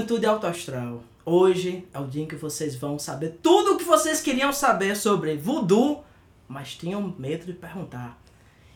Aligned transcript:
Juventude 0.00 0.24
alto 0.24 0.46
astral. 0.46 1.02
Hoje 1.26 1.86
é 1.92 1.98
o 1.98 2.06
dia 2.06 2.22
em 2.22 2.26
que 2.26 2.34
vocês 2.34 2.74
vão 2.74 2.98
saber 2.98 3.38
tudo 3.42 3.74
o 3.74 3.76
que 3.76 3.84
vocês 3.84 4.22
queriam 4.22 4.50
saber 4.50 4.96
sobre 4.96 5.36
voodoo, 5.36 6.02
mas 6.48 6.74
tinham 6.74 7.14
medo 7.18 7.44
de 7.44 7.52
perguntar. 7.52 8.18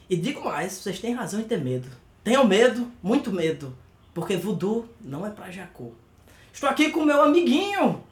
E 0.08 0.18
digo 0.18 0.44
mais, 0.44 0.74
vocês 0.74 0.98
têm 0.98 1.14
razão 1.14 1.40
em 1.40 1.44
ter 1.44 1.64
medo. 1.64 1.88
Tenham 2.22 2.46
medo, 2.46 2.92
muito 3.02 3.32
medo, 3.32 3.74
porque 4.12 4.36
voodoo 4.36 4.86
não 5.00 5.26
é 5.26 5.30
pra 5.30 5.50
Jacó. 5.50 5.92
Estou 6.52 6.68
aqui 6.68 6.90
com 6.90 7.02
meu 7.02 7.22
amiguinho, 7.22 8.04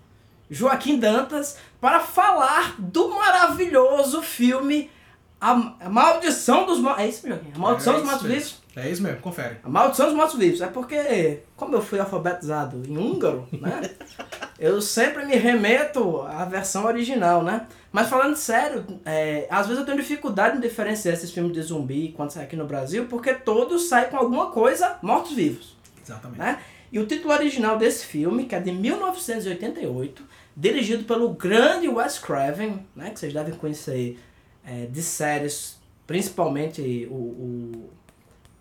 Joaquim 0.50 0.98
Dantas, 0.98 1.58
para 1.78 2.00
falar 2.00 2.76
do 2.80 3.10
maravilhoso 3.10 4.22
filme 4.22 4.90
A 5.38 5.54
Maldição 5.90 6.64
dos 6.64 6.78
Mortos. 6.78 7.04
É 7.04 7.08
isso, 7.08 7.28
Joaquim? 7.28 7.52
A 7.54 7.58
Maldição 7.58 7.92
É 7.92 7.96
dos 7.96 8.06
Mortos 8.06 8.22
mesmo. 8.22 8.38
Vivos? 8.38 8.61
É 8.74 8.88
isso 8.88 9.02
mesmo, 9.02 9.20
confere. 9.20 9.58
A 9.62 9.68
maldição 9.68 10.06
dos 10.06 10.14
mortos 10.14 10.38
vivos. 10.38 10.60
É 10.62 10.66
porque, 10.66 11.40
como 11.56 11.76
eu 11.76 11.82
fui 11.82 12.00
alfabetizado 12.00 12.82
em 12.88 12.96
húngaro, 12.96 13.46
né? 13.52 13.90
eu 14.58 14.80
sempre 14.80 15.26
me 15.26 15.36
remeto 15.36 16.22
à 16.22 16.44
versão 16.44 16.86
original, 16.86 17.42
né? 17.42 17.66
Mas 17.90 18.08
falando 18.08 18.34
sério, 18.34 18.86
é, 19.04 19.46
às 19.50 19.66
vezes 19.66 19.80
eu 19.80 19.84
tenho 19.84 19.98
dificuldade 19.98 20.56
em 20.56 20.60
diferenciar 20.60 21.14
esses 21.14 21.30
filmes 21.30 21.52
de 21.52 21.60
zumbi 21.60 22.14
quando 22.16 22.30
sai 22.30 22.44
aqui 22.44 22.56
no 22.56 22.66
Brasil, 22.66 23.06
porque 23.06 23.34
todos 23.34 23.88
saem 23.88 24.08
com 24.08 24.16
alguma 24.16 24.50
coisa 24.50 24.98
mortos-vivos. 25.02 25.76
Exatamente. 26.02 26.38
Né? 26.38 26.58
E 26.90 26.98
o 26.98 27.06
título 27.06 27.34
original 27.34 27.76
desse 27.76 28.06
filme, 28.06 28.46
que 28.46 28.54
é 28.54 28.60
de 28.60 28.72
1988, 28.72 30.22
dirigido 30.56 31.04
pelo 31.04 31.30
grande 31.30 31.88
Wes 31.88 32.18
Craven, 32.18 32.86
né? 32.96 33.10
que 33.10 33.20
vocês 33.20 33.34
devem 33.34 33.54
conhecer 33.54 34.18
é, 34.64 34.86
de 34.86 35.02
séries, 35.02 35.78
principalmente 36.06 37.06
o, 37.10 37.14
o 37.14 37.90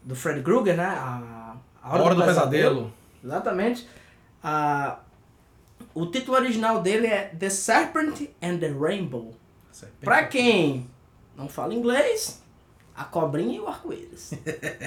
do 0.04 0.16
Fred 0.16 0.42
Krueger, 0.42 0.76
né? 0.76 0.86
A, 0.86 1.56
A 1.82 2.02
Hora 2.02 2.16
do 2.16 2.24
Pesadelo. 2.24 2.92
Exatamente. 3.24 3.88
Ah, 4.44 5.00
o 5.94 6.06
título 6.06 6.38
original 6.38 6.82
dele 6.82 7.08
é 7.08 7.34
The 7.38 7.50
Serpent 7.50 8.30
and 8.42 8.58
the 8.58 8.70
Rainbow. 8.70 9.34
Serpente. 9.72 10.04
Pra 10.04 10.26
quem 10.26 10.90
não 11.36 11.48
fala 11.48 11.74
inglês, 11.74 12.42
a 12.96 13.04
cobrinha 13.04 13.58
e 13.58 13.60
o 13.60 13.68
arco-íris. 13.68 14.34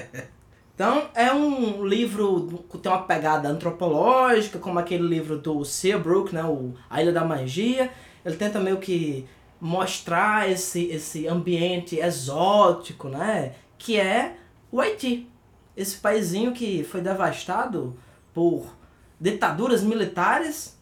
então, 0.73 1.09
é 1.13 1.31
um 1.31 1.85
livro 1.85 2.65
que 2.69 2.77
tem 2.77 2.91
uma 2.91 3.03
pegada 3.03 3.49
antropológica, 3.49 4.59
como 4.59 4.79
aquele 4.79 5.07
livro 5.07 5.37
do 5.37 5.63
Seabrook, 5.63 6.33
né, 6.33 6.43
o 6.43 6.73
A 6.89 7.01
Ilha 7.01 7.11
da 7.11 7.23
Magia. 7.23 7.91
Ele 8.23 8.35
tenta 8.35 8.59
meio 8.59 8.77
que 8.77 9.27
mostrar 9.59 10.49
esse, 10.49 10.85
esse 10.87 11.27
ambiente 11.27 11.99
exótico, 11.99 13.09
né, 13.09 13.53
que 13.77 13.99
é 13.99 14.37
o 14.75 14.81
Haiti. 14.81 15.29
Esse 15.75 15.95
paísinho 15.97 16.51
que 16.51 16.83
foi 16.83 16.99
devastado 16.99 17.95
por 18.33 18.75
ditaduras 19.19 19.81
militares 19.81 20.77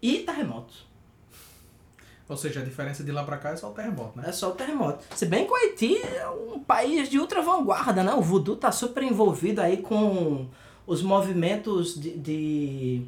e 0.00 0.20
terremotos. 0.20 0.86
Ou 2.28 2.36
seja, 2.36 2.60
a 2.60 2.64
diferença 2.64 3.02
de 3.02 3.10
lá 3.10 3.24
pra 3.24 3.36
cá 3.36 3.50
é 3.50 3.56
só 3.56 3.70
o 3.70 3.74
terremoto, 3.74 4.16
né? 4.16 4.24
É 4.28 4.32
só 4.32 4.50
o 4.50 4.52
terremoto. 4.52 5.04
Se 5.16 5.26
bem 5.26 5.46
que 5.46 5.52
o 5.52 5.56
Haiti 5.56 5.96
é 6.00 6.28
um 6.28 6.60
país 6.60 7.08
de 7.08 7.18
ultra 7.18 7.42
vanguarda, 7.42 8.04
né? 8.04 8.14
O 8.14 8.22
voodoo 8.22 8.56
tá 8.56 8.70
super 8.70 9.02
envolvido 9.02 9.60
aí 9.60 9.78
com 9.78 10.48
os 10.86 11.02
movimentos 11.02 12.00
de, 12.00 12.16
de 12.16 13.06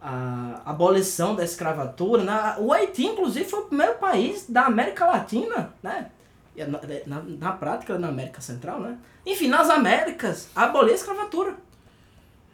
a, 0.00 0.62
abolição 0.64 1.34
da 1.34 1.44
escravatura. 1.44 2.24
Né? 2.24 2.56
O 2.58 2.72
Haiti, 2.72 3.04
inclusive, 3.04 3.44
foi 3.44 3.60
o 3.60 3.66
primeiro 3.66 3.98
país 3.98 4.46
da 4.48 4.64
América 4.64 5.04
Latina, 5.04 5.74
né? 5.82 6.10
E 6.58 6.64
Na, 6.64 6.80
na, 7.06 7.22
na 7.22 7.52
prática, 7.52 7.98
na 7.98 8.08
América 8.08 8.40
Central, 8.40 8.80
né? 8.80 8.98
Enfim, 9.24 9.48
nas 9.48 9.70
Américas, 9.70 10.48
a 10.54 10.64
abolir 10.64 10.92
a 10.92 10.96
escravatura. 10.96 11.56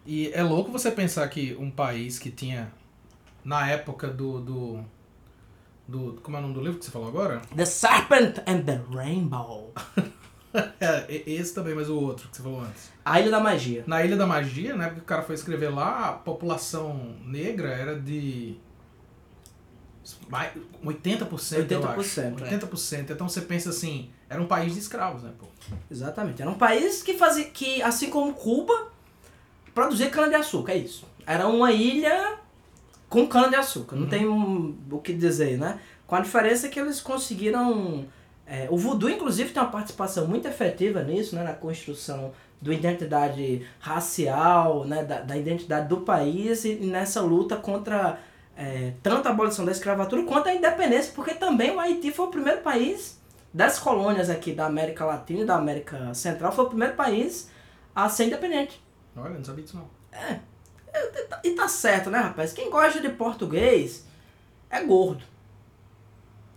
E 0.07 0.31
é 0.35 0.43
louco 0.43 0.71
você 0.71 0.91
pensar 0.91 1.27
que 1.29 1.57
um 1.59 1.71
país 1.71 2.19
que 2.19 2.31
tinha, 2.31 2.71
na 3.45 3.69
época 3.69 4.09
do. 4.09 4.41
do, 4.41 4.85
do 5.89 6.21
como 6.23 6.37
é 6.37 6.41
o 6.41 6.43
nome 6.43 6.55
do 6.55 6.61
livro 6.61 6.79
que 6.79 6.85
você 6.85 6.91
falou 6.91 7.09
agora? 7.09 7.41
The 7.57 7.65
Serpent 7.65 8.39
and 8.47 8.63
the 8.63 8.81
Rainbow. 8.91 9.73
É, 10.81 11.23
esse 11.29 11.53
também, 11.53 11.75
mas 11.75 11.91
o 11.91 11.97
outro 11.97 12.29
que 12.29 12.37
você 12.37 12.43
falou 12.45 12.61
antes. 12.61 12.93
A 13.05 13.21
Ilha 13.21 13.29
da 13.29 13.41
Magia. 13.41 13.83
Na 13.89 14.05
Ilha 14.05 14.17
da 14.17 14.25
Magia, 14.25 14.77
na 14.77 14.85
época 14.85 15.01
que 15.01 15.05
o 15.05 15.09
cara 15.09 15.23
foi 15.23 15.35
escrever 15.35 15.69
lá, 15.69 16.11
a 16.11 16.13
população 16.13 17.17
negra 17.25 17.71
era 17.71 17.99
de. 17.99 18.57
Mais- 20.29 20.53
80%. 20.85 21.71
eu 21.71 21.79
acho. 21.89 21.99
80%, 22.01 22.41
é. 22.43 22.45
80%. 22.45 23.11
Então 23.13 23.29
você 23.29 23.41
pensa 23.41 23.71
assim, 23.71 24.11
era 24.29 24.41
um 24.43 24.47
país 24.47 24.73
de 24.75 24.79
escravos, 24.81 25.23
né, 25.23 25.31
pô? 25.39 25.47
Exatamente. 25.91 26.41
Era 26.43 26.51
um 26.51 26.55
país 26.59 27.03
que 27.03 27.15
fazia 27.15 27.45
que, 27.47 27.83
assim 27.83 28.11
como 28.11 28.33
Cuba, 28.35 28.89
produzia 29.75 30.11
cana-de-açúcar, 30.11 30.73
é 30.73 30.77
isso. 30.79 31.07
Era 31.27 31.47
uma 31.49 31.73
ilha 31.73 32.39
com 33.09 33.27
cana-de-açúcar, 33.27 33.97
não 33.97 34.07
tem 34.09 34.27
um- 34.29 34.77
o 34.91 34.99
que 34.99 35.13
dizer, 35.13 35.59
né? 35.59 35.81
Com 36.07 36.17
a 36.17 36.21
diferença 36.21 36.69
que 36.69 36.79
eles 36.79 37.01
conseguiram. 37.01 38.05
é, 38.47 38.69
o 38.71 38.77
voodoo, 38.77 39.09
inclusive, 39.09 39.55
tem 39.55 39.63
uma 39.63 39.71
participação 39.71 40.27
muito 40.29 40.47
efetiva 40.47 41.03
nisso, 41.03 41.35
né? 41.35 41.43
Na 41.43 41.55
construção 41.55 42.31
da 42.61 42.75
identidade 42.75 43.67
racial, 43.81 44.85
né? 44.85 45.03
Da, 45.03 45.21
da 45.23 45.35
identidade 45.35 45.89
do 45.89 45.99
país 46.03 46.65
e 46.67 46.75
nessa 46.75 47.23
luta 47.23 47.57
contra 47.57 48.19
é, 48.57 48.93
tanto 49.03 49.27
a 49.27 49.31
abolição 49.31 49.65
da 49.65 49.73
escravatura 49.73 50.23
quanto 50.25 50.49
a 50.49 50.55
independência, 50.55 51.13
porque 51.15 51.35
também 51.35 51.71
o 51.71 51.81
Haiti 51.81 52.13
foi 52.13 52.27
o 52.27 52.31
primeiro 52.31 52.61
país 52.61 53.21
das 53.53 53.79
colônias 53.79 54.31
aqui 54.31 54.53
da 54.53 54.67
América 54.67 55.05
Latina 55.05 55.43
e 55.43 55.45
da 55.45 55.57
América 55.57 56.13
Central, 56.15 56.53
foi 56.53 56.65
o 56.65 56.69
primeiro 56.69 56.95
país 56.95 57.51
a 57.95 58.09
ser 58.09 58.27
independente. 58.27 58.83
Olha, 59.17 59.31
não 59.31 59.45
sabia 59.45 59.65
disso 59.65 59.77
não. 59.77 59.89
E 61.43 61.51
tá 61.51 61.69
certo, 61.69 62.11
né, 62.11 62.19
rapaz? 62.19 62.53
Quem 62.53 62.71
gosta 62.71 63.01
de 63.01 63.09
português 63.11 64.07
é 64.71 64.83
gordo. 64.83 65.25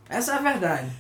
Essa 0.09 0.33
é 0.33 0.35
a 0.35 0.41
verdade. 0.41 0.91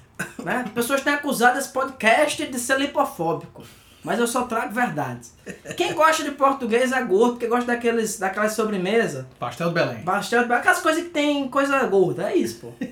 Né? 0.43 0.63
As 0.65 0.71
pessoas 0.71 1.01
têm 1.01 1.13
acusado 1.13 1.57
esse 1.57 1.69
podcast 1.69 2.45
de 2.45 2.59
ser 2.59 2.79
lipofóbico. 2.79 3.63
Mas 4.07 4.19
eu 4.19 4.25
só 4.25 4.43
trago 4.43 4.73
verdades. 4.73 5.33
Quem 5.75 5.93
gosta 5.93 6.23
de 6.23 6.31
português 6.31 6.93
é 6.93 7.03
gordo, 7.03 7.33
porque 7.33 7.47
gosta 7.47 7.65
daqueles, 7.65 8.17
daquelas 8.17 8.53
sobremesas. 8.53 9.25
Pastel 9.37 9.67
do 9.67 9.73
Belém. 9.73 10.01
Pastel, 10.01 10.41
aquelas 10.53 10.79
coisas 10.79 11.03
que 11.03 11.09
tem 11.09 11.49
coisa 11.49 11.85
gorda. 11.87 12.31
É 12.31 12.35
isso, 12.37 12.59
pô. 12.61 12.71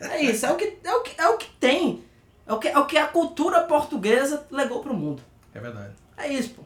É 0.00 0.22
isso. 0.22 0.44
É 0.44 0.50
o 0.50 0.56
que, 0.56 0.78
é 0.84 0.92
o 0.94 1.00
que, 1.00 1.20
é 1.20 1.28
o 1.28 1.36
que 1.38 1.48
tem. 1.58 2.04
É 2.46 2.52
o 2.52 2.58
que, 2.58 2.68
é 2.68 2.78
o 2.78 2.84
que 2.86 2.98
a 2.98 3.06
cultura 3.06 3.62
portuguesa 3.62 4.46
legou 4.50 4.80
pro 4.80 4.92
mundo. 4.92 5.22
É 5.54 5.58
verdade. 5.58 5.92
É 6.18 6.28
isso, 6.28 6.50
pô. 6.50 6.62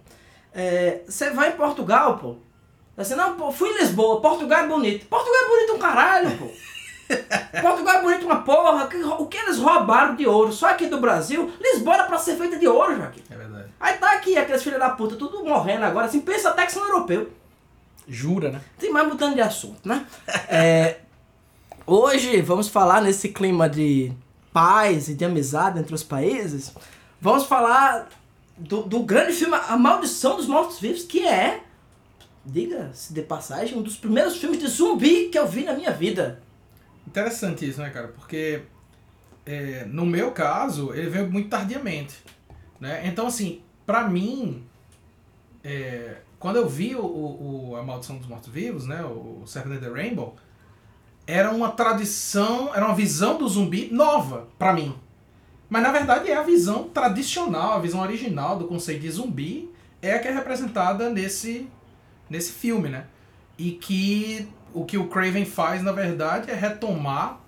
É, 0.53 1.03
Você 1.07 1.31
vai 1.31 1.51
em 1.51 1.57
Portugal, 1.57 2.19
pô. 2.19 2.37
Assim, 2.97 3.15
não, 3.15 3.37
pô, 3.37 3.53
fui 3.53 3.69
em 3.71 3.79
Lisboa, 3.79 4.21
Portugal 4.21 4.65
é 4.65 4.67
bonito. 4.67 5.07
Portugal 5.07 5.45
é 5.45 5.49
bonito 5.49 5.75
um 5.75 5.79
caralho, 5.79 6.39
pô. 6.39 6.49
Portugal 7.61 7.97
é 7.99 8.03
bonito 8.03 8.25
uma 8.27 8.43
porra. 8.43 8.87
Que- 8.87 8.97
O 9.03 9.27
que 9.27 9.37
eles 9.37 9.59
roubaram 9.59 10.15
de 10.17 10.27
ouro? 10.27 10.53
Só 10.53 10.69
aqui 10.71 10.87
do 10.87 10.99
Brasil, 11.01 11.51
Lisboa 11.61 11.95
era 11.95 12.05
pra 12.05 12.19
ser 12.19 12.37
feita 12.37 12.59
de 12.59 12.67
ouro, 12.69 12.97
Joaquim. 12.97 13.23
É 13.31 13.35
verdade. 13.37 13.69
Aí 13.81 13.97
tá 13.99 14.13
aqui 14.13 14.37
aqueles 14.37 14.63
filhos 14.63 14.79
da 14.79 14.91
puta, 14.91 15.17
tudo 15.17 15.45
morrendo 15.45 15.85
agora, 15.85 16.07
assim, 16.07 16.21
pensa 16.21 16.51
até 16.51 16.65
que 16.67 16.73
são 16.73 16.85
europeus. 16.87 17.29
Jura, 18.09 18.51
né? 18.51 18.61
Tem 18.79 18.91
mais 18.93 19.07
mudando 19.09 19.35
de 19.35 19.41
assunto, 19.41 19.89
né? 19.89 20.05
É, 20.49 20.99
hoje 21.87 22.41
vamos 22.43 22.69
falar 22.69 23.01
nesse 23.01 23.29
clima 23.29 23.69
de 23.69 24.13
paz 24.53 25.09
e 25.09 25.15
de 25.15 25.25
amizade 25.25 25.79
entre 25.79 25.95
os 25.95 26.03
países. 26.03 26.73
Vamos 27.21 27.45
falar 27.45 28.09
do, 28.57 28.83
do 28.83 29.01
grande 29.01 29.33
filme 29.33 29.55
A 29.69 29.77
Maldição 29.77 30.37
dos 30.37 30.47
Mortos-Vivos, 30.47 31.05
que 31.05 31.27
é, 31.27 31.61
diga-se 32.45 33.13
de 33.15 33.23
passagem, 33.23 33.79
um 33.79 33.83
dos 33.83 33.97
primeiros 33.97 34.37
filmes 34.37 34.59
de 34.59 34.67
zumbi 34.67 35.29
que 35.29 35.39
eu 35.39 35.47
vi 35.47 35.65
na 35.65 35.73
minha 35.73 35.91
vida. 35.93 36.43
Interessante 37.07 37.69
isso, 37.69 37.81
né, 37.81 37.91
cara? 37.91 38.09
Porque 38.09 38.63
é, 39.45 39.85
no 39.87 40.07
meu 40.07 40.31
caso, 40.33 40.93
ele 40.95 41.11
veio 41.11 41.31
muito 41.31 41.49
tardiamente. 41.49 42.23
Né? 42.81 43.03
Então, 43.07 43.27
assim, 43.27 43.63
pra 43.85 44.09
mim, 44.09 44.65
é, 45.65 46.19
quando 46.39 46.57
eu 46.57 46.69
vi 46.69 46.95
o, 46.95 47.05
o, 47.05 47.77
A 47.77 47.83
Maldição 47.83 48.17
dos 48.17 48.27
Mortos-Vivos, 48.27 48.87
né, 48.87 49.03
o 49.05 49.45
and 49.57 49.79
the 49.79 49.89
Rainbow, 49.89 50.35
era 51.27 51.51
uma 51.51 51.71
tradição, 51.71 52.75
era 52.75 52.85
uma 52.85 52.95
visão 52.95 53.39
do 53.39 53.49
zumbi 53.49 53.89
nova 53.93 54.49
pra 54.59 54.73
mim. 54.73 54.95
Mas 55.69 55.83
na 55.83 55.93
verdade 55.93 56.31
é 56.31 56.37
a 56.37 56.43
visão 56.43 56.89
tradicional, 56.89 57.73
a 57.73 57.79
visão 57.79 58.01
original 58.01 58.59
do 58.59 58.67
conceito 58.67 59.01
de 59.01 59.11
zumbi 59.11 59.71
é 60.03 60.15
a 60.15 60.19
que 60.19 60.29
é 60.29 60.33
representada 60.33 61.09
nesse, 61.09 61.69
nesse 62.29 62.53
filme, 62.53 62.89
né? 62.89 63.07
E 63.57 63.71
que 63.71 64.49
o 64.75 64.85
que 64.85 64.99
o 64.99 65.09
Craven 65.09 65.45
faz, 65.45 65.83
na 65.83 65.93
verdade, 65.93 66.51
é 66.51 66.55
retomar 66.55 67.41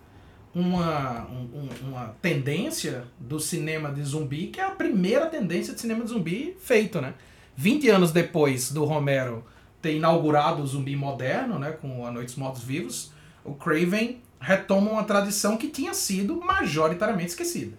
uma, 0.54 1.26
um- 1.28 1.48
um- 1.84 1.88
uma 1.88 2.14
tendência 2.22 3.04
do 3.18 3.40
cinema 3.40 3.90
de 3.90 4.02
zumbi, 4.04 4.46
que 4.48 4.60
é 4.60 4.64
a 4.64 4.70
primeira 4.70 5.26
tendência 5.26 5.74
de 5.74 5.80
cinema 5.80 6.04
de 6.04 6.10
zumbi 6.10 6.56
feito, 6.60 7.00
né? 7.00 7.14
20 7.56 7.88
anos 7.88 8.12
depois 8.12 8.70
do 8.72 8.84
Romero 8.84 9.44
ter 9.82 9.96
inaugurado 9.96 10.62
o 10.62 10.66
zumbi 10.66 10.96
moderno, 10.96 11.58
né, 11.58 11.72
com 11.72 12.06
A 12.06 12.10
Noite 12.10 12.26
dos 12.28 12.36
Mortos 12.36 12.62
Vivos, 12.62 13.12
o 13.44 13.54
Craven 13.54 14.20
retoma 14.40 14.90
uma 14.90 15.04
tradição 15.04 15.56
que 15.56 15.68
tinha 15.68 15.92
sido 15.92 16.36
majoritariamente 16.40 17.30
esquecida. 17.30 17.76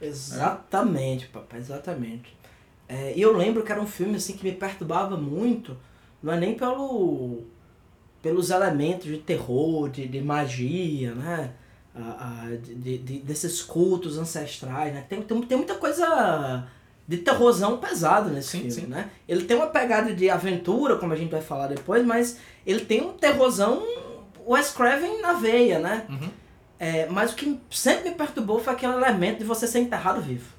Exatamente, 0.00 1.26
papai, 1.28 1.58
exatamente. 1.58 2.36
É, 2.88 3.12
E 3.16 3.20
eu 3.20 3.36
lembro 3.36 3.62
que 3.62 3.72
era 3.72 3.80
um 3.80 3.86
filme 3.86 4.16
assim 4.16 4.34
que 4.34 4.44
me 4.44 4.52
perturbava 4.52 5.16
muito, 5.16 5.76
não 6.22 6.32
é 6.32 6.38
nem 6.40 6.54
pelo 6.54 7.42
pelos 8.28 8.50
elementos 8.50 9.06
de 9.06 9.16
terror, 9.16 9.88
de, 9.88 10.06
de 10.06 10.20
magia, 10.20 11.14
né? 11.14 11.50
Ah, 11.96 12.44
ah, 12.44 12.56
de, 12.62 12.98
de, 12.98 13.18
desses 13.20 13.62
cultos 13.62 14.18
ancestrais, 14.18 14.92
né? 14.92 15.02
Tem, 15.08 15.22
tem, 15.22 15.40
tem 15.40 15.56
muita 15.56 15.76
coisa 15.76 16.68
de 17.06 17.16
terrorzão 17.16 17.78
pesado 17.78 18.28
nesse 18.28 18.50
Sim, 18.50 18.58
filme, 18.58 18.72
sim. 18.72 18.86
né? 18.86 19.08
Ele 19.26 19.44
tem 19.44 19.56
uma 19.56 19.68
pegada 19.68 20.12
de 20.14 20.28
aventura, 20.28 20.96
como 20.96 21.14
a 21.14 21.16
gente 21.16 21.30
vai 21.30 21.40
falar 21.40 21.68
depois, 21.68 22.04
mas 22.04 22.38
ele 22.66 22.84
tem 22.84 23.00
um 23.00 23.14
terrorzão 23.14 23.82
Wes 24.46 24.72
Craven 24.72 25.22
na 25.22 25.32
veia, 25.32 25.78
né? 25.78 26.04
Uhum. 26.10 26.28
É, 26.78 27.06
mas 27.06 27.32
o 27.32 27.34
que 27.34 27.58
sempre 27.70 28.10
me 28.10 28.14
perturbou 28.14 28.60
foi 28.60 28.74
aquele 28.74 28.92
elemento 28.92 29.38
de 29.38 29.44
você 29.44 29.66
ser 29.66 29.78
enterrado 29.78 30.20
vivo. 30.20 30.52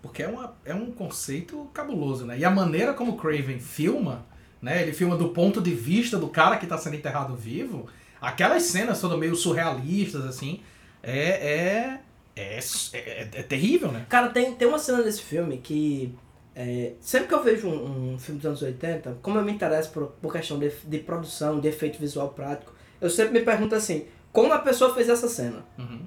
Porque 0.00 0.22
é, 0.22 0.28
uma, 0.28 0.56
é 0.64 0.74
um 0.74 0.90
conceito 0.90 1.68
cabuloso, 1.74 2.24
né? 2.24 2.38
E 2.38 2.46
a 2.46 2.50
maneira 2.50 2.94
como 2.94 3.18
Craven 3.18 3.60
filma, 3.60 4.24
né? 4.64 4.82
Ele 4.82 4.92
filma 4.92 5.16
do 5.16 5.28
ponto 5.28 5.60
de 5.60 5.72
vista 5.74 6.16
do 6.18 6.28
cara 6.28 6.56
que 6.56 6.66
tá 6.66 6.78
sendo 6.78 6.96
enterrado 6.96 7.36
vivo. 7.36 7.86
Aquelas 8.20 8.62
cenas 8.62 9.00
todas 9.00 9.18
meio 9.18 9.36
surrealistas, 9.36 10.24
assim, 10.24 10.60
é, 11.02 11.18
é, 11.20 12.00
é, 12.34 12.58
é, 12.94 13.28
é 13.34 13.42
terrível, 13.42 13.92
né? 13.92 14.06
Cara, 14.08 14.30
tem, 14.30 14.54
tem 14.54 14.66
uma 14.66 14.78
cena 14.78 15.02
nesse 15.02 15.20
filme 15.22 15.58
que. 15.58 16.14
é, 16.56 16.92
sempre 17.00 17.28
que 17.28 17.34
eu 17.34 17.42
vejo 17.44 17.68
um, 17.68 18.14
um 18.14 18.18
filme 18.18 18.40
dos 18.40 18.46
anos 18.46 18.62
80, 18.62 19.18
como 19.20 19.38
eu 19.38 19.44
me 19.44 19.52
interesso 19.52 19.90
por, 19.90 20.06
por 20.22 20.32
questão 20.32 20.58
de, 20.58 20.72
de 20.84 20.98
produção, 20.98 21.60
de 21.60 21.68
efeito 21.68 21.98
visual 21.98 22.30
prático, 22.30 22.72
eu 23.00 23.10
sempre 23.10 23.38
me 23.38 23.44
pergunto 23.44 23.74
assim: 23.74 24.06
como 24.32 24.52
a 24.52 24.58
pessoa 24.58 24.94
fez 24.94 25.08
essa 25.10 25.28
cena? 25.28 25.64
Uhum. 25.78 26.00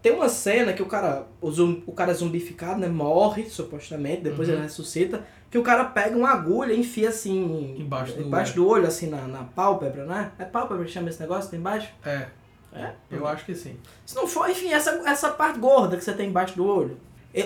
Tem 0.00 0.12
uma 0.12 0.28
cena 0.28 0.72
que 0.72 0.82
o 0.82 0.86
cara, 0.86 1.26
o, 1.40 1.50
zum, 1.50 1.82
o 1.84 1.92
cara 1.92 2.14
zumbificado, 2.14 2.78
né? 2.78 2.86
Morre, 2.86 3.46
supostamente, 3.50 4.22
depois 4.22 4.46
Uhum. 4.48 4.54
ele 4.54 4.62
ressuscita, 4.62 5.26
que 5.56 5.60
o 5.60 5.62
cara 5.64 5.84
pega 5.86 6.14
uma 6.16 6.28
agulha 6.30 6.74
e 6.74 6.80
enfia 6.80 7.08
assim. 7.08 7.74
Embaixo 7.78 8.12
do 8.14 8.22
embaixo 8.22 8.54
do 8.54 8.68
olho, 8.68 8.86
assim, 8.86 9.08
na, 9.08 9.22
na 9.22 9.44
pálpebra, 9.44 10.04
né? 10.04 10.30
É 10.38 10.44
pálpebra 10.44 10.84
que 10.84 10.90
chama 10.90 11.08
esse 11.08 11.18
negócio? 11.20 11.50
Tem 11.50 11.58
embaixo? 11.58 11.88
É, 12.04 12.26
É? 12.74 12.92
eu 13.10 13.26
acho 13.26 13.44
que 13.46 13.54
sim. 13.54 13.76
Se 14.04 14.14
não 14.14 14.26
for, 14.26 14.50
enfim, 14.50 14.70
essa, 14.72 14.90
essa 15.06 15.30
parte 15.30 15.58
gorda 15.58 15.96
que 15.96 16.04
você 16.04 16.12
tem 16.12 16.28
embaixo 16.28 16.54
do 16.56 16.66
olho. 16.66 16.98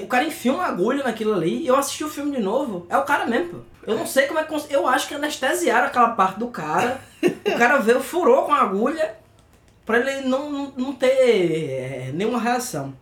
O 0.03 0.07
cara 0.09 0.25
enfia 0.25 0.53
uma 0.53 0.67
agulha 0.67 1.03
naquilo 1.05 1.33
ali 1.35 1.63
e 1.63 1.67
eu 1.69 1.77
assisti 1.77 2.03
o 2.05 2.09
filme 2.09 2.37
de 2.37 2.43
novo. 2.43 2.87
É 2.89 2.97
o 2.97 3.03
cara 3.05 3.27
mesmo, 3.27 3.49
pô. 3.55 3.59
Eu 3.87 3.97
não 3.97 4.07
sei 4.07 4.27
como 4.27 4.39
é 4.39 4.43
que. 4.43 4.49
cons- 4.49 4.71
Eu 4.71 4.87
acho 4.89 5.07
que 5.09 5.15
anestesiaram 5.15 5.87
aquela 5.87 6.11
parte 6.11 6.39
do 6.39 6.49
cara. 6.49 7.01
o 7.23 7.57
cara 7.59 7.79
veio, 7.79 8.01
furou 8.01 8.45
com 8.45 8.53
a 8.53 8.61
agulha 8.61 9.17
pra 9.87 9.99
ele 9.99 10.29
não, 10.29 10.51
não, 10.51 10.73
não 10.77 10.93
ter 10.93 11.07
é, 11.09 12.11
nenhuma 12.13 12.39
reação. 12.41 12.93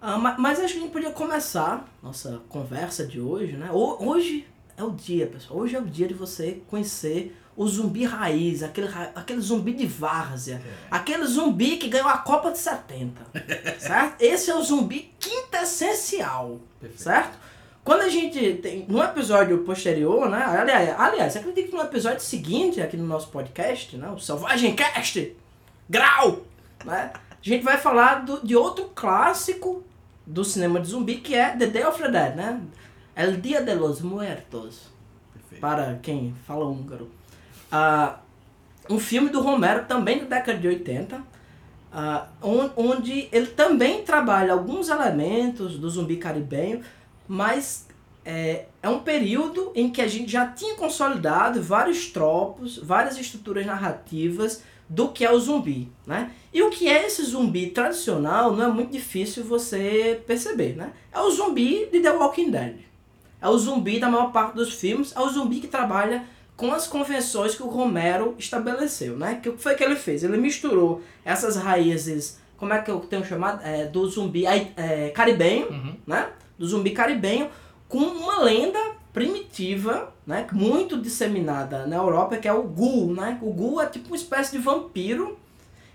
Ah, 0.00 0.16
ma- 0.18 0.36
mas, 0.38 0.58
acho 0.58 0.72
que 0.74 0.78
a 0.78 0.82
gente 0.82 0.92
podia 0.92 1.10
começar 1.10 1.86
nossa 2.02 2.40
conversa 2.48 3.06
de 3.06 3.20
hoje, 3.20 3.52
né? 3.56 3.68
Ho- 3.70 3.96
Hoje 4.08 4.46
é 4.76 4.82
o 4.82 4.90
dia, 4.90 5.26
pessoal. 5.26 5.60
Hoje 5.60 5.76
é 5.76 5.78
o 5.78 5.84
dia 5.84 6.08
de 6.08 6.14
você 6.14 6.62
conhecer 6.68 7.36
o 7.56 7.66
zumbi 7.68 8.04
raiz, 8.04 8.62
aquele, 8.62 8.88
aquele 9.14 9.40
zumbi 9.40 9.74
de 9.74 9.86
várzea. 9.86 10.62
Aquele 10.90 11.24
zumbi 11.26 11.76
que 11.76 11.88
ganhou 11.88 12.08
a 12.08 12.16
Copa 12.18 12.50
de 12.50 12.58
70. 12.58 13.20
certo? 13.78 14.20
Esse 14.22 14.50
é 14.50 14.54
o 14.54 14.62
zumbi 14.62 15.12
quintessencial. 15.18 16.58
Perfeito. 16.80 17.02
Certo? 17.02 17.38
Quando 17.84 18.02
a 18.02 18.08
gente 18.08 18.54
tem. 18.54 18.86
No 18.88 19.02
episódio 19.02 19.58
posterior, 19.64 20.28
né? 20.30 20.42
Aliás, 20.42 20.98
aliás, 21.00 21.36
acredito 21.36 21.70
que 21.70 21.76
no 21.76 21.82
episódio 21.82 22.20
seguinte 22.20 22.80
aqui 22.80 22.96
no 22.96 23.06
nosso 23.06 23.28
podcast, 23.28 23.96
né? 23.96 24.08
O 24.10 24.18
Selvagem 24.18 24.74
Cast, 24.74 25.36
Grau, 25.88 26.42
né? 26.84 27.10
A 27.30 27.36
gente 27.42 27.62
vai 27.64 27.76
falar 27.78 28.24
do, 28.24 28.40
de 28.46 28.54
outro 28.54 28.90
clássico 28.94 29.82
do 30.30 30.44
cinema 30.44 30.80
de 30.80 30.88
zumbi 30.88 31.16
que 31.16 31.34
é 31.34 31.50
The 31.56 31.66
Day 31.66 31.84
of 31.84 32.00
the 32.02 32.08
Dead, 32.10 32.36
né? 32.36 32.60
El 33.16 33.36
Dia 33.40 33.60
de 33.62 33.74
los 33.74 34.00
Muertos 34.00 34.88
Perfeito. 35.32 35.60
para 35.60 35.98
quem 36.02 36.34
fala 36.46 36.64
húngaro. 36.64 37.10
Ah, 37.70 38.18
um 38.88 38.98
filme 38.98 39.28
do 39.28 39.40
Romero, 39.42 39.84
também 39.86 40.20
da 40.20 40.36
década 40.36 40.58
de 40.58 40.68
80, 40.68 41.20
ah, 41.92 42.26
on- 42.42 42.70
onde 42.76 43.28
ele 43.32 43.48
também 43.48 44.02
trabalha 44.02 44.52
alguns 44.52 44.88
elementos 44.88 45.78
do 45.78 45.88
zumbi 45.90 46.16
caribenho, 46.16 46.82
mas 47.28 47.86
é, 48.24 48.66
é 48.82 48.88
um 48.88 49.00
período 49.00 49.72
em 49.74 49.90
que 49.90 50.00
a 50.00 50.06
gente 50.08 50.30
já 50.30 50.46
tinha 50.46 50.74
consolidado 50.76 51.60
vários 51.62 52.06
tropos, 52.10 52.78
várias 52.78 53.18
estruturas 53.18 53.66
narrativas 53.66 54.62
do 54.90 55.08
que 55.08 55.24
é 55.24 55.30
o 55.32 55.38
zumbi, 55.38 55.88
né? 56.04 56.32
E 56.52 56.60
o 56.62 56.68
que 56.68 56.88
é 56.88 57.06
esse 57.06 57.22
zumbi 57.24 57.68
tradicional 57.68 58.56
não 58.56 58.64
é 58.64 58.68
muito 58.68 58.90
difícil 58.90 59.44
você 59.44 60.20
perceber, 60.26 60.74
né? 60.76 60.90
É 61.12 61.20
o 61.20 61.30
zumbi 61.30 61.88
de 61.92 62.00
The 62.00 62.10
Walking 62.10 62.50
Dead. 62.50 62.74
É 63.40 63.48
o 63.48 63.56
zumbi 63.56 64.00
da 64.00 64.08
maior 64.10 64.32
parte 64.32 64.56
dos 64.56 64.74
filmes, 64.74 65.14
é 65.16 65.20
o 65.20 65.28
zumbi 65.28 65.60
que 65.60 65.68
trabalha 65.68 66.24
com 66.56 66.74
as 66.74 66.86
convenções 66.88 67.54
que 67.54 67.62
o 67.62 67.68
Romero 67.68 68.34
estabeleceu, 68.36 69.16
né? 69.16 69.38
Que 69.40 69.48
o 69.48 69.52
que 69.54 69.62
foi 69.62 69.76
que 69.76 69.84
ele 69.84 69.94
fez? 69.96 70.24
Ele 70.24 70.36
misturou 70.36 71.00
essas 71.24 71.54
raízes, 71.56 72.38
como 72.58 72.72
é 72.74 72.82
que 72.82 72.90
eu 72.90 72.98
tenho 73.00 73.24
chamado? 73.24 73.62
É, 73.64 73.86
do 73.86 74.06
zumbi 74.10 74.44
é, 74.44 75.10
caribenho, 75.14 75.68
Uhum. 75.70 75.94
né? 76.06 76.28
Do 76.58 76.66
zumbi 76.66 76.90
caribenho, 76.90 77.48
com 77.88 77.98
uma 77.98 78.40
lenda 78.42 78.78
primitiva, 79.12 80.09
né? 80.26 80.46
Muito 80.52 81.00
disseminada 81.00 81.86
na 81.86 81.96
Europa, 81.96 82.36
que 82.36 82.46
é 82.48 82.52
o 82.52 82.62
ghoul, 82.62 83.14
né? 83.14 83.38
O 83.42 83.52
ghoul 83.52 83.80
é 83.80 83.86
tipo 83.86 84.08
uma 84.08 84.16
espécie 84.16 84.52
de 84.52 84.58
vampiro 84.58 85.38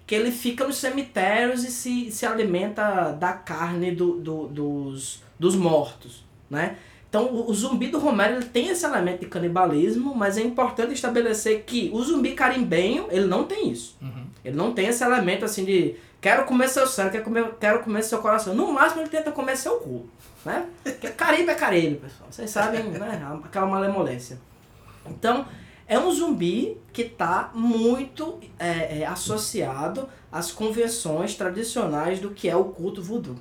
que 0.08 0.14
ele 0.14 0.32
fica 0.32 0.66
nos 0.68 0.78
cemitérios 0.78 1.64
e 1.64 1.72
se, 1.72 2.12
se 2.12 2.26
alimenta 2.26 3.12
da 3.12 3.34
carne 3.34 3.92
do, 3.92 4.18
do- 4.20 4.48
dos, 4.48 5.24
dos 5.40 5.56
mortos, 5.56 6.24
né? 6.50 6.78
Então 7.10 7.26
o, 7.28 7.50
o 7.50 7.54
zumbi 7.54 7.88
do 7.88 7.98
Romero 7.98 8.36
ele 8.36 8.46
tem 8.46 8.68
esse 8.68 8.86
elemento 8.86 9.22
de 9.22 9.28
canibalismo, 9.28 10.14
mas 10.14 10.38
é 10.38 10.42
importante 10.44 10.94
estabelecer 10.94 11.64
que 11.66 11.90
o 11.94 12.04
zumbi 12.04 12.34
carimbenho 12.34 13.08
ele 13.10 13.26
não 13.26 13.46
tem 13.46 13.70
isso. 13.72 13.96
Uhum. 14.02 14.26
Ele 14.44 14.56
não 14.56 14.74
tem 14.74 14.88
esse 14.88 15.04
elemento 15.04 15.46
assim 15.46 15.64
de 15.66 15.96
quero 16.26 16.44
comer 16.46 16.68
seu 16.68 16.88
sangue, 16.88 17.12
quero 17.12 17.24
comer, 17.24 17.54
quero 17.60 17.84
comer 17.84 18.02
seu 18.02 18.18
coração. 18.18 18.56
No 18.56 18.74
máximo 18.74 19.02
ele 19.02 19.10
tenta 19.10 19.32
comer 19.32 19.56
seu 19.56 19.76
cu, 19.76 20.10
né? 20.44 20.66
Porque 20.84 21.10
Caribe 21.10 21.52
é 21.52 21.54
Caribe, 21.54 21.98
pessoal. 21.98 22.28
Vocês 22.32 22.50
sabem, 22.50 22.84
né? 22.86 23.40
Aquela 23.44 23.68
malemolência. 23.68 24.40
Então, 25.06 25.46
é 25.88 26.00
um 26.00 26.12
zumbi 26.12 26.82
que 26.92 27.04
está 27.04 27.52
muito 27.54 28.40
é, 28.58 29.02
é, 29.02 29.06
associado 29.06 30.10
às 30.32 30.52
convenções 30.52 31.36
tradicionais 31.36 32.20
do 32.20 32.32
que 32.32 32.50
é 32.50 32.56
o 32.56 32.64
culto 32.64 33.04
voodoo. 33.04 33.36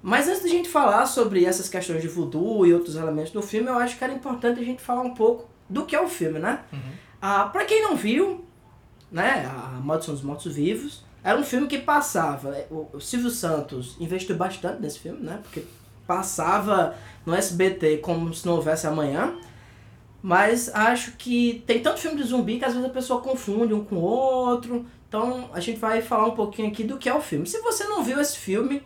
Mas 0.00 0.28
antes 0.28 0.42
de 0.42 0.46
a 0.46 0.52
gente 0.52 0.68
falar 0.68 1.06
sobre 1.06 1.44
essas 1.44 1.68
questões 1.68 2.00
de 2.00 2.06
voodoo 2.06 2.64
e 2.64 2.72
outros 2.72 2.94
elementos 2.94 3.32
do 3.32 3.42
filme, 3.42 3.68
eu 3.68 3.78
acho 3.78 3.98
que 3.98 4.04
era 4.04 4.12
importante 4.12 4.60
a 4.60 4.64
gente 4.64 4.80
falar 4.80 5.02
um 5.02 5.12
pouco 5.12 5.48
do 5.68 5.84
que 5.84 5.96
é 5.96 6.00
o 6.00 6.06
filme, 6.06 6.38
né? 6.38 6.60
Uhum. 6.72 6.92
Ah, 7.20 7.46
pra 7.52 7.64
quem 7.64 7.82
não 7.82 7.96
viu, 7.96 8.44
né, 9.10 9.44
a 9.52 9.80
Maldição 9.80 10.14
dos 10.14 10.22
Mortos 10.22 10.54
Vivos, 10.54 11.07
era 11.28 11.38
um 11.38 11.44
filme 11.44 11.66
que 11.66 11.76
passava. 11.76 12.56
é, 12.56 12.66
O, 12.70 12.98
Silvio 12.98 13.28
Santos 13.28 13.96
investiu 14.00 14.34
bastante 14.34 14.80
nesse 14.80 14.98
filme, 14.98 15.20
né? 15.20 15.38
Porque 15.42 15.62
passava 16.06 16.94
no 17.26 17.34
SBT 17.34 17.98
como 17.98 18.32
se 18.32 18.46
não 18.46 18.54
houvesse 18.54 18.86
amanhã. 18.86 19.34
Mas 20.22 20.74
acho 20.74 21.12
que 21.18 21.62
tem 21.66 21.80
tanto 21.80 22.00
filme 22.00 22.16
de 22.16 22.26
zumbi 22.26 22.58
que 22.58 22.64
às 22.64 22.72
vezes 22.72 22.88
a 22.88 22.92
pessoa 22.92 23.20
confunde 23.20 23.74
um 23.74 23.84
com 23.84 23.96
o 23.96 24.00
outro. 24.00 24.86
Então 25.06 25.50
a 25.52 25.60
gente 25.60 25.78
vai 25.78 26.00
falar 26.00 26.28
um 26.28 26.34
pouquinho 26.34 26.68
aqui 26.68 26.82
do 26.82 26.96
que 26.96 27.10
é 27.10 27.14
o 27.14 27.20
filme. 27.20 27.46
Se 27.46 27.60
você 27.60 27.84
não 27.84 28.02
viu 28.02 28.18
esse 28.18 28.38
filme 28.38 28.82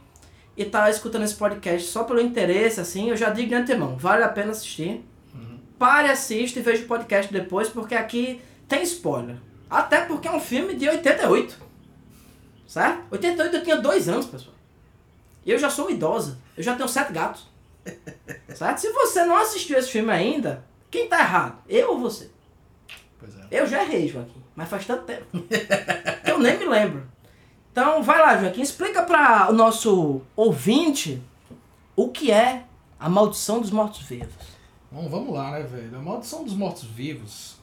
e 0.57 0.65
tá 0.65 0.91
escutando 0.91 1.23
esse 1.23 1.37
podcast 1.37 1.89
só 1.89 2.03
pelo 2.03 2.21
interesse, 2.21 2.81
assim, 2.81 3.09
eu 3.09 3.17
já 3.17 3.31
digo 3.31 3.51
de 3.51 3.55
antemão, 3.55 3.97
vale 3.97 4.25
a 4.25 4.29
pena 4.29 4.51
assistir. 4.51 5.05
Pare, 5.79 6.09
assista 6.11 6.59
e 6.59 6.63
veja 6.63 6.83
o 6.83 6.89
podcast 6.89 7.33
depois, 7.33 7.69
porque 7.69 7.95
aqui 7.95 8.41
tem 8.67 8.83
spoiler. 8.83 9.37
Até 9.71 10.01
porque 10.01 10.27
é 10.27 10.33
um 10.33 10.41
filme 10.41 10.75
de 10.75 10.89
88. 10.89 11.72
Certo? 12.73 13.05
88 13.11 13.55
eu 13.55 13.63
tinha 13.63 13.77
dois 13.77 14.09
anos, 14.09 14.25
pessoal. 14.25 14.55
E 15.45 15.51
eu 15.51 15.59
já 15.59 15.69
sou 15.69 15.91
idosa. 15.91 16.39
Eu 16.57 16.63
já 16.63 16.75
tenho 16.75 16.89
sete 16.89 17.13
gatos. 17.13 17.47
Certo? 18.55 18.79
Se 18.79 18.91
você 18.93 19.27
não 19.27 19.37
assistiu 19.37 19.79
esse 19.79 19.91
filme 19.91 20.11
ainda, 20.11 20.65
quem 20.91 21.07
tá 21.07 21.21
errado? 21.21 21.59
Eu 21.69 21.91
ou 21.91 21.99
você? 21.99 22.31
Pois 23.19 23.37
é. 23.37 23.43
Eu 23.51 23.67
já 23.67 23.83
errei, 23.83 24.09
Joaquim, 24.09 24.43
mas 24.57 24.71
faz 24.71 24.87
tanto 24.87 25.05
tempo. 25.05 25.27
que 26.25 26.31
eu 26.31 26.39
nem 26.39 26.59
me 26.59 26.65
lembro. 26.65 27.07
Então, 27.71 28.03
vai 28.03 28.19
lá, 28.19 28.39
Joaquim, 28.39 28.63
explica 28.63 29.03
para 29.03 29.51
o 29.51 29.53
nosso 29.53 30.23
ouvinte 30.35 31.23
o 31.95 32.09
que 32.09 32.33
é 32.33 32.65
a 32.99 33.07
maldição 33.07 33.61
dos 33.61 33.71
mortos-vivos. 33.71 34.33
Bom, 34.91 35.11
vamos 35.11 35.35
lá, 35.35 35.51
né, 35.51 35.63
velho? 35.63 35.95
A 35.95 36.01
Maldição 36.01 36.43
dos 36.43 36.55
Mortos-Vivos 36.55 37.57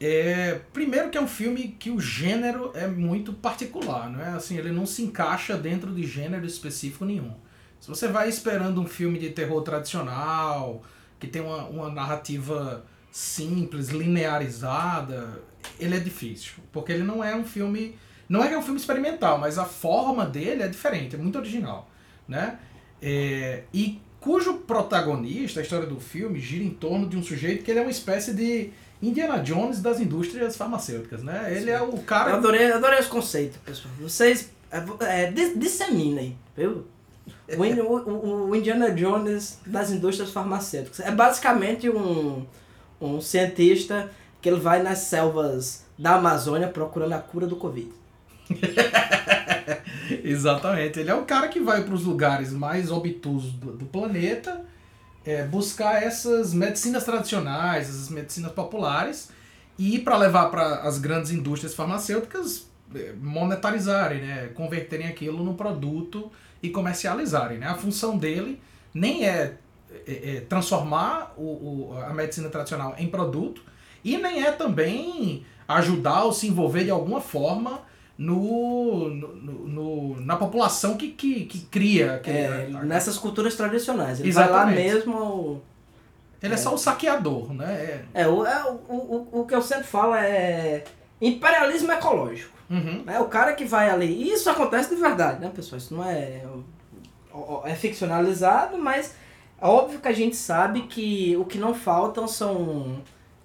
é. 0.00 0.60
Primeiro 0.72 1.10
que 1.10 1.18
é 1.18 1.20
um 1.20 1.28
filme 1.28 1.76
que 1.78 1.90
o 1.90 2.00
gênero 2.00 2.72
é 2.74 2.86
muito 2.86 3.32
particular, 3.32 4.10
não 4.10 4.20
é? 4.20 4.28
Assim, 4.30 4.56
ele 4.56 4.72
não 4.72 4.86
se 4.86 5.02
encaixa 5.02 5.56
dentro 5.56 5.94
de 5.94 6.06
gênero 6.06 6.46
específico 6.46 7.04
nenhum. 7.04 7.34
Se 7.78 7.88
você 7.88 8.08
vai 8.08 8.28
esperando 8.28 8.80
um 8.80 8.86
filme 8.86 9.18
de 9.18 9.30
terror 9.30 9.62
tradicional, 9.62 10.82
que 11.18 11.26
tem 11.26 11.42
uma, 11.42 11.64
uma 11.64 11.90
narrativa 11.90 12.84
simples, 13.10 13.88
linearizada, 13.88 15.42
ele 15.78 15.96
é 15.96 16.00
difícil. 16.00 16.54
Porque 16.72 16.92
ele 16.92 17.02
não 17.02 17.22
é 17.22 17.34
um 17.34 17.44
filme. 17.44 17.96
Não 18.28 18.42
é 18.42 18.48
que 18.48 18.54
é 18.54 18.58
um 18.58 18.62
filme 18.62 18.78
experimental, 18.78 19.38
mas 19.38 19.58
a 19.58 19.64
forma 19.64 20.24
dele 20.24 20.62
é 20.62 20.68
diferente, 20.68 21.16
é 21.16 21.18
muito 21.18 21.36
original. 21.36 21.90
Né? 22.28 22.58
É, 23.02 23.64
e 23.74 24.00
cujo 24.20 24.58
protagonista, 24.58 25.58
a 25.58 25.62
história 25.62 25.86
do 25.86 25.98
filme, 25.98 26.38
gira 26.38 26.62
em 26.62 26.70
torno 26.70 27.08
de 27.08 27.16
um 27.16 27.22
sujeito 27.22 27.64
que 27.64 27.70
ele 27.70 27.80
é 27.80 27.82
uma 27.82 27.90
espécie 27.90 28.32
de 28.34 28.70
Indiana 29.02 29.38
Jones 29.38 29.80
das 29.80 30.00
indústrias 30.00 30.56
farmacêuticas, 30.56 31.22
né? 31.22 31.54
Ele 31.56 31.70
é 31.70 31.80
o 31.80 31.98
cara. 31.98 32.30
Eu 32.30 32.36
adorei, 32.36 32.70
adorei 32.72 32.98
esse 32.98 33.08
conceito, 33.08 33.58
pessoal. 33.60 33.92
Vocês 33.98 34.50
é, 34.70 35.22
é, 35.22 35.30
disseminem, 35.30 36.36
viu? 36.56 36.86
O, 37.56 37.62
o, 38.10 38.50
o, 38.50 38.56
Indiana 38.56 38.90
Jones 38.90 39.58
das 39.66 39.90
indústrias 39.90 40.30
farmacêuticas. 40.30 41.00
É 41.00 41.10
basicamente 41.10 41.88
um, 41.88 42.46
um 43.00 43.20
cientista 43.20 44.10
que 44.40 44.48
ele 44.48 44.60
vai 44.60 44.82
nas 44.82 44.98
selvas 44.98 45.84
da 45.98 46.14
Amazônia 46.14 46.68
procurando 46.68 47.12
a 47.12 47.18
cura 47.18 47.46
do 47.46 47.56
Covid. 47.56 47.90
Exatamente. 50.24 51.00
Ele 51.00 51.10
é 51.10 51.14
o 51.14 51.24
cara 51.24 51.48
que 51.48 51.60
vai 51.60 51.82
para 51.84 51.94
os 51.94 52.04
lugares 52.04 52.52
mais 52.52 52.90
obtusos 52.90 53.52
do, 53.52 53.72
do 53.72 53.86
planeta 53.86 54.64
é, 55.24 55.44
buscar 55.44 56.02
essas 56.02 56.54
medicinas 56.54 57.04
tradicionais, 57.04 57.88
essas 57.88 58.08
medicinas 58.08 58.52
populares, 58.52 59.30
e 59.78 59.98
para 59.98 60.16
levar 60.16 60.50
para 60.50 60.82
as 60.82 60.98
grandes 60.98 61.30
indústrias 61.30 61.74
farmacêuticas 61.74 62.68
é, 62.94 63.12
monetarizarem, 63.20 64.20
né? 64.20 64.50
converterem 64.54 65.06
aquilo 65.06 65.44
no 65.44 65.54
produto 65.54 66.30
e 66.62 66.70
comercializarem. 66.70 67.58
Né? 67.58 67.66
A 67.66 67.74
função 67.74 68.18
dele 68.18 68.60
nem 68.92 69.26
é, 69.26 69.56
é, 70.06 70.36
é 70.36 70.40
transformar 70.40 71.32
o, 71.36 71.92
o, 71.92 71.98
a 72.06 72.12
medicina 72.12 72.48
tradicional 72.48 72.94
em 72.98 73.08
produto, 73.08 73.62
e 74.04 74.16
nem 74.16 74.44
é 74.44 74.50
também 74.50 75.44
ajudar 75.68 76.24
ou 76.24 76.32
se 76.32 76.46
envolver 76.46 76.84
de 76.84 76.90
alguma 76.90 77.20
forma 77.20 77.82
no, 78.20 79.08
no, 79.08 79.34
no, 79.34 80.20
na 80.20 80.36
população 80.36 80.94
que, 80.94 81.08
que, 81.08 81.46
que 81.46 81.60
cria. 81.60 82.16
Aquele, 82.16 82.38
é, 82.38 82.68
nessas 82.84 83.16
culturas 83.16 83.56
tradicionais. 83.56 84.20
Ele 84.20 84.28
Exatamente. 84.28 84.76
vai 84.76 84.88
lá 84.88 84.94
mesmo. 84.94 85.62
Ele 86.42 86.52
é, 86.52 86.54
é 86.54 86.58
só 86.58 86.74
o 86.74 86.78
saqueador, 86.78 87.54
né? 87.54 88.04
É, 88.12 88.22
é, 88.22 88.28
o, 88.28 88.44
é 88.44 88.64
o, 88.64 88.74
o, 88.74 89.40
o 89.40 89.46
que 89.46 89.54
eu 89.54 89.62
sempre 89.62 89.84
falo 89.84 90.14
é 90.14 90.84
imperialismo 91.18 91.90
ecológico. 91.92 92.54
Uhum. 92.68 93.04
É 93.06 93.18
o 93.18 93.24
cara 93.24 93.54
que 93.54 93.64
vai 93.64 93.88
ali. 93.88 94.06
E 94.06 94.32
isso 94.32 94.50
acontece 94.50 94.94
de 94.94 95.00
verdade, 95.00 95.40
né, 95.40 95.50
pessoal? 95.54 95.78
Isso 95.78 95.94
não 95.94 96.04
é. 96.04 96.42
É 97.64 97.74
ficcionalizado, 97.74 98.76
mas 98.76 99.14
é 99.58 99.66
óbvio 99.66 99.98
que 99.98 100.08
a 100.08 100.12
gente 100.12 100.36
sabe 100.36 100.82
que 100.82 101.34
o 101.38 101.46
que 101.46 101.56
não 101.56 101.72
faltam 101.72 102.28
são 102.28 103.00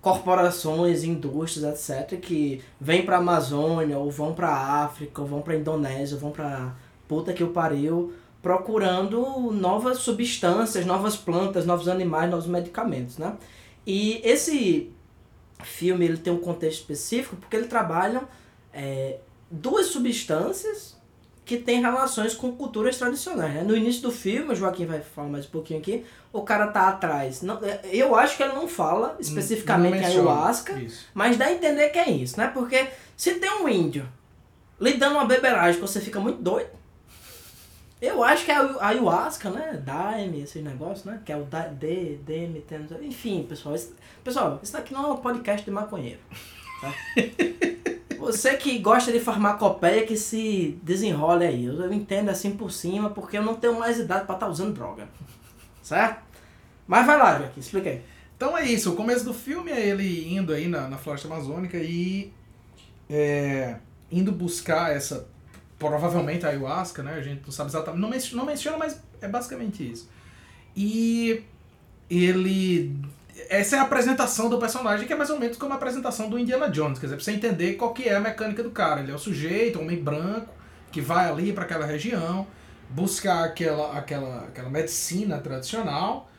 corporações, 0.05 1.03
indústrias, 1.03 1.89
etc., 1.89 2.19
que 2.19 2.61
vêm 2.79 3.03
para 3.03 3.15
a 3.15 3.19
Amazônia, 3.19 3.97
ou 3.97 4.11
vão 4.11 4.35
para 4.35 4.49
a 4.49 4.83
África, 4.85 5.19
ou 5.19 5.27
vão 5.27 5.41
para 5.41 5.53
a 5.53 5.57
Indonésia, 5.57 6.13
ou 6.13 6.21
vão 6.21 6.29
para 6.29 6.75
puta 7.07 7.33
que 7.33 7.43
o 7.43 7.49
pariu, 7.49 8.13
procurando 8.39 9.51
novas 9.51 9.97
substâncias, 9.97 10.85
novas 10.85 11.15
plantas, 11.15 11.65
novos 11.65 11.87
animais, 11.87 12.29
novos 12.29 12.45
medicamentos, 12.45 13.17
né? 13.17 13.35
E 13.83 14.21
esse 14.23 14.91
filme 15.63 16.05
ele 16.05 16.17
tem 16.17 16.31
um 16.31 16.39
contexto 16.39 16.81
específico 16.81 17.37
porque 17.37 17.55
ele 17.55 17.65
trabalha 17.65 18.25
é, 18.71 19.17
duas 19.49 19.87
substâncias 19.87 20.94
que 21.45 21.57
tem 21.57 21.79
relações 21.79 22.33
com 22.33 22.51
culturas 22.51 22.97
tradicionais. 22.97 23.53
Né? 23.53 23.63
No 23.63 23.77
início 23.77 24.01
do 24.01 24.11
filme, 24.11 24.51
o 24.51 24.55
Joaquim 24.55 24.87
vai 24.87 24.99
falar 24.99 25.29
mais 25.29 25.45
um 25.45 25.49
pouquinho 25.49 25.79
aqui, 25.79 26.03
o 26.33 26.41
cara 26.41 26.67
tá 26.67 26.89
atrás. 26.89 27.43
Não, 27.43 27.63
é, 27.63 27.81
eu 27.85 28.15
acho 28.15 28.35
que 28.35 28.43
ele 28.43 28.53
não 28.53 28.67
fala 28.67 29.15
especificamente 29.19 30.01
não 30.01 30.07
ayahuasca, 30.07 30.73
isso. 30.79 31.07
mas 31.13 31.37
dá 31.37 31.45
a 31.45 31.53
entender 31.53 31.89
que 31.89 31.99
é 31.99 32.09
isso, 32.09 32.39
né? 32.39 32.47
Porque 32.47 32.87
se 33.15 33.35
tem 33.35 33.61
um 33.61 33.69
índio 33.69 34.09
lhe 34.81 34.93
dando 34.93 35.13
uma 35.13 35.25
beberagem 35.25 35.79
que 35.79 35.87
você 35.87 36.01
fica 36.01 36.19
muito 36.19 36.41
doido, 36.41 36.69
eu 38.01 38.23
acho 38.23 38.43
que 38.43 38.51
é 38.51 38.55
a 38.55 38.87
ayahuasca, 38.87 39.49
né? 39.51 39.81
Daime, 39.85 40.41
esse 40.41 40.59
negócio, 40.59 41.09
né? 41.09 41.21
Que 41.23 41.31
é 41.31 41.37
o 41.37 41.43
D, 41.43 42.17
DMT, 42.25 42.75
enfim, 43.03 43.45
pessoal. 43.47 43.75
Pessoal, 44.23 44.59
isso 44.61 44.73
daqui 44.73 44.93
não 44.93 45.05
é 45.05 45.13
um 45.13 45.17
podcast 45.17 45.63
de 45.63 45.71
maconheiro. 45.71 46.19
Tá? 46.81 46.93
Você 48.17 48.55
que 48.55 48.79
gosta 48.79 49.11
de 49.11 49.19
farmacopeia, 49.19 50.05
que 50.05 50.17
se 50.17 50.79
desenrole 50.83 51.45
aí. 51.45 51.65
Eu 51.65 51.91
entendo 51.93 52.29
assim 52.29 52.51
por 52.51 52.71
cima, 52.71 53.09
porque 53.09 53.37
eu 53.37 53.43
não 53.43 53.55
tenho 53.55 53.77
mais 53.79 53.99
idade 53.99 54.25
para 54.25 54.35
estar 54.35 54.45
tá 54.45 54.51
usando 54.51 54.73
droga. 54.73 55.07
Certo? 55.81 56.23
Mas 56.87 57.05
vai 57.05 57.17
lá, 57.17 57.39
Joaquim, 57.39 57.59
explica 57.59 57.89
aí. 57.89 58.01
Então 58.35 58.57
é 58.57 58.65
isso, 58.65 58.91
o 58.91 58.95
começo 58.95 59.23
do 59.23 59.33
filme 59.33 59.71
é 59.71 59.87
ele 59.87 60.33
indo 60.33 60.53
aí 60.53 60.67
na, 60.67 60.89
na 60.89 60.97
floresta 60.97 61.27
amazônica 61.27 61.77
e 61.77 62.33
é, 63.09 63.77
indo 64.11 64.31
buscar 64.31 64.93
essa, 64.93 65.27
provavelmente 65.79 66.45
a 66.45 66.49
ayahuasca, 66.49 67.01
né? 67.01 67.13
A 67.13 67.21
gente 67.21 67.43
não 67.43 67.51
sabe 67.51 67.69
exatamente, 67.69 68.01
não 68.01 68.09
não 68.43 68.45
menciona, 68.45 68.77
mas 68.77 69.01
é 69.21 69.27
basicamente 69.27 69.89
isso. 69.89 70.09
E 70.75 71.43
ele 72.09 72.95
essa 73.49 73.75
é 73.75 73.79
a 73.79 73.83
apresentação 73.83 74.49
do 74.49 74.57
personagem, 74.57 75.05
que 75.05 75.13
é 75.13 75.15
mais 75.15 75.29
ou 75.29 75.39
menos 75.39 75.57
como 75.57 75.73
a 75.73 75.75
apresentação 75.75 76.29
do 76.29 76.39
Indiana 76.39 76.69
Jones. 76.69 76.99
Quer 76.99 77.07
dizer, 77.07 77.15
pra 77.15 77.25
você 77.25 77.31
entender 77.31 77.73
qual 77.73 77.93
que 77.93 78.07
é 78.07 78.15
a 78.15 78.19
mecânica 78.19 78.63
do 78.63 78.71
cara. 78.71 79.01
Ele 79.01 79.11
é 79.11 79.15
o 79.15 79.19
sujeito, 79.19 79.79
homem 79.79 80.01
branco, 80.01 80.53
que 80.91 81.01
vai 81.01 81.29
ali 81.29 81.51
para 81.51 81.65
aquela 81.65 81.85
região, 81.85 82.47
buscar 82.89 83.43
aquela, 83.43 83.97
aquela, 83.97 84.45
aquela 84.45 84.69
medicina 84.69 85.37
tradicional 85.39 86.29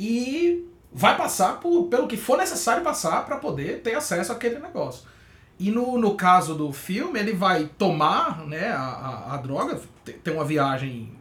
e 0.00 0.66
vai 0.92 1.16
passar 1.16 1.60
por, 1.60 1.88
pelo 1.88 2.08
que 2.08 2.16
for 2.16 2.38
necessário 2.38 2.82
passar 2.82 3.26
para 3.26 3.36
poder 3.36 3.82
ter 3.82 3.94
acesso 3.94 4.32
àquele 4.32 4.58
negócio. 4.58 5.06
E 5.58 5.70
no, 5.70 5.98
no 5.98 6.14
caso 6.14 6.54
do 6.54 6.72
filme, 6.72 7.18
ele 7.18 7.32
vai 7.32 7.68
tomar 7.78 8.46
né, 8.46 8.68
a, 8.68 8.78
a, 8.78 9.34
a 9.34 9.36
droga, 9.38 9.80
tem 10.22 10.32
uma 10.34 10.44
viagem 10.44 11.12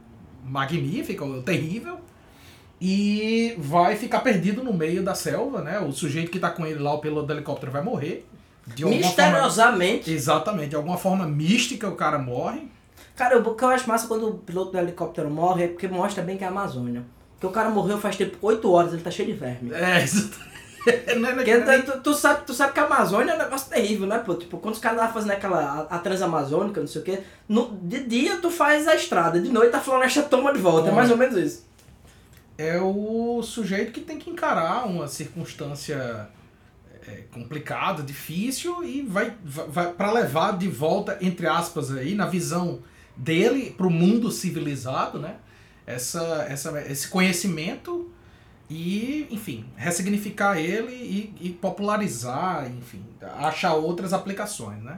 magnífica, 0.44 1.26
terrível, 1.44 2.00
e 2.88 3.56
vai 3.58 3.96
ficar 3.96 4.20
perdido 4.20 4.64
no 4.64 4.72
meio 4.72 5.02
da 5.02 5.16
selva, 5.16 5.60
né? 5.60 5.80
O 5.80 5.92
sujeito 5.92 6.30
que 6.30 6.38
tá 6.38 6.52
com 6.52 6.68
ele 6.68 6.78
lá, 6.78 6.94
o 6.94 7.00
piloto 7.00 7.26
do 7.26 7.34
helicóptero, 7.34 7.72
vai 7.72 7.82
morrer. 7.82 8.28
Misteriosamente. 8.78 10.04
Forma, 10.04 10.16
exatamente, 10.16 10.70
de 10.70 10.76
alguma 10.76 10.96
forma 10.96 11.26
mística 11.26 11.90
o 11.90 11.96
cara 11.96 12.20
morre. 12.20 12.70
Cara, 13.16 13.40
o 13.40 13.56
que 13.56 13.64
eu 13.64 13.70
acho 13.70 13.88
massa 13.88 14.08
quando 14.08 14.30
o 14.30 14.34
piloto 14.36 14.72
do 14.72 14.78
helicóptero 14.78 15.32
morre 15.32 15.64
é 15.64 15.68
porque 15.68 15.88
mostra 15.88 16.22
bem 16.22 16.38
que 16.38 16.44
é 16.44 16.48
a 16.48 16.52
Amazônia. 16.52 17.04
Porque 17.34 17.48
o 17.48 17.50
cara 17.50 17.72
morreu 17.72 17.98
faz 17.98 18.18
tipo 18.18 18.38
8 18.40 18.72
horas, 18.72 18.94
ele 18.94 19.02
tá 19.02 19.10
cheio 19.10 19.30
de 19.30 19.34
verme. 19.34 19.74
É, 19.74 19.98
exatamente. 20.06 21.16
não, 21.18 21.66
nem... 21.66 21.82
tu, 21.82 22.00
tu, 22.02 22.14
sabe, 22.14 22.46
tu 22.46 22.54
sabe 22.54 22.74
que 22.74 22.80
a 22.80 22.86
Amazônia 22.86 23.32
é 23.32 23.36
um 23.36 23.40
negócio 23.40 23.68
terrível, 23.68 24.06
né, 24.06 24.20
pô? 24.24 24.36
Tipo, 24.36 24.60
quando 24.60 24.76
os 24.76 24.80
caras 24.80 24.98
estavam 24.98 25.14
fazendo 25.16 25.32
aquela 25.32 25.88
a, 25.90 25.96
a 25.96 25.98
transamazônica, 25.98 26.80
não 26.80 26.88
sei 26.88 27.02
o 27.02 27.04
quê, 27.04 27.24
no, 27.50 27.80
de 27.82 28.04
dia 28.04 28.38
tu 28.38 28.52
faz 28.52 28.88
a 28.88 28.94
estrada, 28.94 29.40
de 29.40 29.50
noite 29.50 29.76
a 29.76 29.80
floresta 29.80 30.22
toma 30.22 30.54
de 30.54 30.60
volta. 30.60 30.90
É 30.90 30.92
mais 30.92 31.10
ou 31.10 31.18
menos 31.18 31.36
isso 31.36 31.66
é 32.58 32.80
o 32.80 33.42
sujeito 33.44 33.92
que 33.92 34.02
tem 34.02 34.18
que 34.18 34.30
encarar 34.30 34.88
uma 34.88 35.08
circunstância 35.08 36.30
é, 37.08 37.24
complicada, 37.32 38.02
difícil 38.02 38.84
e 38.84 39.02
vai, 39.02 39.34
vai 39.44 39.92
para 39.94 40.12
levar 40.12 40.58
de 40.58 40.68
volta 40.68 41.18
entre 41.22 41.48
aspas 41.48 41.92
aí 41.92 42.16
na 42.16 42.26
visão 42.26 42.80
dele 43.16 43.72
para 43.72 43.88
o 43.88 43.92
mundo 43.92 44.32
civilizado, 44.32 45.20
né? 45.20 45.36
Essa, 45.86 46.48
essa, 46.50 46.82
esse 46.82 47.08
conhecimento 47.08 48.12
e, 48.70 49.28
enfim, 49.30 49.66
ressignificar 49.76 50.58
ele 50.58 50.92
e, 50.92 51.36
e 51.40 51.50
popularizar, 51.50 52.68
enfim, 52.72 53.04
achar 53.22 53.76
outras 53.76 54.12
aplicações, 54.12 54.82
né? 54.82 54.98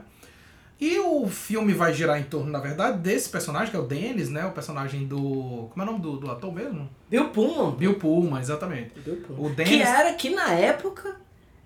E 0.80 0.98
o 1.00 1.26
filme 1.26 1.72
vai 1.72 1.92
girar 1.92 2.20
em 2.20 2.24
torno, 2.24 2.52
na 2.52 2.60
verdade, 2.60 2.98
desse 2.98 3.28
personagem, 3.28 3.70
que 3.70 3.76
é 3.76 3.80
o 3.80 3.86
Dennis, 3.86 4.30
né? 4.30 4.46
O 4.46 4.52
personagem 4.52 5.06
do. 5.08 5.68
Como 5.70 5.80
é 5.80 5.82
o 5.82 5.86
nome 5.86 6.00
do, 6.00 6.16
do 6.18 6.30
ator 6.30 6.52
mesmo? 6.52 6.88
Bill 7.10 7.30
Pullman. 7.30 7.76
Bill 7.76 7.98
Pullman, 7.98 8.40
exatamente. 8.40 8.98
Bill 9.00 9.16
Pullman. 9.16 9.46
O 9.46 9.54
Dennis... 9.54 9.72
Que 9.72 9.82
era, 9.82 10.12
que 10.14 10.30
na 10.30 10.52
época, 10.52 11.16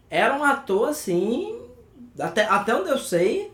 era 0.08 0.34
um 0.38 0.42
ator 0.42 0.88
assim. 0.88 1.58
Até, 2.18 2.44
até 2.44 2.74
onde 2.74 2.88
eu 2.88 2.98
sei, 2.98 3.52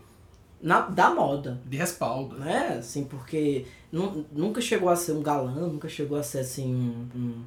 na, 0.61 0.81
da 0.81 1.09
moda. 1.09 1.59
De 1.65 1.75
respaldo. 1.75 2.37
Né? 2.37 2.77
Assim, 2.79 3.03
porque 3.03 3.65
nunca 3.91 4.61
chegou 4.61 4.87
a 4.87 4.95
ser 4.95 5.11
um 5.11 5.21
galã, 5.21 5.67
nunca 5.67 5.89
chegou 5.89 6.17
a 6.17 6.23
ser 6.23 6.39
assim 6.39 6.73
um, 6.73 7.19
um 7.19 7.43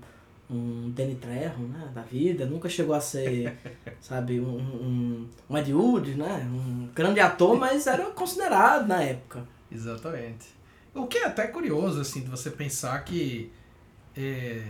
um 0.54 0.90
Danny 0.90 1.14
Trejo, 1.14 1.58
né, 1.58 1.90
da 1.94 2.02
vida, 2.02 2.46
nunca 2.46 2.68
chegou 2.68 2.94
a 2.94 3.00
ser, 3.00 3.56
sabe, 4.00 4.40
um, 4.40 4.58
um, 4.58 5.28
um 5.48 5.58
Ed 5.58 5.72
Wood, 5.72 6.14
né, 6.14 6.48
um 6.50 6.88
grande 6.94 7.20
ator, 7.20 7.58
mas 7.58 7.86
era 7.86 8.04
considerado 8.10 8.86
na 8.86 9.02
época. 9.02 9.46
Exatamente. 9.70 10.46
O 10.94 11.06
que 11.06 11.18
é 11.18 11.26
até 11.26 11.46
curioso, 11.46 12.00
assim, 12.00 12.20
de 12.20 12.28
você 12.28 12.50
pensar 12.50 13.02
que 13.04 13.50
é, 14.16 14.62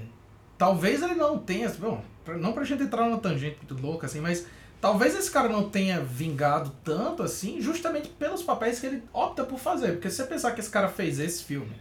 talvez 0.57 1.03
ele 1.03 1.15
não 1.15 1.39
tenha, 1.39 1.69
bom, 1.71 2.03
não 2.39 2.53
pra 2.53 2.65
gente 2.65 2.83
entrar 2.83 3.07
numa 3.07 3.19
tangente 3.19 3.57
muito 3.57 3.83
louca, 3.83 4.07
assim, 4.07 4.21
mas 4.21 4.47
talvez 4.81 5.17
esse 5.17 5.31
cara 5.31 5.49
não 5.49 5.69
tenha 5.69 6.01
vingado 6.01 6.73
tanto, 6.85 7.23
assim, 7.23 7.61
justamente 7.61 8.09
pelos 8.09 8.43
papéis 8.43 8.79
que 8.79 8.87
ele 8.87 9.03
opta 9.13 9.45
por 9.45 9.59
fazer, 9.59 9.93
porque 9.93 10.11
se 10.11 10.17
você 10.17 10.25
pensar 10.25 10.53
que 10.53 10.61
esse 10.61 10.71
cara 10.71 10.89
fez 10.89 11.19
esse 11.19 11.43
filme, 11.45 11.73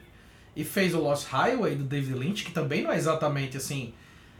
e 0.55 0.63
fez 0.63 0.93
o 0.93 0.99
Lost 0.99 1.27
Highway 1.27 1.75
do 1.75 1.83
David 1.83 2.13
Lynch, 2.13 2.43
que 2.43 2.51
também 2.51 2.83
não 2.83 2.91
é 2.91 2.97
exatamente 2.97 3.57
assim 3.57 3.93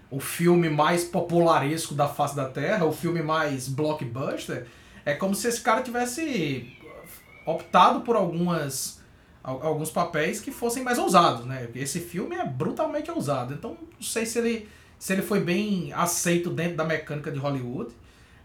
o 0.10 0.20
filme 0.20 0.70
mais 0.70 1.06
popularesco 1.06 1.94
da 1.94 2.08
face 2.08 2.36
da 2.36 2.50
Terra, 2.50 2.86
o 2.86 2.92
filme 2.92 3.22
mais 3.22 3.70
blockbuster. 3.70 4.68
É 5.06 5.14
como 5.14 5.34
se 5.34 5.48
esse 5.48 5.62
cara 5.62 5.82
tivesse 5.82 6.78
optado 7.46 8.02
por 8.02 8.16
algumas 8.16 9.00
alguns 9.44 9.90
papéis 9.90 10.40
que 10.40 10.52
fossem 10.52 10.84
mais 10.84 11.00
ousados, 11.00 11.46
né? 11.46 11.68
Esse 11.74 12.00
filme 12.00 12.36
é 12.36 12.46
brutalmente 12.46 13.10
ousado. 13.10 13.56
Então, 13.56 13.76
não 13.96 14.02
sei 14.04 14.26
se 14.26 14.38
ele 14.38 14.70
se 15.00 15.14
ele 15.14 15.24
foi 15.24 15.40
bem 15.40 15.92
aceito 15.94 16.52
dentro 16.52 16.78
da 16.78 16.84
mecânica 16.84 17.32
de 17.32 17.40
Hollywood, 17.40 17.92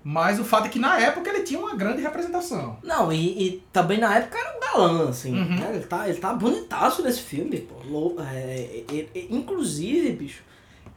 Mas 0.08 0.38
o 0.38 0.44
fato 0.44 0.66
é 0.66 0.68
que 0.68 0.78
na 0.78 1.00
época 1.00 1.28
ele 1.30 1.42
tinha 1.42 1.58
uma 1.58 1.74
grande 1.74 2.00
representação. 2.00 2.76
Não, 2.80 3.12
e, 3.12 3.42
e 3.46 3.62
também 3.72 3.98
na 3.98 4.16
época 4.16 4.38
era 4.38 4.56
um 4.56 4.60
galã, 4.60 5.08
assim. 5.08 5.32
Uhum. 5.36 5.56
né? 5.58 5.70
Ele, 5.74 5.84
tá, 5.84 6.08
ele 6.08 6.18
tá 6.18 6.32
bonitaço 6.32 7.02
nesse 7.02 7.22
filme, 7.22 7.58
pô. 7.58 7.74
Lou- 7.84 8.16
é, 8.20 8.84
e- 8.92 9.08
e- 9.12 9.26
inclusive, 9.34 10.12
bicho, 10.12 10.44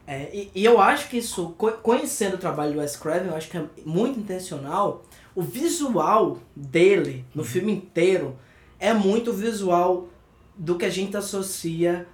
é, 0.05 0.29
e, 0.31 0.51
e 0.53 0.63
eu 0.63 0.79
acho 0.79 1.09
que 1.09 1.17
isso, 1.17 1.55
co- 1.57 1.71
conhecendo 1.71 2.35
o 2.35 2.37
trabalho 2.37 2.73
do 2.73 2.79
Wes 2.79 2.95
Craven, 2.95 3.29
eu 3.29 3.35
acho 3.35 3.49
que 3.49 3.57
é 3.57 3.63
muito 3.83 4.19
intencional. 4.19 5.03
O 5.33 5.41
visual 5.41 6.37
dele, 6.55 7.25
no 7.33 7.43
filme 7.43 7.71
inteiro, 7.71 8.37
é 8.79 8.93
muito 8.93 9.33
visual 9.33 10.07
do 10.55 10.77
que 10.77 10.85
a 10.85 10.89
gente 10.91 11.17
associa 11.17 12.05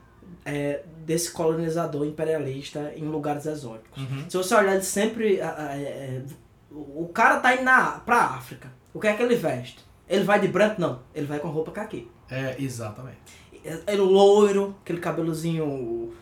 é, 0.46 0.82
desse 1.06 1.30
colonizador 1.32 2.06
imperialista 2.06 2.94
em 2.96 3.04
lugares 3.04 3.46
exóticos. 3.46 4.02
Se 4.30 4.38
você 4.38 4.56
olhar, 4.56 4.76
ele 4.76 4.84
sempre. 4.84 5.42
a- 5.42 5.76
é, 5.76 6.22
o 6.76 7.10
cara 7.14 7.40
tá 7.40 7.54
indo 7.54 7.64
na, 7.64 7.92
pra 8.00 8.18
África. 8.18 8.72
O 8.94 9.00
que 9.00 9.08
é 9.08 9.14
que 9.14 9.24
ele 9.24 9.36
veste? 9.36 9.80
Ele 10.08 10.24
vai 10.24 10.40
de 10.40 10.48
branco? 10.48 10.80
Não. 10.80 11.00
Ele 11.14 11.26
vai 11.26 11.40
com 11.40 11.48
roupa 11.48 11.72
caqui. 11.72 12.10
É, 12.30 12.56
exatamente. 12.60 13.18
É, 13.64 13.80
é 13.88 13.96
loiro, 13.96 14.76
aquele 14.84 15.00
cabelozinho. 15.00 16.14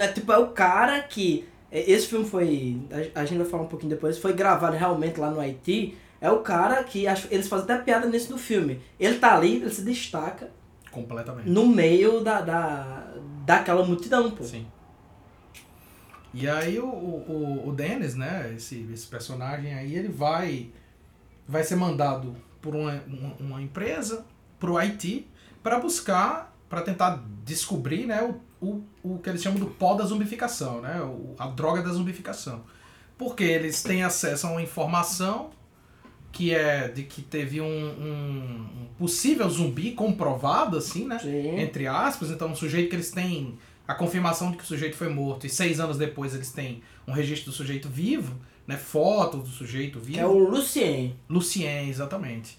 É 0.00 0.08
tipo, 0.08 0.32
é 0.32 0.38
o 0.38 0.48
cara 0.48 1.00
que. 1.02 1.46
é, 1.70 1.90
Esse 1.90 2.06
filme 2.06 2.24
foi. 2.24 2.80
A, 3.14 3.24
gente 3.24 3.38
vai 3.38 3.46
falar 3.46 3.64
um 3.64 3.68
pouquinho 3.68 3.90
depois. 3.90 4.18
Foi 4.18 4.32
gravado 4.32 4.76
realmente 4.76 5.18
lá 5.18 5.30
no 5.30 5.40
Haiti. 5.40 5.96
É 6.20 6.30
o 6.30 6.38
cara 6.40 6.82
que. 6.84 7.04
Eles 7.30 7.48
fazem 7.48 7.64
até 7.64 7.78
piada 7.78 8.06
nisso 8.06 8.30
no 8.30 8.38
filme. 8.38 8.80
Ele 8.98 9.18
tá 9.18 9.34
ali, 9.34 9.56
ele 9.56 9.70
se 9.70 9.82
destaca 9.82 10.50
Completamente. 10.90 11.48
no 11.48 11.66
meio 11.66 12.20
da, 12.20 12.40
da, 12.40 13.08
daquela 13.44 13.84
multidão, 13.84 14.30
pô. 14.30 14.44
Sim. 14.44 14.66
E 16.34 16.48
aí 16.48 16.78
o, 16.78 16.86
o, 16.86 17.68
o 17.68 17.72
Dennis, 17.72 18.14
né, 18.14 18.52
esse, 18.56 18.86
esse 18.92 19.06
personagem 19.06 19.74
aí, 19.74 19.94
ele 19.94 20.08
vai 20.08 20.70
vai 21.46 21.64
ser 21.64 21.76
mandado 21.76 22.34
por 22.60 22.74
uma, 22.74 23.02
uma, 23.06 23.34
uma 23.38 23.62
empresa 23.62 24.24
pro 24.58 24.78
Haiti 24.78 25.26
para 25.62 25.78
buscar, 25.78 26.56
para 26.68 26.80
tentar 26.80 27.22
descobrir, 27.44 28.06
né, 28.06 28.22
o, 28.22 28.40
o, 28.64 28.84
o 29.02 29.18
que 29.18 29.28
eles 29.28 29.42
chamam 29.42 29.58
do 29.58 29.66
pó 29.66 29.94
da 29.94 30.04
zumbificação, 30.04 30.80
né, 30.80 31.00
o, 31.02 31.34
a 31.38 31.48
droga 31.48 31.82
da 31.82 31.90
zumbificação. 31.90 32.62
Porque 33.18 33.44
eles 33.44 33.82
têm 33.82 34.02
acesso 34.02 34.46
a 34.46 34.50
uma 34.50 34.62
informação 34.62 35.50
que 36.32 36.54
é 36.54 36.88
de 36.88 37.02
que 37.02 37.20
teve 37.20 37.60
um, 37.60 37.66
um, 37.66 38.66
um 38.82 38.86
possível 38.98 39.48
zumbi 39.50 39.92
comprovado, 39.92 40.78
assim, 40.78 41.06
né? 41.06 41.18
Sim. 41.18 41.60
entre 41.60 41.86
aspas, 41.86 42.30
então 42.30 42.48
um 42.48 42.54
sujeito 42.54 42.88
que 42.88 42.96
eles 42.96 43.10
têm 43.10 43.58
a 43.86 43.94
confirmação 43.94 44.50
de 44.50 44.56
que 44.56 44.62
o 44.64 44.66
sujeito 44.66 44.96
foi 44.96 45.08
morto 45.08 45.46
e 45.46 45.50
seis 45.50 45.80
anos 45.80 45.96
depois 45.98 46.34
eles 46.34 46.50
têm 46.52 46.82
um 47.06 47.12
registro 47.12 47.50
do 47.50 47.56
sujeito 47.56 47.88
vivo, 47.88 48.34
né, 48.66 48.76
foto 48.76 49.38
do 49.38 49.48
sujeito 49.48 49.98
vivo. 49.98 50.20
É 50.20 50.26
o 50.26 50.38
Lucien. 50.38 51.16
Lucien, 51.28 51.88
exatamente. 51.88 52.58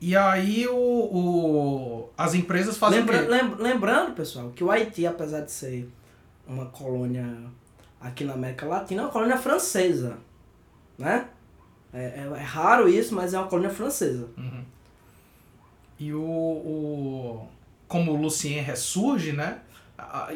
E 0.00 0.14
aí 0.16 0.66
o, 0.68 0.74
o 0.76 2.10
as 2.18 2.34
empresas 2.34 2.76
fazem 2.76 3.00
Lembra- 3.00 3.56
lembrando, 3.62 4.12
pessoal, 4.14 4.50
que 4.50 4.62
o 4.62 4.70
Haiti, 4.70 5.06
apesar 5.06 5.40
de 5.42 5.50
ser 5.52 5.88
uma 6.46 6.66
colônia 6.66 7.26
aqui 8.00 8.24
na 8.24 8.34
América 8.34 8.66
Latina, 8.66 9.02
é 9.02 9.04
uma 9.06 9.10
colônia 9.10 9.38
francesa, 9.38 10.18
né? 10.98 11.28
É, 11.94 12.02
é- 12.02 12.32
é 12.36 12.42
raro 12.42 12.88
isso, 12.88 13.14
mas 13.14 13.32
é 13.32 13.38
uma 13.38 13.46
colônia 13.48 13.70
francesa. 13.70 14.28
Uhum. 14.36 14.62
E 15.98 16.12
o, 16.12 16.20
o 16.20 17.48
como 17.88 18.12
o 18.12 18.16
Lucien 18.20 18.60
ressurge, 18.62 19.32
né? 19.32 19.60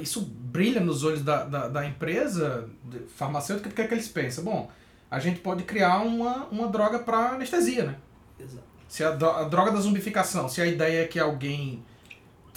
Isso 0.01 0.21
brilha 0.23 0.81
nos 0.81 1.05
olhos 1.05 1.23
da, 1.23 1.45
da, 1.45 1.69
da 1.69 1.87
empresa 1.87 2.69
farmacêutica, 3.17 3.69
porque 3.69 3.83
é 3.83 3.87
que 3.87 3.95
eles 3.95 4.09
pensam? 4.09 4.45
Bom, 4.45 4.71
a 5.11 5.19
gente 5.19 5.41
pode 5.41 5.65
criar 5.65 5.99
uma, 5.99 6.47
uma 6.47 6.69
droga 6.69 6.99
para 6.99 7.31
anestesia, 7.31 7.85
né? 7.85 7.97
Exato. 8.39 8.65
Se 8.89 9.05
a, 9.05 9.11
a 9.11 9.45
droga 9.45 9.71
da 9.71 9.81
zumbificação, 9.81 10.49
se 10.49 10.61
a 10.61 10.67
ideia 10.67 11.03
é 11.03 11.07
que 11.07 11.19
alguém 11.19 11.85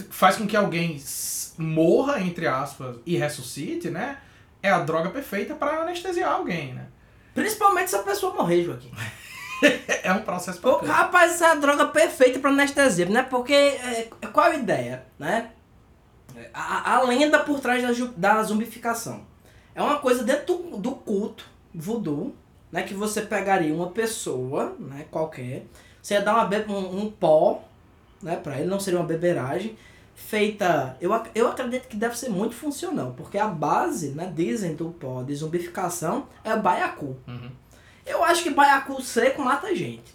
faz 0.09 0.37
com 0.37 0.47
que 0.47 0.55
alguém 0.55 1.01
morra, 1.57 2.19
entre 2.19 2.47
aspas, 2.47 2.97
e 3.05 3.17
ressuscite, 3.17 3.89
né? 3.89 4.17
É 4.61 4.69
a 4.69 4.79
droga 4.79 5.09
perfeita 5.09 5.53
para 5.53 5.81
anestesiar 5.81 6.31
alguém, 6.31 6.73
né? 6.73 6.87
Principalmente 7.33 7.89
se 7.89 7.95
a 7.95 8.03
pessoa 8.03 8.33
morrer, 8.33 8.63
Joaquim. 8.63 8.91
É 10.03 10.11
um 10.11 10.23
processo 10.23 10.59
bacana. 10.59 10.91
rapaz, 10.91 11.35
essa 11.35 11.45
é 11.45 11.51
a 11.51 11.55
droga 11.55 11.85
perfeita 11.85 12.37
pra 12.37 12.49
anestesia, 12.49 13.05
né? 13.05 13.23
Porque, 13.23 13.53
é, 13.53 14.09
qual 14.33 14.47
a 14.47 14.55
ideia, 14.55 15.05
né? 15.17 15.51
A, 16.53 16.95
a 16.95 17.01
lenda 17.03 17.39
por 17.39 17.59
trás 17.59 17.81
da, 17.81 18.07
da 18.15 18.43
zumbificação. 18.43 19.21
É 19.75 19.81
uma 19.81 19.99
coisa 19.99 20.23
dentro 20.23 20.55
do, 20.55 20.77
do 20.77 20.91
culto 20.91 21.45
voodoo, 21.73 22.35
né? 22.71 22.83
Que 22.83 22.93
você 22.93 23.21
pegaria 23.21 23.73
uma 23.73 23.87
pessoa, 23.87 24.75
né? 24.79 25.05
Qualquer, 25.09 25.65
você 26.01 26.13
ia 26.15 26.21
dar 26.21 26.35
uma 26.35 26.45
be- 26.45 26.65
um, 26.67 27.03
um 27.03 27.11
pó, 27.11 27.63
né? 28.21 28.35
Pra 28.35 28.59
ele, 28.59 28.69
não 28.69 28.79
seria 28.79 28.99
uma 28.99 29.05
beberagem, 29.05 29.75
feita... 30.15 30.95
Eu, 31.01 31.11
eu 31.33 31.47
acredito 31.47 31.87
que 31.87 31.95
deve 31.97 32.17
ser 32.17 32.29
muito 32.29 32.53
funcional, 32.55 33.13
porque 33.17 33.37
a 33.37 33.47
base, 33.47 34.09
né? 34.09 34.31
Dizem 34.35 34.75
do 34.75 34.89
pó 34.91 35.23
de 35.23 35.33
zumbificação 35.35 36.27
é 36.43 36.53
o 36.53 36.61
baiacu. 36.61 37.15
Uhum. 37.27 37.49
Eu 38.05 38.23
acho 38.23 38.43
que 38.43 38.49
baiacu 38.49 39.01
seco 39.01 39.41
mata 39.41 39.73
gente. 39.75 40.13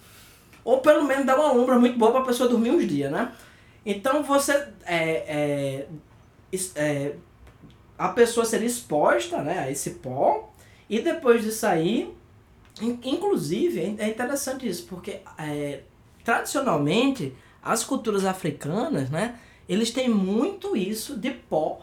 Ou 0.62 0.81
pelo 0.81 1.04
menos 1.04 1.24
dá 1.26 1.35
uma 1.35 1.52
lombra 1.52 1.78
muito 1.78 1.98
boa 1.98 2.12
pra 2.12 2.20
pessoa 2.20 2.48
dormir 2.48 2.70
uns 2.70 2.87
dias, 2.87 3.11
né? 3.11 3.33
Então 3.85 4.22
você. 4.22 4.52
É, 4.85 5.00
é, 5.26 5.87
é, 6.76 7.14
a 7.98 8.08
pessoa 8.08 8.44
seria 8.46 8.66
exposta 8.66 9.42
né, 9.42 9.58
a 9.58 9.70
esse 9.70 9.90
pó. 9.92 10.52
E 10.88 11.00
depois 11.00 11.42
disso 11.42 11.66
aí. 11.66 12.14
in- 12.80 12.98
Inclusive, 13.04 13.80
é 13.98 14.04
é 14.04 14.08
interessante 14.08 14.68
isso, 14.68 14.87
porque 14.87 15.20
é, 15.38 15.80
tradicionalmente 16.24 17.34
as 17.62 17.84
culturas 17.84 18.24
africanas, 18.24 19.11
né? 19.11 19.38
Eles 19.68 19.90
têm 19.90 20.08
muito 20.08 20.76
isso 20.76 21.16
de 21.18 21.30
pó 21.30 21.80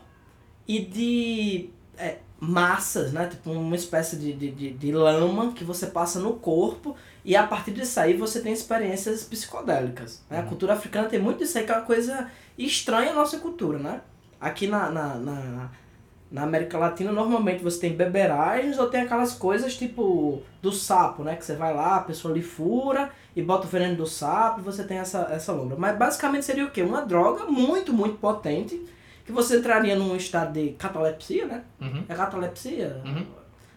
e 0.67 0.80
de 0.80 1.69
é, 1.97 2.17
massas, 2.39 3.13
né? 3.13 3.28
Tipo 3.28 3.51
uma 3.51 3.75
espécie 3.75 4.15
de, 4.17 4.34
de, 4.34 4.51
de, 4.51 4.69
de 4.71 4.91
lama 4.91 5.51
que 5.54 5.63
você 5.63 5.88
passa 5.88 6.19
no 6.19 6.34
corpo 6.34 6.95
e 7.23 7.36
a 7.36 7.45
partir 7.45 7.71
disso 7.71 7.99
aí 7.99 8.15
você 8.15 8.41
tem 8.41 8.54
experiências 8.54 9.23
psicodélicas. 9.23 10.23
Né? 10.30 10.39
A 10.39 10.43
cultura 10.43 10.73
africana 10.73 11.08
tem 11.10 11.19
muito 11.19 11.43
isso 11.43 11.58
aí 11.58 11.65
que 11.65 11.71
é 11.71 11.75
uma 11.75 11.86
coisa 11.86 12.30
estranha 12.58 13.12
à 13.12 13.15
nossa 13.15 13.38
cultura, 13.39 13.78
né? 13.78 14.01
Aqui 14.45 14.67
na, 14.67 14.91
na, 14.91 15.15
na, 15.15 15.69
na 16.31 16.43
América 16.43 16.77
Latina 16.77 17.12
normalmente 17.12 17.63
você 17.63 17.79
tem 17.79 17.95
beberagens 17.95 18.77
ou 18.77 18.88
tem 18.88 19.01
aquelas 19.01 19.34
coisas 19.34 19.75
tipo 19.75 20.43
do 20.62 20.71
sapo, 20.71 21.23
né? 21.23 21.36
Que 21.36 21.43
você 21.43 21.55
vai 21.55 21.73
lá, 21.73 21.95
a 21.95 22.01
pessoa 22.01 22.31
lhe 22.31 22.43
fura 22.43 23.10
e 23.36 23.41
bota 23.41 23.65
o 23.65 23.69
veneno 23.69 23.95
do 23.95 24.05
sapo 24.05 24.60
e 24.60 24.63
você 24.63 24.84
tem 24.84 24.99
essa, 24.99 25.29
essa 25.31 25.51
lombra. 25.51 25.75
Mas 25.75 25.97
basicamente 25.97 26.45
seria 26.45 26.63
o 26.63 26.69
quê? 26.69 26.84
Uma 26.84 27.01
droga 27.01 27.45
muito, 27.45 27.91
muito 27.91 28.17
potente 28.17 28.79
que 29.25 29.31
você 29.31 29.58
entraria 29.58 29.95
num 29.95 30.15
estado 30.15 30.53
de 30.53 30.73
catalepsia, 30.73 31.47
né? 31.47 31.63
Uhum. 31.81 32.03
É 32.08 32.13
catalepsia? 32.13 33.01
Uhum. 33.03 33.25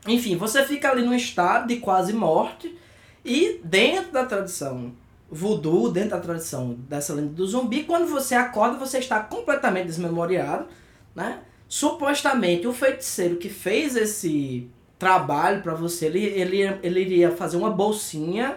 Enfim, 0.07 0.37
você 0.37 0.67
fica 0.67 0.91
ali 0.91 1.03
num 1.03 1.15
estado 1.15 1.67
de 1.69 1.77
quase 1.77 2.13
morte 2.13 2.79
e 3.25 3.59
dentro 3.65 4.13
da 4.13 4.27
tradição 4.27 4.93
voodoo, 5.31 5.91
dentro 5.91 6.11
da 6.11 6.21
tradição 6.21 6.75
dessa 6.89 7.13
lenda 7.13 7.33
do 7.35 7.47
zumbi, 7.47 7.85
quando 7.85 8.07
você 8.07 8.35
acorda, 8.35 8.79
você 8.79 8.99
está 8.99 9.21
completamente 9.21 9.87
desmemoriado, 9.87 10.67
né? 11.15 11.41
Supostamente 11.69 12.67
o 12.67 12.73
feiticeiro 12.73 13.37
que 13.37 13.51
fez 13.51 13.95
esse 13.95 14.71
trabalho 14.99 15.63
para 15.63 15.75
você, 15.75 16.07
ele, 16.07 16.25
ele, 16.25 16.63
ele 16.83 17.01
iria 17.01 17.31
fazer 17.31 17.57
uma 17.57 17.71
bolsinha 17.71 18.57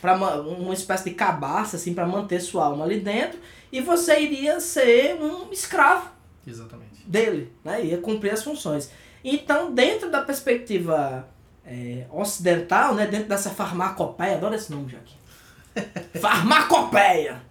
para 0.00 0.14
uma 0.14 0.72
espécie 0.72 1.04
de 1.04 1.10
cabaça 1.10 1.76
assim 1.76 1.92
para 1.92 2.06
manter 2.06 2.40
sua 2.40 2.66
alma 2.66 2.84
ali 2.84 3.00
dentro 3.00 3.38
e 3.72 3.80
você 3.80 4.20
iria 4.20 4.60
ser 4.60 5.20
um 5.20 5.50
escravo 5.50 6.10
Exatamente. 6.46 7.02
dele, 7.06 7.52
né? 7.64 7.84
Ia 7.84 7.98
cumprir 7.98 8.32
as 8.32 8.44
funções. 8.44 8.90
Então, 9.24 9.74
dentro 9.74 10.10
da 10.10 10.22
perspectiva 10.22 11.28
é, 11.64 12.06
ocidental, 12.12 12.94
né? 12.94 13.06
Dentro 13.06 13.28
dessa 13.28 13.50
farmacopeia, 13.50 14.36
adoro 14.36 14.54
esse 14.54 14.70
nome, 14.70 14.88
Joaquim. 14.88 15.16
farmacopeia! 16.20 17.42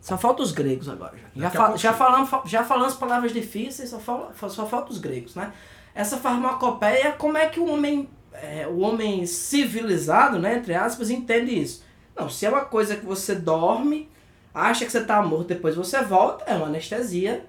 Só 0.00 0.18
falta 0.18 0.42
os 0.42 0.50
gregos 0.50 0.88
agora. 0.88 1.14
Já, 1.36 1.44
Daqui 1.44 1.56
a 1.56 1.60
fa 1.60 1.64
pouco 1.66 1.78
já, 1.78 1.92
falamos, 1.92 2.30
já 2.46 2.64
falamos 2.64 2.94
palavras 2.94 3.32
difíceis, 3.32 3.90
só, 3.90 3.98
fala, 3.98 4.32
só 4.48 4.66
falta 4.66 4.90
os 4.90 4.98
gregos, 4.98 5.34
né? 5.36 5.52
Essa 5.94 6.16
farmacopeia, 6.16 7.12
como 7.12 7.36
é 7.36 7.48
que 7.48 7.60
o 7.60 7.66
homem, 7.66 8.08
é, 8.32 8.66
o 8.66 8.80
homem 8.80 9.26
civilizado, 9.26 10.38
né, 10.38 10.56
entre 10.56 10.74
aspas, 10.74 11.10
entende 11.10 11.60
isso? 11.60 11.84
Não, 12.16 12.28
se 12.28 12.46
é 12.46 12.48
uma 12.48 12.64
coisa 12.64 12.96
que 12.96 13.04
você 13.04 13.34
dorme, 13.34 14.08
acha 14.54 14.84
que 14.84 14.90
você 14.90 15.04
tá 15.04 15.22
morto, 15.22 15.48
depois 15.48 15.74
você 15.74 16.02
volta, 16.02 16.44
é 16.44 16.54
uma 16.54 16.66
anestesia 16.66 17.44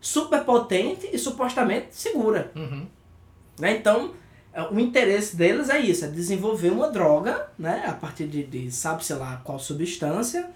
super 0.00 0.44
potente 0.44 1.08
e 1.12 1.18
supostamente 1.18 1.88
segura. 1.90 2.52
Uhum. 2.54 2.86
Né? 3.58 3.76
Então, 3.76 4.12
o 4.70 4.78
interesse 4.78 5.36
deles 5.36 5.68
é 5.68 5.78
isso, 5.78 6.04
é 6.04 6.08
desenvolver 6.08 6.70
uma 6.70 6.90
droga, 6.90 7.48
né, 7.58 7.84
a 7.86 7.92
partir 7.92 8.26
de, 8.26 8.44
de 8.44 8.70
sabe-se 8.70 9.12
lá 9.14 9.40
qual 9.42 9.58
substância, 9.58 10.48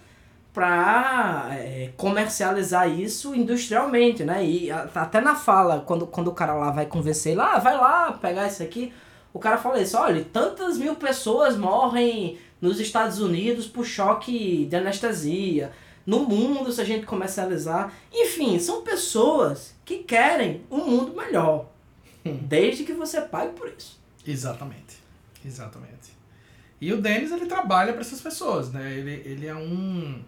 para 0.55 1.51
comercializar 1.97 2.89
isso 2.89 3.35
industrialmente, 3.35 4.25
né? 4.25 4.45
E 4.45 4.71
até 4.71 5.21
na 5.21 5.37
fala, 5.37 5.81
quando, 5.87 6.07
quando 6.07 6.29
o 6.29 6.35
cara 6.35 6.55
lá 6.55 6.71
vai 6.71 6.87
convencer 6.87 7.33
ele, 7.33 7.41
ah, 7.41 7.59
vai 7.59 7.77
lá 7.77 8.13
pegar 8.13 8.47
isso 8.49 8.63
aqui, 8.63 8.93
o 9.33 9.39
cara 9.39 9.57
fala 9.59 9.81
isso, 9.81 9.97
olha, 9.97 10.27
tantas 10.33 10.79
mil 10.79 10.97
pessoas 10.97 11.57
morrem 11.57 12.39
nos 12.61 12.81
Estados 12.81 13.21
Unidos 13.21 13.67
por 13.67 13.85
choque 13.85 14.65
de 14.65 14.77
anestesia. 14.77 15.71
No 16.05 16.21
mundo, 16.21 16.73
se 16.73 16.81
a 16.81 16.85
gente 16.85 17.05
comercializar. 17.05 17.93
Enfim, 18.13 18.59
são 18.59 18.83
pessoas 18.83 19.75
que 19.85 19.99
querem 19.99 20.63
um 20.71 20.79
mundo 20.79 21.15
melhor. 21.15 21.67
Desde 22.37 22.85
que 22.85 22.93
você 22.93 23.21
pague 23.21 23.53
por 23.53 23.69
isso. 23.69 23.99
Exatamente. 24.27 24.99
Exatamente. 25.45 26.17
E 26.81 26.93
o 26.93 27.01
Denis, 27.01 27.33
ele 27.33 27.47
trabalha 27.47 27.93
para 27.93 28.03
essas 28.03 28.21
pessoas, 28.21 28.73
né? 28.73 28.93
Ele, 28.93 29.23
ele 29.25 29.47
é 29.47 29.55
um... 29.55 30.23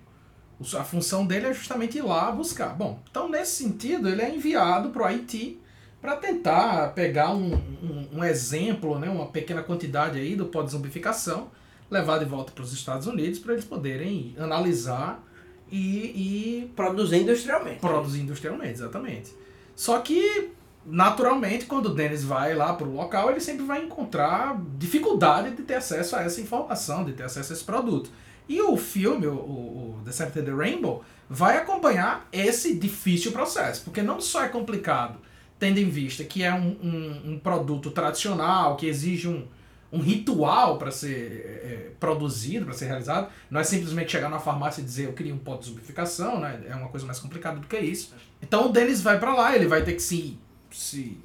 A 0.78 0.84
função 0.84 1.24
dele 1.24 1.46
é 1.46 1.54
justamente 1.54 1.96
ir 1.96 2.02
lá 2.02 2.30
buscar. 2.30 2.74
Bom, 2.74 3.00
então 3.10 3.28
nesse 3.28 3.62
sentido, 3.62 4.08
ele 4.08 4.20
é 4.20 4.34
enviado 4.34 4.90
para 4.90 5.02
o 5.02 5.04
Haiti 5.06 5.58
para 6.00 6.16
tentar 6.16 6.92
pegar 6.94 7.30
um, 7.30 7.54
um, 7.54 8.08
um, 8.18 8.24
exemplo, 8.24 8.98
né, 8.98 9.08
uma 9.08 9.26
pequena 9.26 9.62
quantidade 9.62 10.18
aí 10.18 10.34
do 10.34 10.46
pó 10.46 10.62
de 10.62 10.70
zumbificação, 10.70 11.50
levar 11.90 12.18
de 12.18 12.24
volta 12.24 12.52
para 12.52 12.62
os 12.62 12.72
Estados 12.72 13.06
Unidos 13.06 13.38
para 13.38 13.52
eles 13.52 13.64
poderem 13.64 14.34
analisar 14.38 15.22
e, 15.70 16.62
e 16.62 16.72
produzir 16.74 17.18
industrialmente. 17.18 17.80
Produzir 17.80 18.20
industrialmente, 18.20 18.72
exatamente. 18.72 19.32
Só 19.74 19.98
que 20.00 20.50
naturalmente, 20.84 21.66
quando 21.66 21.86
o 21.86 21.94
Dennis 21.94 22.24
vai 22.24 22.54
lá 22.54 22.72
para 22.72 22.86
o 22.86 22.94
local, 22.94 23.30
ele 23.30 23.40
sempre 23.40 23.64
vai 23.64 23.84
encontrar 23.84 24.60
dificuldade 24.76 25.56
de 25.56 25.62
ter 25.62 25.74
acesso 25.74 26.16
a 26.16 26.22
essa 26.22 26.40
informação, 26.40 27.04
de 27.04 27.12
ter 27.12 27.24
acesso 27.24 27.52
a 27.52 27.56
esse 27.56 27.64
produto. 27.64 28.10
E 28.48 28.60
o 28.60 28.76
filme, 28.76 29.26
o, 29.26 29.34
o, 29.34 29.96
o 30.00 30.04
The 30.04 30.12
Seventh 30.12 30.44
the 30.44 30.52
Rainbow, 30.52 31.04
vai 31.28 31.56
acompanhar 31.56 32.26
esse 32.32 32.74
difícil 32.74 33.30
processo, 33.30 33.84
porque 33.84 34.02
não 34.02 34.20
só 34.20 34.42
é 34.42 34.48
complicado, 34.48 35.18
tendo 35.58 35.78
em 35.78 35.88
vista 35.88 36.24
que 36.24 36.42
é 36.42 36.52
um, 36.52 36.76
um, 36.82 37.32
um 37.32 37.38
produto 37.38 37.90
tradicional, 37.90 38.76
que 38.76 38.86
exige 38.86 39.28
um, 39.28 39.46
um 39.92 40.00
ritual 40.00 40.78
para 40.78 40.90
ser 40.90 41.60
é, 41.62 41.90
produzido, 42.00 42.64
para 42.64 42.74
ser 42.74 42.86
realizado. 42.86 43.30
Não 43.50 43.60
é 43.60 43.64
simplesmente 43.64 44.10
chegar 44.10 44.28
na 44.28 44.38
farmácia 44.38 44.80
e 44.80 44.84
dizer 44.84 45.06
eu 45.06 45.12
queria 45.12 45.34
um 45.34 45.38
pote 45.38 45.64
de 45.64 45.70
zumbificação, 45.70 46.40
né? 46.40 46.62
É 46.68 46.74
uma 46.74 46.88
coisa 46.88 47.06
mais 47.06 47.18
complicada 47.18 47.60
do 47.60 47.66
que 47.66 47.78
isso. 47.78 48.14
Então 48.40 48.66
o 48.66 48.72
Denis 48.72 49.02
vai 49.02 49.20
para 49.20 49.34
lá, 49.34 49.54
ele 49.54 49.66
vai 49.66 49.84
ter 49.84 49.92
que 49.92 50.02
se 50.02 50.38
se 50.70 51.18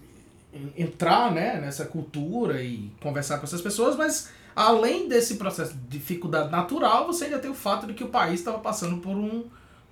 entrar 0.77 1.31
né, 1.33 1.59
nessa 1.59 1.85
cultura 1.85 2.61
e 2.61 2.91
conversar 3.01 3.37
com 3.39 3.43
essas 3.43 3.61
pessoas, 3.61 3.95
mas 3.95 4.29
além 4.55 5.07
desse 5.07 5.35
processo 5.35 5.73
de 5.73 5.97
dificuldade 5.97 6.49
natural, 6.49 7.05
você 7.07 7.25
ainda 7.25 7.39
tem 7.39 7.51
o 7.51 7.55
fato 7.55 7.85
de 7.87 7.93
que 7.93 8.03
o 8.03 8.07
país 8.07 8.39
estava 8.39 8.59
passando 8.59 8.97
por 9.01 9.15
um, 9.15 9.45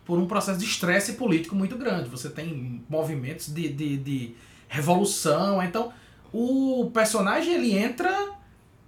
por 0.06 0.18
um 0.18 0.26
processo 0.26 0.60
de 0.60 0.66
estresse 0.66 1.14
político 1.14 1.56
muito 1.56 1.78
grande. 1.78 2.10
Você 2.10 2.30
tem 2.30 2.84
movimentos 2.90 3.54
de, 3.54 3.68
de, 3.70 3.98
de 3.98 4.36
revolução. 4.70 5.62
Então, 5.62 5.92
o 6.32 6.90
personagem 6.94 7.54
ele 7.54 7.78
entra 7.78 8.32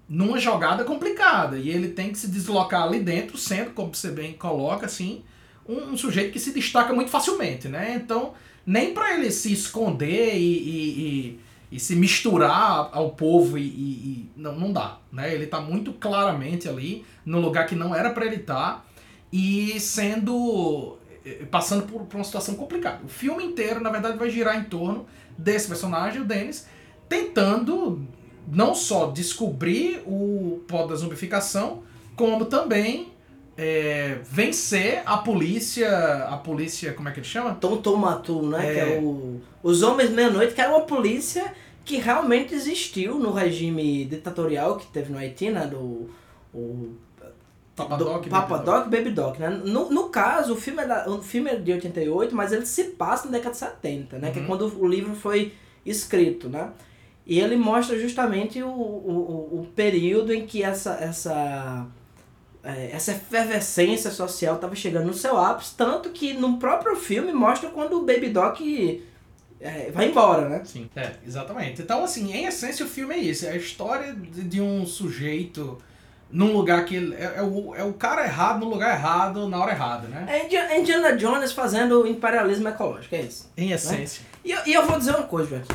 numa 0.08 0.39
jogada 0.39 0.84
complicada 0.84 1.58
e 1.58 1.69
ele 1.69 1.89
tem 1.89 2.12
que 2.12 2.17
se 2.17 2.28
deslocar 2.28 2.84
ali 2.84 2.99
dentro, 2.99 3.38
sendo, 3.38 3.71
como 3.71 3.93
você 3.93 4.12
bem 4.12 4.34
coloca, 4.34 4.86
assim, 4.86 5.23
um, 5.67 5.91
um 5.91 5.97
sujeito 5.97 6.32
que 6.32 6.39
se 6.39 6.51
destaca 6.51 6.93
muito 6.93 7.10
facilmente, 7.10 7.67
né? 7.67 7.95
Então, 7.95 8.34
nem 8.65 8.93
para 8.93 9.13
ele 9.13 9.32
se 9.32 9.51
esconder 9.51 10.36
e, 10.36 10.39
e, 10.39 10.99
e, 10.99 11.39
e, 11.71 11.80
se 11.80 11.95
misturar 11.95 12.89
ao 12.91 13.12
povo 13.12 13.58
e, 13.58 14.30
não, 14.36 14.56
não 14.56 14.71
dá, 14.73 14.97
né? 15.12 15.34
Ele 15.34 15.47
tá 15.47 15.60
muito 15.60 15.93
claramente 15.93 16.67
ali 16.67 17.06
no 17.25 17.39
lugar 17.39 17.65
que 17.65 17.75
não 17.75 17.95
era 17.95 18.10
para 18.10 18.25
ele 18.25 18.38
estar 18.38 18.56
tá, 18.56 18.86
e 19.32 19.80
sendo 19.80 20.97
eh, 21.25 21.45
passando 21.49 21.86
por, 21.88 22.04
por, 22.04 22.17
uma 22.17 22.23
situação 22.23 22.56
complicada. 22.56 23.01
O 23.04 23.08
filme 23.08 23.43
inteiro, 23.43 23.82
na 23.82 23.89
verdade, 23.89 24.17
vai 24.17 24.30
girar 24.30 24.58
em 24.60 24.65
torno 24.65 25.06
desse 25.38 25.67
personagem, 25.67 26.21
o 26.21 26.25
Dennis, 26.25 26.67
tentando 27.10 28.06
não 28.47 28.75
só 28.75 29.12
descobrir 29.12 30.01
o 30.06 30.63
pó 30.67 30.86
da 30.86 30.95
zumbificação, 30.95 31.84
como 32.15 32.45
também 32.45 33.12
é, 33.57 34.19
vencer 34.23 35.01
a 35.05 35.17
polícia. 35.17 35.89
A 36.25 36.37
polícia, 36.37 36.93
como 36.93 37.09
é 37.09 37.11
que 37.11 37.19
ele 37.19 37.27
chama? 37.27 37.55
Tontomatu, 37.55 38.41
né? 38.43 38.69
É... 38.69 38.73
Que 38.73 38.79
é 38.79 38.99
o. 38.99 39.41
Os 39.63 39.81
Homens 39.81 40.11
Meia-Noite, 40.11 40.53
que 40.53 40.61
era 40.61 40.69
uma 40.69 40.85
polícia 40.85 41.53
que 41.83 41.97
realmente 41.97 42.53
existiu 42.53 43.19
no 43.19 43.31
regime 43.31 44.05
ditatorial 44.05 44.77
que 44.77 44.87
teve 44.87 45.11
no 45.11 45.17
Haiti, 45.17 45.49
né? 45.49 45.65
Do. 45.65 46.09
O, 46.53 46.95
Papadoc, 47.75 48.29
Papa 48.29 48.57
Doc, 48.59 48.87
Baby 48.87 49.09
Doc, 49.09 49.37
né? 49.37 49.49
No, 49.49 49.89
no 49.89 50.07
caso, 50.07 50.53
o 50.53 50.55
filme, 50.55 50.81
é 50.81 50.87
da, 50.87 51.09
o 51.09 51.21
filme 51.21 51.49
é 51.51 51.55
de 51.57 51.73
88, 51.73 52.33
mas 52.33 52.53
ele 52.53 52.65
se 52.65 52.85
passa 52.85 53.25
na 53.25 53.33
década 53.33 53.51
de 53.51 53.57
70, 53.57 54.17
né? 54.17 54.27
Uhum. 54.27 54.33
Que 54.33 54.39
é 54.39 54.41
uhum. 54.41 54.47
quando 54.47 54.79
o 54.79 54.87
livro 54.87 55.13
foi 55.13 55.53
escrito, 55.85 56.47
né? 56.47 56.71
E 57.25 57.39
ele 57.39 57.57
mostra 57.57 57.99
justamente 57.99 58.63
o, 58.63 58.69
o, 58.69 59.59
o 59.61 59.67
período 59.75 60.33
em 60.33 60.45
que 60.45 60.63
essa, 60.63 60.93
essa 61.01 61.85
essa 62.91 63.12
efervescência 63.12 64.10
social 64.10 64.56
estava 64.56 64.75
chegando 64.75 65.06
no 65.06 65.13
seu 65.13 65.38
ápice, 65.38 65.73
tanto 65.78 66.10
que 66.10 66.34
no 66.34 66.58
próprio 66.58 66.95
filme 66.95 67.32
mostra 67.32 67.69
quando 67.69 67.97
o 67.97 68.06
Baby 68.06 68.30
Doc 68.30 68.60
é, 69.60 69.91
vai 69.91 70.10
embora, 70.10 70.49
né? 70.49 70.62
Sim, 70.65 70.89
é, 70.95 71.12
exatamente. 71.25 71.82
Então, 71.82 72.04
assim, 72.04 72.34
em 72.34 72.45
essência 72.45 72.86
o 72.86 72.89
filme 72.89 73.15
é 73.15 73.17
isso, 73.17 73.45
é 73.45 73.51
a 73.51 73.56
história 73.56 74.13
de, 74.13 74.60
um 74.60 74.86
sujeito 74.86 75.78
num 76.30 76.54
lugar 76.54 76.86
que 76.86 77.13
é, 77.17 77.36
é, 77.38 77.41
o, 77.43 77.75
é 77.75 77.84
o 77.84 77.93
cara 77.93 78.25
errado 78.25 78.60
no 78.60 78.69
lugar 78.69 78.97
errado 78.97 79.47
na 79.47 79.60
hora 79.60 79.71
errada, 79.71 80.08
né? 80.08 80.25
É 80.28 80.80
Indiana 80.80 81.15
Jones 81.15 81.51
fazendo 81.51 82.06
imperialismo 82.06 82.67
ecológico, 82.67 83.15
é 83.15 83.21
isso. 83.21 83.51
Em 83.56 83.69
né? 83.69 83.75
essência. 83.75 84.23
Né? 84.23 84.39
E, 84.43 84.51
eu, 84.51 84.60
e 84.65 84.73
eu 84.73 84.86
vou 84.86 84.97
dizer 84.97 85.12
uma 85.12 85.23
coisa, 85.23 85.49
velho. 85.49 85.65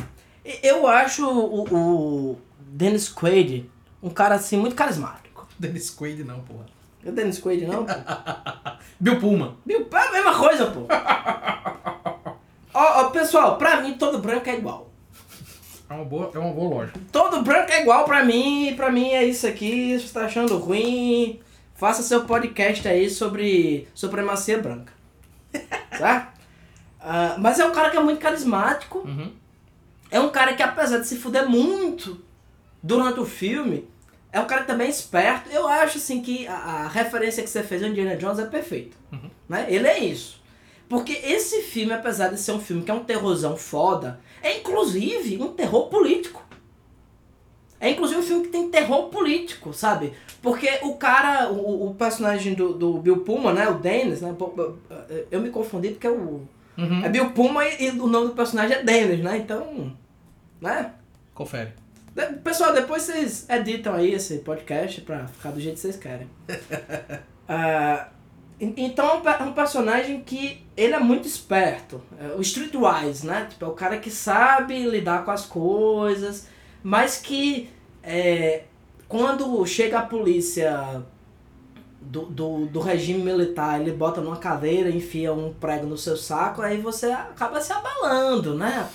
Eu 0.61 0.87
acho 0.87 1.27
o, 1.27 2.31
o 2.31 2.37
Dennis 2.59 3.09
Quaid 3.09 3.69
um 4.01 4.09
cara 4.09 4.35
assim 4.35 4.57
muito 4.57 4.75
carismático. 4.75 5.47
Dennis 5.59 5.89
Quaid 5.89 6.23
não, 6.23 6.39
porra. 6.41 6.65
É 7.03 7.09
o 7.09 7.11
Dennis 7.11 7.39
Quaid, 7.39 7.65
não? 7.65 7.85
Bill 8.99 9.19
Pullman. 9.19 9.55
Bill 9.65 9.87
é 9.91 9.97
a 9.97 10.11
mesma 10.11 10.37
coisa, 10.37 10.67
pô. 10.67 10.85
ó, 12.73 13.01
ó, 13.01 13.09
pessoal, 13.09 13.57
pra 13.57 13.81
mim 13.81 13.93
todo 13.93 14.19
branco 14.19 14.49
é 14.49 14.57
igual. 14.57 14.91
É 15.89 15.93
uma 15.93 16.05
boa, 16.05 16.31
é 16.33 16.39
uma 16.39 16.53
boa 16.53 16.75
loja. 16.75 16.93
Todo 17.11 17.41
branco 17.41 17.71
é 17.71 17.81
igual 17.81 18.05
pra 18.05 18.23
mim, 18.23 18.73
pra 18.77 18.91
mim 18.91 19.09
é 19.09 19.25
isso 19.25 19.45
aqui, 19.45 19.99
se 19.99 20.07
você 20.07 20.13
tá 20.13 20.25
achando 20.25 20.57
ruim, 20.57 21.41
faça 21.75 22.03
seu 22.03 22.23
podcast 22.25 22.87
aí 22.87 23.09
sobre 23.09 23.87
supremacia 23.93 24.57
branca. 24.57 24.93
Tá? 25.97 26.33
Uh, 26.99 27.39
mas 27.39 27.59
é 27.59 27.65
um 27.65 27.71
cara 27.71 27.89
que 27.91 27.97
é 27.97 28.01
muito 28.01 28.19
carismático. 28.19 28.99
Uhum. 28.99 29.31
É 30.09 30.19
um 30.19 30.29
cara 30.29 30.53
que 30.53 30.63
apesar 30.63 30.99
de 30.99 31.07
se 31.07 31.17
fuder 31.17 31.47
muito 31.47 32.23
durante 32.81 33.19
o 33.19 33.25
filme, 33.25 33.87
é 34.31 34.39
um 34.39 34.45
cara 34.45 34.63
também 34.63 34.89
esperto. 34.89 35.49
Eu 35.49 35.67
acho 35.67 35.97
assim 35.97 36.21
que 36.21 36.47
a, 36.47 36.55
a 36.55 36.87
referência 36.87 37.43
que 37.43 37.49
você 37.49 37.63
fez 37.63 37.83
ao 37.83 37.89
Indiana 37.89 38.15
Jones 38.15 38.39
é 38.39 38.45
perfeita. 38.45 38.95
Uhum. 39.11 39.29
Né? 39.49 39.65
Ele 39.67 39.87
é 39.87 39.99
isso. 39.99 40.41
Porque 40.87 41.13
esse 41.13 41.61
filme, 41.61 41.93
apesar 41.93 42.29
de 42.29 42.39
ser 42.39 42.51
um 42.51 42.59
filme 42.59 42.83
que 42.83 42.91
é 42.91 42.93
um 42.93 43.03
terrorzão 43.03 43.55
foda, 43.57 44.19
é 44.41 44.57
inclusive 44.57 45.41
um 45.41 45.53
terror 45.53 45.87
político. 45.87 46.43
É 47.79 47.89
inclusive 47.89 48.19
um 48.19 48.23
filme 48.23 48.43
que 48.45 48.51
tem 48.51 48.69
terror 48.69 49.09
político, 49.09 49.73
sabe? 49.73 50.13
Porque 50.41 50.69
o 50.83 50.95
cara, 50.95 51.51
o, 51.51 51.89
o 51.89 51.95
personagem 51.95 52.53
do, 52.53 52.73
do 52.73 52.99
Bill 52.99 53.21
Pullman, 53.21 53.53
né? 53.53 53.67
O 53.69 53.75
Dennis, 53.75 54.21
né? 54.21 54.35
Eu 55.31 55.41
me 55.41 55.49
confundi 55.49 55.89
porque 55.89 56.07
é 56.07 56.11
o. 56.11 56.41
Uhum. 56.77 57.03
É 57.03 57.09
Bill 57.09 57.31
Pullman 57.31 57.67
e, 57.67 57.85
e 57.85 57.89
o 57.89 58.07
nome 58.07 58.27
do 58.27 58.35
personagem 58.35 58.77
é 58.77 58.83
Dennis, 58.83 59.19
né? 59.19 59.37
Então. 59.37 59.91
Né? 60.61 60.91
Confere. 61.33 61.80
Pessoal, 62.43 62.73
depois 62.73 63.03
vocês 63.03 63.45
editam 63.49 63.93
aí 63.93 64.13
esse 64.13 64.39
podcast 64.39 64.99
pra 65.01 65.27
ficar 65.27 65.51
do 65.51 65.61
jeito 65.61 65.75
que 65.75 65.81
vocês 65.81 65.95
querem. 65.95 66.27
uh, 67.47 68.05
então 68.59 69.21
é 69.25 69.43
um 69.43 69.53
personagem 69.53 70.21
que 70.21 70.61
ele 70.75 70.93
é 70.93 70.99
muito 70.99 71.25
esperto. 71.25 72.01
É 72.19 72.35
o 72.35 72.41
streetwise, 72.41 73.25
né? 73.25 73.47
Tipo, 73.49 73.65
é 73.65 73.67
o 73.69 73.71
cara 73.71 73.97
que 73.97 74.11
sabe 74.11 74.83
lidar 74.83 75.23
com 75.23 75.31
as 75.31 75.45
coisas, 75.45 76.47
mas 76.83 77.17
que 77.17 77.69
é, 78.03 78.63
quando 79.07 79.65
chega 79.65 79.99
a 79.99 80.05
polícia 80.05 81.01
do, 82.01 82.25
do, 82.25 82.65
do 82.65 82.79
regime 82.81 83.23
militar, 83.23 83.79
ele 83.79 83.91
bota 83.91 84.19
numa 84.19 84.37
cadeira, 84.37 84.89
enfia 84.89 85.31
um 85.33 85.53
prego 85.53 85.87
no 85.87 85.97
seu 85.97 86.17
saco, 86.17 86.61
aí 86.61 86.77
você 86.77 87.07
acaba 87.07 87.61
se 87.61 87.71
abalando, 87.71 88.53
né? 88.53 88.89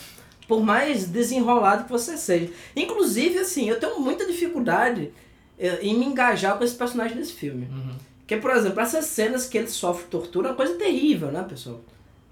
Por 0.46 0.62
mais 0.62 1.06
desenrolado 1.06 1.84
que 1.84 1.90
você 1.90 2.16
seja. 2.16 2.52
Inclusive, 2.74 3.38
assim, 3.38 3.68
eu 3.68 3.80
tenho 3.80 4.00
muita 4.00 4.26
dificuldade 4.26 5.12
eh, 5.58 5.78
em 5.82 5.98
me 5.98 6.06
engajar 6.06 6.56
com 6.56 6.64
esse 6.64 6.74
personagem 6.74 7.16
desse 7.16 7.32
filme. 7.32 7.66
Uhum. 7.70 7.96
Que, 8.26 8.36
por 8.36 8.50
exemplo, 8.50 8.80
essas 8.80 9.06
cenas 9.06 9.46
que 9.46 9.56
ele 9.56 9.68
sofre 9.68 10.06
tortura 10.06 10.48
é 10.48 10.50
uma 10.50 10.56
coisa 10.56 10.74
terrível, 10.74 11.30
né, 11.30 11.44
pessoal? 11.48 11.80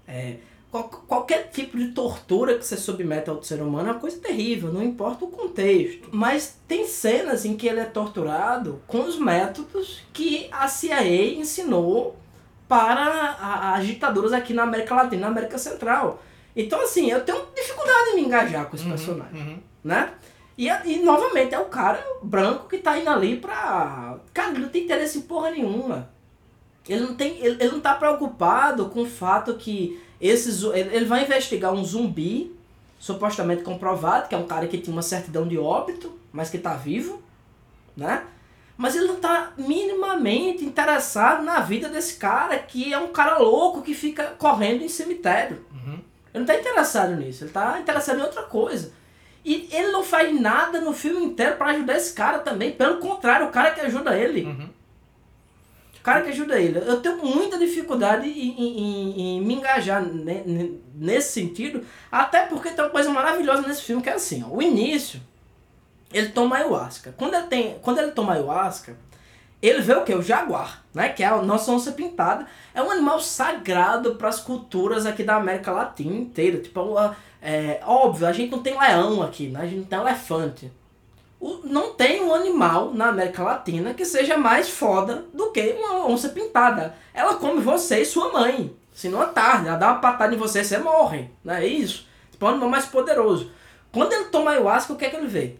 É, 0.07 0.35
qual, 0.69 0.89
qualquer 0.89 1.49
tipo 1.49 1.77
de 1.77 1.89
tortura 1.89 2.57
que 2.57 2.65
você 2.65 2.75
submete 2.75 3.29
ao 3.29 3.41
ser 3.41 3.61
humano 3.61 3.89
é 3.89 3.91
uma 3.93 3.99
coisa 3.99 4.17
terrível, 4.19 4.73
não 4.73 4.83
importa 4.83 5.23
o 5.23 5.29
contexto. 5.29 6.09
Mas 6.11 6.57
tem 6.67 6.85
cenas 6.85 7.45
em 7.45 7.55
que 7.55 7.65
ele 7.65 7.79
é 7.79 7.85
torturado 7.85 8.81
com 8.85 8.99
os 9.05 9.17
métodos 9.17 10.01
que 10.11 10.49
a 10.51 10.67
CIA 10.67 11.33
ensinou 11.35 12.17
para 12.67 13.73
as 13.75 13.85
ditaduras 13.85 14.33
aqui 14.33 14.53
na 14.53 14.63
América 14.63 14.95
Latina, 14.95 15.21
na 15.21 15.27
América 15.27 15.57
Central. 15.57 16.21
Então, 16.55 16.81
assim, 16.81 17.11
eu 17.11 17.23
tenho 17.23 17.45
dificuldade 17.55 18.11
em 18.11 18.15
me 18.15 18.21
engajar 18.21 18.65
com 18.65 18.75
esse 18.75 18.85
uhum, 18.85 18.91
personagem, 18.91 19.41
uhum. 19.41 19.59
né? 19.83 20.13
E, 20.57 20.69
e 20.69 21.03
novamente 21.03 21.53
é 21.53 21.59
o 21.59 21.65
cara 21.65 22.01
branco 22.23 22.69
que 22.69 22.77
tá 22.77 22.97
indo 22.97 23.09
ali 23.09 23.37
pra. 23.37 24.17
Cara, 24.33 24.51
ele 24.51 24.59
não 24.59 24.69
tem 24.69 24.85
interesse 24.85 25.17
em 25.17 25.21
porra 25.21 25.51
nenhuma. 25.51 26.09
Ele 26.87 27.01
não, 27.01 27.15
tem, 27.15 27.37
ele, 27.39 27.57
ele 27.59 27.71
não 27.71 27.81
tá 27.81 27.95
preocupado 27.95 28.89
com 28.89 29.01
o 29.01 29.09
fato 29.09 29.55
que 29.55 29.99
esses, 30.21 30.63
ele, 30.63 30.95
ele 30.95 31.05
vai 31.05 31.23
investigar 31.23 31.73
um 31.73 31.83
zumbi, 31.83 32.55
supostamente 32.99 33.63
comprovado, 33.63 34.29
que 34.29 34.35
é 34.35 34.37
um 34.37 34.47
cara 34.47 34.67
que 34.67 34.77
tinha 34.77 34.95
uma 34.95 35.01
certidão 35.01 35.47
de 35.47 35.57
óbito, 35.57 36.17
mas 36.31 36.49
que 36.49 36.57
tá 36.57 36.75
vivo, 36.75 37.21
né? 37.97 38.23
Mas 38.77 38.95
ele 38.95 39.07
não 39.07 39.15
tá 39.15 39.53
minimamente 39.57 40.63
interessado 40.63 41.43
na 41.43 41.59
vida 41.61 41.89
desse 41.89 42.17
cara, 42.17 42.57
que 42.59 42.93
é 42.93 42.99
um 42.99 43.07
cara 43.07 43.39
louco 43.39 43.81
que 43.81 43.93
fica 43.93 44.35
correndo 44.37 44.83
em 44.83 44.89
cemitério. 44.89 45.65
Ele 46.35 46.39
não 46.39 46.45
tá 46.45 46.59
interessado 46.59 47.15
nisso, 47.15 47.45
ele 47.45 47.51
tá 47.51 47.79
interessado 47.79 48.19
em 48.19 48.23
outra 48.23 48.43
coisa. 48.43 48.91
E 49.45 49.69
ele 49.71 49.87
não 49.93 50.03
faz 50.03 50.37
nada 50.37 50.81
no 50.81 50.91
filme 50.91 51.23
inteiro 51.23 51.55
para 51.55 51.71
ajudar 51.71 51.95
esse 51.95 52.13
cara 52.13 52.39
também. 52.39 52.73
Pelo 52.73 52.97
contrário, 52.97 53.47
o 53.47 53.51
cara 53.51 53.71
que 53.71 53.79
ajuda 53.79 54.17
ele. 54.17 54.43
Uhum. 54.43 54.69
O 55.97 56.01
cara 56.03 56.23
que 56.23 56.31
ajuda 56.31 56.59
ele. 56.59 56.77
Eu 56.79 56.99
tenho 56.99 57.23
muita 57.23 57.57
dificuldade 57.57 58.27
em, 58.27 58.51
em, 58.59 59.37
em 59.37 59.41
me 59.41 59.53
engajar 59.53 60.03
nesse 60.93 61.31
sentido. 61.31 61.85
Até 62.11 62.47
porque 62.47 62.71
tem 62.71 62.83
uma 62.83 62.91
coisa 62.91 63.09
maravilhosa 63.09 63.65
nesse 63.65 63.83
filme 63.83 64.01
que 64.03 64.09
é 64.09 64.13
assim, 64.13 64.43
ó, 64.43 64.53
o 64.53 64.61
início, 64.61 65.21
ele 66.11 66.29
toma 66.29 66.57
ayahuasca. 66.57 67.13
Quando 67.15 67.35
ele, 67.35 67.47
tem, 67.47 67.79
quando 67.81 67.99
ele 67.99 68.11
toma 68.11 68.33
ayahuasca, 68.33 68.97
ele 69.67 69.81
vê 69.81 69.93
o 69.93 70.03
que? 70.03 70.13
O 70.13 70.21
jaguar, 70.21 70.83
né? 70.93 71.09
Que 71.09 71.23
é 71.23 71.27
a 71.27 71.41
nossa 71.41 71.71
onça 71.71 71.91
pintada. 71.91 72.45
É 72.73 72.81
um 72.81 72.91
animal 72.91 73.19
sagrado 73.19 74.15
para 74.15 74.29
as 74.29 74.39
culturas 74.39 75.05
aqui 75.05 75.23
da 75.23 75.35
América 75.35 75.71
Latina 75.71 76.15
inteira. 76.15 76.57
Tipo, 76.57 76.95
é, 77.41 77.79
óbvio, 77.85 78.27
a 78.27 78.33
gente 78.33 78.51
não 78.51 78.61
tem 78.61 78.77
leão 78.77 79.21
aqui, 79.21 79.47
né? 79.47 79.61
A 79.61 79.65
gente 79.65 79.77
não 79.77 79.85
tem 79.85 79.99
elefante. 79.99 80.71
O, 81.39 81.59
não 81.63 81.93
tem 81.93 82.23
um 82.23 82.33
animal 82.33 82.91
na 82.93 83.07
América 83.07 83.43
Latina 83.43 83.93
que 83.93 84.03
seja 84.03 84.37
mais 84.37 84.69
foda 84.69 85.25
do 85.33 85.51
que 85.51 85.75
uma 85.79 86.07
onça 86.07 86.29
pintada. 86.29 86.95
Ela 87.13 87.35
come 87.35 87.61
você 87.61 88.01
e 88.01 88.05
sua 88.05 88.31
mãe. 88.31 88.75
Se 88.93 89.09
não 89.09 89.21
é 89.21 89.27
tarde, 89.27 89.67
ela 89.67 89.77
dá 89.77 89.91
uma 89.91 89.99
patada 89.99 90.33
em 90.33 90.37
você, 90.37 90.63
você 90.63 90.77
morre. 90.77 91.29
Não 91.43 91.53
é 91.53 91.67
isso? 91.67 92.07
Tipo, 92.31 92.45
é 92.45 92.49
um 92.49 92.51
animal 92.51 92.69
mais 92.69 92.85
poderoso. 92.85 93.51
Quando 93.91 94.13
ele 94.13 94.25
toma 94.25 94.51
ayahuasca, 94.51 94.93
o 94.93 94.95
que 94.95 95.05
é 95.05 95.09
que 95.09 95.15
ele 95.15 95.27
vê? 95.27 95.55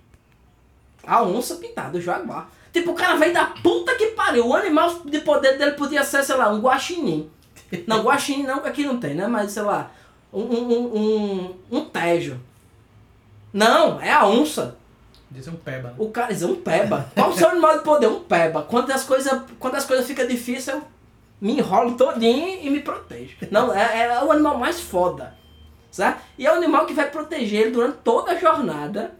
A 1.06 1.22
onça 1.22 1.56
pintada, 1.56 1.98
o 1.98 2.02
jaguar. 2.02 2.50
Tipo, 2.76 2.92
o 2.92 2.94
cara 2.94 3.16
veio 3.16 3.34
da 3.34 3.46
puta 3.46 3.96
que 3.96 4.08
pariu. 4.08 4.48
O 4.48 4.54
animal 4.54 5.00
de 5.06 5.22
poder 5.22 5.58
dele 5.58 5.72
podia 5.72 6.04
ser, 6.04 6.26
sei 6.26 6.36
lá, 6.36 6.52
um 6.52 6.60
guaxinim. 6.60 7.32
Não, 7.88 8.04
guaxinim 8.04 8.44
não, 8.44 8.58
aqui 8.58 8.84
não 8.84 9.00
tem, 9.00 9.16
né? 9.16 9.26
Mas, 9.28 9.54
sei 9.54 9.64
lá, 9.64 9.92
um, 10.34 10.42
um, 10.42 10.98
um, 10.98 11.56
um 11.72 11.86
tejo. 11.86 12.38
Não, 13.54 14.02
é 14.02 14.12
a 14.12 14.28
onça. 14.28 14.76
Diz 15.32 15.48
um 15.48 15.56
peba. 15.56 15.92
Né? 15.92 15.96
O 15.98 16.10
cara 16.10 16.34
diz 16.34 16.44
um 16.44 16.56
peba. 16.56 17.10
Qual 17.16 17.30
o 17.30 17.34
seu 17.34 17.48
animal 17.48 17.78
de 17.78 17.84
poder? 17.86 18.08
Um 18.08 18.20
peba. 18.20 18.62
Quando 18.64 18.92
as 18.92 19.06
coisas, 19.06 19.42
quando 19.58 19.76
as 19.76 19.86
coisas 19.86 20.06
ficam 20.06 20.28
difíceis, 20.28 20.68
eu 20.68 20.84
me 21.40 21.58
enrolo 21.58 21.96
todinho 21.96 22.60
e 22.62 22.70
me 22.70 22.82
protejo. 22.82 23.38
Não, 23.50 23.74
é, 23.74 24.02
é 24.02 24.22
o 24.22 24.34
animal 24.34 24.58
mais 24.58 24.82
foda. 24.82 25.34
Certo? 25.90 26.20
E 26.38 26.46
é 26.46 26.52
o 26.52 26.56
animal 26.56 26.86
que 26.86 26.94
vai 26.94 27.10
proteger 27.10 27.62
ele 27.62 27.72
durante 27.72 28.00
toda 28.04 28.34
a 28.34 28.36
jornada 28.36 29.16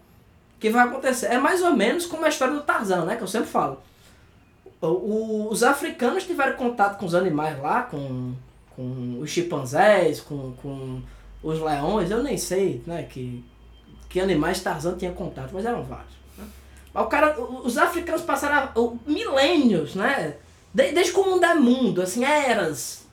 que 0.66 0.70
vai 0.72 0.88
acontecer. 0.88 1.28
É 1.28 1.38
mais 1.38 1.62
ou 1.62 1.76
menos 1.76 2.06
como 2.06 2.26
a 2.26 2.30
história 2.30 2.54
do 2.54 2.62
Tarzan, 2.62 3.06
né? 3.06 3.16
Que 3.16 3.22
eu 3.22 3.28
sempre 3.28 3.48
falo. 3.48 3.80
O, 4.82 5.48
os 5.50 5.64
africanos 5.64 6.26
tiveram 6.26 6.58
contato 6.58 6.98
com 6.98 7.06
os 7.06 7.14
animais 7.14 7.60
lá, 7.62 7.84
com, 7.84 8.34
com 8.76 9.20
os 9.20 9.30
chimpanzés, 9.30 10.22
com, 10.22 10.54
com 10.62 11.02
os 11.44 11.60
leões, 11.60 12.10
eu 12.10 12.24
nem 12.24 12.38
sei, 12.38 12.82
né? 12.86 13.04
Que, 13.04 13.44
que 14.10 14.20
animais 14.20 14.60
Tarzan 14.62 14.98
tinha 14.98 15.12
contato, 15.12 15.52
mas 15.54 15.66
eram 15.66 15.84
vários. 15.84 16.14
Né? 16.38 16.46
O 16.94 17.06
cara, 17.06 17.40
os 17.40 17.78
africanos 17.78 18.24
passaram 18.24 19.00
milênios, 19.06 19.96
né? 19.96 20.36
Desde 20.74 21.14
que 21.14 21.20
o 21.20 21.26
mundo 21.26 21.46
é 21.46 21.54
mundo, 21.54 22.02
assim, 22.02 22.26
eras, 22.26 23.06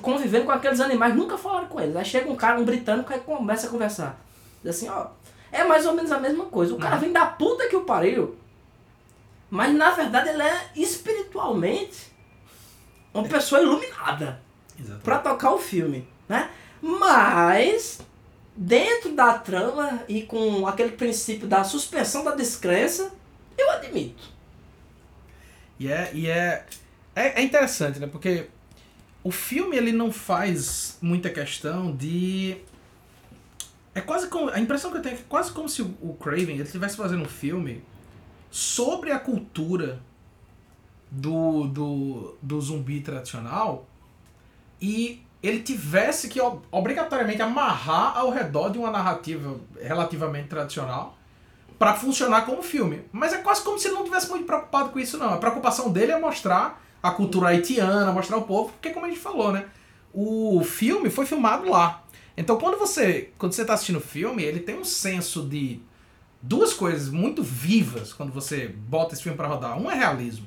convivendo 0.00 0.46
com 0.46 0.52
aqueles 0.52 0.80
animais, 0.80 1.14
nunca 1.14 1.36
falaram 1.36 1.66
com 1.66 1.80
eles. 1.80 1.94
Aí 1.94 2.04
chega 2.04 2.30
um 2.30 2.36
cara, 2.36 2.58
um 2.58 2.64
britânico, 2.64 3.12
aí 3.12 3.20
começa 3.20 3.66
a 3.66 3.70
conversar. 3.70 4.18
Diz 4.62 4.76
assim, 4.76 4.88
ó, 4.88 5.08
é 5.50 5.64
mais 5.64 5.86
ou 5.86 5.94
menos 5.94 6.12
a 6.12 6.18
mesma 6.18 6.46
coisa. 6.46 6.74
O 6.74 6.78
cara 6.78 6.96
uhum. 6.96 7.00
vem 7.00 7.12
da 7.12 7.26
puta 7.26 7.68
que 7.68 7.76
o 7.76 7.84
pariu. 7.84 8.36
Mas 9.50 9.74
na 9.74 9.90
verdade 9.90 10.30
ele 10.30 10.42
é 10.42 10.70
espiritualmente 10.74 12.12
uma 13.14 13.24
pessoa 13.24 13.62
iluminada 13.62 14.40
para 15.02 15.18
tocar 15.18 15.52
o 15.52 15.58
filme, 15.58 16.06
né? 16.28 16.50
Mas 16.82 18.00
dentro 18.54 19.12
da 19.12 19.38
trama 19.38 20.02
e 20.08 20.22
com 20.22 20.66
aquele 20.66 20.92
princípio 20.92 21.46
da 21.46 21.62
suspensão 21.64 22.24
da 22.24 22.34
descrença, 22.34 23.12
eu 23.56 23.70
admito. 23.70 24.34
E 25.78 25.90
é, 25.90 26.10
e 26.12 26.28
é, 26.28 26.66
é, 27.14 27.40
é 27.40 27.42
interessante, 27.42 27.98
né? 27.98 28.06
Porque 28.06 28.48
o 29.22 29.30
filme 29.30 29.76
ele 29.76 29.92
não 29.92 30.10
faz 30.12 30.98
muita 31.00 31.30
questão 31.30 31.94
de 31.94 32.56
é 33.96 34.02
quase 34.02 34.28
como. 34.28 34.50
A 34.50 34.60
impressão 34.60 34.90
que 34.90 34.98
eu 34.98 35.02
tenho 35.02 35.14
é 35.14 35.16
que 35.16 35.22
é 35.22 35.26
quase 35.26 35.50
como 35.50 35.70
se 35.70 35.80
o 35.80 36.16
Craven 36.20 36.58
estivesse 36.58 36.98
fazendo 36.98 37.22
um 37.22 37.28
filme 37.28 37.82
sobre 38.50 39.10
a 39.10 39.18
cultura 39.18 40.02
do, 41.10 41.66
do, 41.66 42.36
do 42.42 42.60
zumbi 42.60 43.00
tradicional 43.00 43.86
e 44.82 45.22
ele 45.42 45.60
tivesse 45.60 46.28
que 46.28 46.38
obrigatoriamente 46.70 47.40
amarrar 47.40 48.18
ao 48.18 48.30
redor 48.30 48.68
de 48.68 48.76
uma 48.78 48.90
narrativa 48.90 49.58
relativamente 49.80 50.48
tradicional 50.48 51.16
para 51.78 51.94
funcionar 51.94 52.44
como 52.44 52.62
filme. 52.62 53.02
Mas 53.10 53.32
é 53.32 53.38
quase 53.38 53.62
como 53.62 53.78
se 53.78 53.88
ele 53.88 53.94
não 53.94 54.04
tivesse 54.04 54.28
muito 54.28 54.44
preocupado 54.44 54.90
com 54.90 54.98
isso, 54.98 55.16
não. 55.16 55.32
A 55.32 55.38
preocupação 55.38 55.90
dele 55.90 56.12
é 56.12 56.20
mostrar 56.20 56.82
a 57.02 57.10
cultura 57.12 57.48
haitiana, 57.48 58.12
mostrar 58.12 58.36
o 58.36 58.42
povo, 58.42 58.72
porque 58.72 58.90
como 58.90 59.06
a 59.06 59.08
gente 59.08 59.20
falou, 59.20 59.52
né? 59.52 59.64
O 60.12 60.62
filme 60.64 61.08
foi 61.08 61.24
filmado 61.24 61.68
lá. 61.68 62.02
Então 62.36 62.58
quando 62.58 62.78
você 62.78 63.30
quando 63.38 63.52
você 63.52 63.62
está 63.62 63.74
assistindo 63.74 63.96
o 63.96 64.00
filme, 64.00 64.42
ele 64.42 64.60
tem 64.60 64.78
um 64.78 64.84
senso 64.84 65.42
de 65.42 65.80
duas 66.42 66.72
coisas 66.72 67.08
muito 67.08 67.42
vivas 67.42 68.12
quando 68.12 68.32
você 68.32 68.68
bota 68.68 69.14
esse 69.14 69.22
filme 69.22 69.36
para 69.36 69.48
rodar. 69.48 69.78
Um 69.78 69.90
é 69.90 69.94
realismo. 69.94 70.46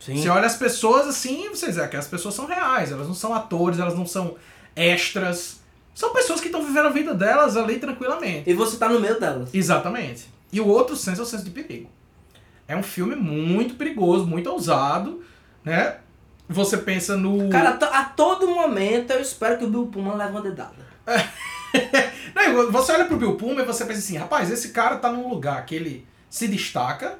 Sim. 0.00 0.16
Você 0.16 0.28
olha 0.28 0.46
as 0.46 0.56
pessoas 0.56 1.06
assim, 1.06 1.50
você 1.50 1.66
diz 1.66 1.76
é, 1.76 1.86
que 1.86 1.96
as 1.96 2.08
pessoas 2.08 2.34
são 2.34 2.46
reais, 2.46 2.90
elas 2.90 3.06
não 3.06 3.14
são 3.14 3.34
atores, 3.34 3.78
elas 3.78 3.94
não 3.94 4.06
são 4.06 4.36
extras. 4.74 5.60
São 5.94 6.12
pessoas 6.12 6.40
que 6.40 6.46
estão 6.46 6.64
vivendo 6.64 6.86
a 6.86 6.90
vida 6.90 7.14
delas 7.14 7.56
ali 7.56 7.78
tranquilamente. 7.78 8.48
E 8.48 8.54
você 8.54 8.78
tá 8.78 8.88
no 8.88 8.98
meio 8.98 9.20
delas. 9.20 9.50
Exatamente. 9.52 10.28
E 10.50 10.60
o 10.60 10.66
outro 10.66 10.96
senso 10.96 11.20
é 11.20 11.24
o 11.24 11.26
senso 11.26 11.44
de 11.44 11.50
perigo. 11.50 11.90
É 12.66 12.74
um 12.74 12.82
filme 12.82 13.14
muito 13.14 13.74
perigoso, 13.74 14.26
muito 14.26 14.48
ousado, 14.48 15.22
né? 15.62 15.98
Você 16.48 16.78
pensa 16.78 17.16
no. 17.16 17.48
Cara, 17.50 17.70
a 17.70 18.04
todo 18.04 18.48
momento 18.48 19.12
eu 19.12 19.20
espero 19.20 19.58
que 19.58 19.64
o 19.64 19.68
Bill 19.68 19.86
Pullman 19.86 20.16
leve 20.16 20.30
uma 20.30 20.40
dedada. 20.40 20.89
Não, 22.34 22.70
você 22.70 22.92
olha 22.92 23.04
pro 23.04 23.16
Bill 23.16 23.36
Pullman 23.36 23.62
e 23.62 23.66
você 23.66 23.84
pensa 23.84 23.98
assim, 23.98 24.16
rapaz, 24.16 24.50
esse 24.50 24.70
cara 24.70 24.96
tá 24.96 25.10
num 25.10 25.28
lugar 25.28 25.64
que 25.66 25.74
ele 25.74 26.06
se 26.28 26.46
destaca, 26.48 27.18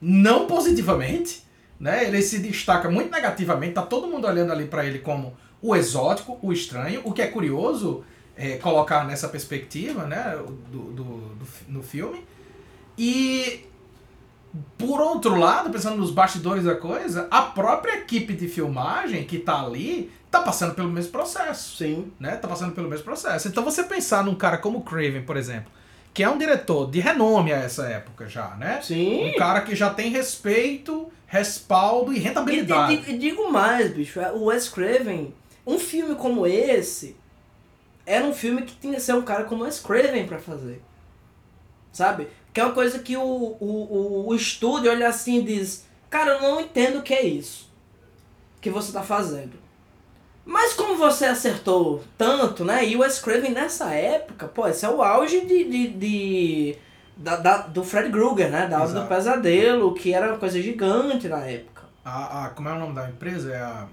não 0.00 0.46
positivamente, 0.46 1.44
né? 1.78 2.06
Ele 2.06 2.20
se 2.22 2.38
destaca 2.38 2.90
muito 2.90 3.10
negativamente, 3.10 3.74
tá 3.74 3.82
todo 3.82 4.06
mundo 4.06 4.26
olhando 4.26 4.52
ali 4.52 4.66
para 4.66 4.84
ele 4.84 4.98
como 4.98 5.36
o 5.62 5.74
exótico, 5.74 6.38
o 6.42 6.52
estranho, 6.52 7.02
o 7.04 7.12
que 7.12 7.22
é 7.22 7.26
curioso 7.26 8.04
é, 8.36 8.56
colocar 8.56 9.04
nessa 9.04 9.28
perspectiva, 9.28 10.04
né, 10.06 10.36
do, 10.70 10.78
do, 10.78 11.02
do, 11.02 11.42
no 11.68 11.82
filme. 11.82 12.24
E 12.96 13.66
por 14.76 15.00
outro 15.00 15.36
lado, 15.36 15.70
pensando 15.70 15.96
nos 15.96 16.10
bastidores 16.10 16.64
da 16.64 16.74
coisa, 16.74 17.28
a 17.30 17.42
própria 17.42 17.98
equipe 17.98 18.34
de 18.34 18.48
filmagem 18.48 19.24
que 19.24 19.38
tá 19.38 19.62
ali 19.64 20.10
tá 20.30 20.40
passando 20.42 20.74
pelo 20.74 20.88
mesmo 20.88 21.12
processo. 21.12 21.76
Sim. 21.76 22.12
Né? 22.18 22.36
Tá 22.36 22.48
passando 22.48 22.72
pelo 22.72 22.88
mesmo 22.88 23.04
processo. 23.04 23.48
Então 23.48 23.64
você 23.64 23.84
pensar 23.84 24.24
num 24.24 24.34
cara 24.34 24.58
como 24.58 24.82
Craven, 24.82 25.22
por 25.22 25.36
exemplo, 25.36 25.70
que 26.12 26.22
é 26.22 26.28
um 26.28 26.38
diretor 26.38 26.90
de 26.90 27.00
renome 27.00 27.52
a 27.52 27.58
essa 27.58 27.86
época 27.86 28.28
já, 28.28 28.56
né? 28.56 28.80
Sim. 28.82 29.30
Um 29.30 29.36
cara 29.36 29.60
que 29.60 29.74
já 29.74 29.90
tem 29.90 30.10
respeito, 30.10 31.10
respaldo 31.26 32.12
e 32.12 32.18
rentabilidade. 32.18 32.94
E, 33.06 33.10
e, 33.10 33.14
e 33.14 33.18
digo 33.18 33.50
mais, 33.52 33.92
bicho, 33.92 34.20
é, 34.20 34.32
o 34.32 34.44
Wes 34.44 34.68
Craven, 34.68 35.32
um 35.64 35.78
filme 35.78 36.16
como 36.16 36.46
esse, 36.46 37.16
era 38.04 38.24
um 38.24 38.32
filme 38.32 38.62
que 38.62 38.74
tinha 38.74 38.94
que 38.94 39.00
ser 39.00 39.14
um 39.14 39.22
cara 39.22 39.44
como 39.44 39.62
Wes 39.62 39.78
Craven 39.78 40.26
pra 40.26 40.38
fazer. 40.38 40.82
Sabe? 41.92 42.28
Que 42.52 42.60
é 42.60 42.64
uma 42.64 42.74
coisa 42.74 42.98
que 42.98 43.16
o, 43.16 43.22
o, 43.22 44.26
o, 44.28 44.34
estúdio 44.34 44.90
olha 44.90 45.08
assim 45.08 45.38
e 45.38 45.42
diz: 45.42 45.86
Cara, 46.08 46.32
eu 46.32 46.42
não 46.42 46.60
entendo 46.60 46.98
o 46.98 47.02
que 47.02 47.14
é 47.14 47.24
isso 47.24 47.70
que 48.60 48.70
você 48.70 48.92
tá 48.92 49.02
fazendo. 49.02 49.52
Mas 50.44 50.74
como 50.74 50.96
você 50.96 51.26
acertou 51.26 52.02
tanto, 52.18 52.64
né? 52.64 52.84
E 52.84 52.96
o 52.96 53.00
Wes 53.00 53.18
Craven 53.20 53.52
nessa 53.52 53.92
época, 53.92 54.48
pô, 54.48 54.66
esse 54.66 54.84
é 54.84 54.88
o 54.88 55.02
auge 55.02 55.40
de. 55.46 55.64
de, 55.64 55.88
de 55.88 56.76
da, 57.16 57.36
da, 57.36 57.58
do 57.58 57.84
Fred 57.84 58.10
Krueger, 58.10 58.50
né? 58.50 58.66
Da 58.66 58.80
Hora 58.80 58.92
do 58.92 59.06
Pesadelo, 59.06 59.94
que 59.94 60.12
era 60.12 60.28
uma 60.28 60.38
coisa 60.38 60.60
gigante 60.60 61.28
na 61.28 61.44
época. 61.44 61.82
A, 62.04 62.46
a, 62.46 62.50
como 62.50 62.68
é 62.68 62.72
o 62.72 62.78
nome 62.78 62.94
da 62.94 63.08
empresa? 63.08 63.52
É 63.52 63.60
a. 63.60 63.86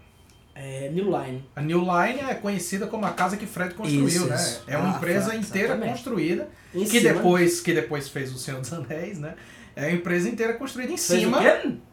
É, 0.59 0.89
New 0.91 1.05
Line. 1.05 1.43
A 1.55 1.61
New 1.61 1.79
Line 1.81 2.19
é 2.29 2.33
conhecida 2.33 2.87
como 2.87 3.05
a 3.05 3.11
casa 3.11 3.37
que 3.37 3.45
Fred 3.45 3.75
construiu, 3.75 4.07
Isso, 4.07 4.25
né? 4.25 4.35
isso. 4.35 4.63
É 4.65 4.75
uma 4.77 4.93
Ah, 4.93 4.97
empresa 4.97 5.35
inteira 5.35 5.67
exatamente. 5.69 5.91
construída, 5.93 6.49
Em 6.73 6.79
que 6.83 6.99
cima. 6.99 7.13
depois, 7.13 7.61
que 7.61 7.73
depois 7.73 8.09
fez 8.09 8.33
o 8.33 8.37
Senhor 8.39 8.59
dos 8.59 8.73
Anéis, 8.73 9.19
né? 9.19 9.35
É 9.75 9.85
a 9.85 9.91
empresa 9.91 10.27
inteira 10.27 10.53
construída 10.53 10.91
em 10.91 10.97
Fez 10.97 11.21
cima 11.21 11.39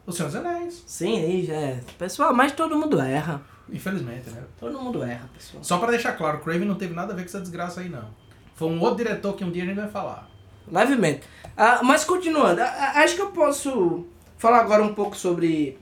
do 0.05 0.11
Senhor 0.11 0.27
dos 0.31 0.35
Anéis. 0.35 0.83
Sim, 0.87 1.19
aí 1.23 1.45
já 1.45 1.53
é. 1.53 1.79
Pessoal, 1.99 2.33
mas 2.33 2.51
todo 2.53 2.75
mundo 2.75 2.99
erra. 2.99 3.41
Infelizmente, 3.71 4.29
né? 4.31 4.41
Todo 4.59 4.79
mundo 4.81 5.03
erra, 5.03 5.29
pessoal. 5.33 5.63
Só 5.63 5.77
pra 5.77 5.91
deixar 5.91 6.13
claro, 6.13 6.37
o 6.39 6.41
Craven 6.41 6.67
não 6.67 6.75
teve 6.75 6.95
nada 6.95 7.13
a 7.13 7.15
ver 7.15 7.21
com 7.21 7.27
essa 7.29 7.39
desgraça 7.41 7.81
aí, 7.81 7.89
não. 7.89 8.09
Foi 8.55 8.67
um 8.67 8.79
outro 8.81 9.03
diretor 9.03 9.33
que 9.35 9.43
um 9.43 9.51
dia 9.51 9.61
a 9.63 9.65
gente 9.67 9.75
vai 9.75 9.89
falar. 9.89 10.27
Levemente. 10.71 11.21
Ah, 11.55 11.81
mas 11.83 12.03
continuando, 12.03 12.61
acho 12.61 13.15
que 13.15 13.21
eu 13.21 13.29
posso 13.31 14.07
falar 14.37 14.61
agora 14.61 14.81
um 14.83 14.93
pouco 14.95 15.15
sobre 15.15 15.77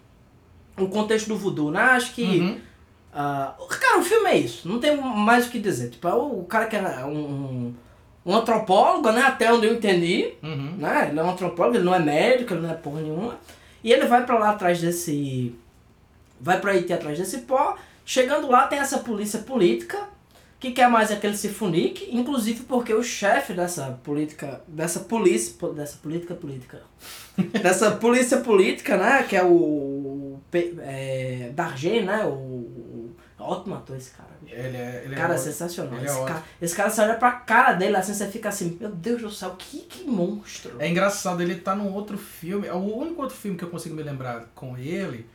o 0.77 0.87
contexto 0.89 1.27
do 1.27 1.37
voodoo, 1.37 1.71
né? 1.71 1.79
Acho 1.81 2.13
que. 2.13 2.23
Uhum. 2.39 2.59
Ah, 3.13 3.55
cara, 3.79 3.99
o 3.99 4.03
filme 4.03 4.29
é 4.29 4.37
isso. 4.37 4.67
Não 4.67 4.79
tem 4.79 4.95
mais 4.97 5.47
o 5.47 5.49
que 5.49 5.59
dizer. 5.59 5.89
Tipo, 5.89 6.07
é 6.07 6.13
o 6.13 6.43
cara 6.43 6.65
que 6.65 6.75
é 6.75 7.05
um, 7.05 7.17
um, 7.17 7.73
um 8.25 8.35
antropólogo, 8.35 9.11
né? 9.11 9.21
Até 9.21 9.51
onde 9.53 9.67
eu 9.67 9.73
entendi. 9.75 10.33
Uhum. 10.41 10.75
né? 10.77 11.09
Ele 11.09 11.19
é 11.19 11.23
um 11.23 11.29
antropólogo, 11.29 11.77
ele 11.77 11.83
não 11.85 11.93
é 11.95 11.99
médico, 11.99 12.53
ele 12.53 12.61
não 12.61 12.71
é 12.71 12.75
porra 12.75 13.01
nenhuma. 13.01 13.37
E 13.83 13.91
ele 13.91 14.05
vai 14.05 14.25
pra 14.25 14.37
lá 14.39 14.49
atrás 14.51 14.81
desse. 14.81 15.53
Vai 16.39 16.59
pra 16.59 16.71
Haiti 16.71 16.91
atrás 16.93 17.17
desse 17.17 17.39
pó. 17.39 17.77
Chegando 18.05 18.49
lá 18.49 18.67
tem 18.67 18.79
essa 18.79 18.97
polícia 18.99 19.39
política 19.39 20.09
que 20.59 20.71
quer 20.71 20.89
mais 20.89 21.11
aquele 21.11 21.35
Sifunique, 21.35 22.07
inclusive 22.11 22.63
porque 22.63 22.93
o 22.93 23.03
chefe 23.03 23.53
dessa 23.53 23.99
política. 24.03 24.61
dessa 24.67 25.01
polícia. 25.01 25.55
po- 25.59 25.73
dessa 25.73 25.97
política 25.97 26.33
política. 26.33 26.81
dessa 27.61 27.91
polícia 27.91 28.37
política, 28.37 28.95
né? 28.97 29.23
Que 29.23 29.35
é 29.35 29.43
o. 29.43 30.39
É, 30.81 31.51
né? 32.05 32.25
O, 32.25 32.31
o. 33.43 33.51
Ótimo 33.51 33.75
ator 33.75 33.95
esse 33.97 34.11
cara. 34.11 34.29
bicho. 34.41 34.55
Ele 34.55 34.77
é. 34.77 35.01
Ele 35.05 35.15
Cara, 35.15 35.33
é 35.35 35.37
sensacional. 35.37 35.93
ele 35.93 36.03
é 36.03 36.05
esse, 36.05 36.15
ótimo. 36.15 36.27
cara, 36.27 36.43
esse 36.61 36.75
cara, 36.75 36.89
você 36.89 37.01
olha 37.01 37.15
pra 37.15 37.31
cara 37.31 37.73
dele 37.73 37.95
assim, 37.95 38.13
você 38.13 38.27
fica 38.27 38.49
assim, 38.49 38.77
meu 38.79 38.89
Deus 38.89 39.21
do 39.21 39.31
céu, 39.31 39.55
que, 39.57 39.79
que 39.81 40.03
monstro. 40.09 40.75
É 40.79 40.87
engraçado, 40.89 41.41
ele 41.41 41.55
tá 41.55 41.75
num 41.75 41.93
outro 41.93 42.17
filme. 42.17 42.67
É 42.67 42.73
o 42.73 42.77
único 42.97 43.21
outro 43.21 43.35
filme 43.37 43.57
que 43.57 43.63
eu 43.63 43.69
consigo 43.69 43.95
me 43.95 44.03
lembrar 44.03 44.45
com 44.55 44.77
ele. 44.77 45.27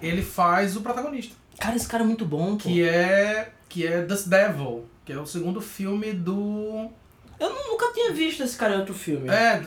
Ele 0.00 0.22
faz 0.22 0.76
o 0.76 0.82
protagonista. 0.82 1.34
Cara, 1.58 1.74
esse 1.76 1.88
cara 1.88 2.02
é 2.02 2.06
muito 2.06 2.24
bom, 2.24 2.52
pô. 2.56 2.64
Que 2.64 2.82
é. 2.82 3.52
Que 3.68 3.86
é 3.86 4.02
The 4.02 4.14
Devil. 4.26 4.84
Que 5.04 5.12
é 5.12 5.18
o 5.18 5.26
segundo 5.26 5.60
filme 5.60 6.12
do. 6.12 6.90
Eu 7.38 7.50
nu- 7.50 7.68
nunca 7.72 7.92
tinha 7.92 8.12
visto 8.12 8.42
esse 8.42 8.56
cara 8.56 8.74
em 8.76 8.78
outro 8.78 8.94
filme. 8.94 9.28
É, 9.28 9.62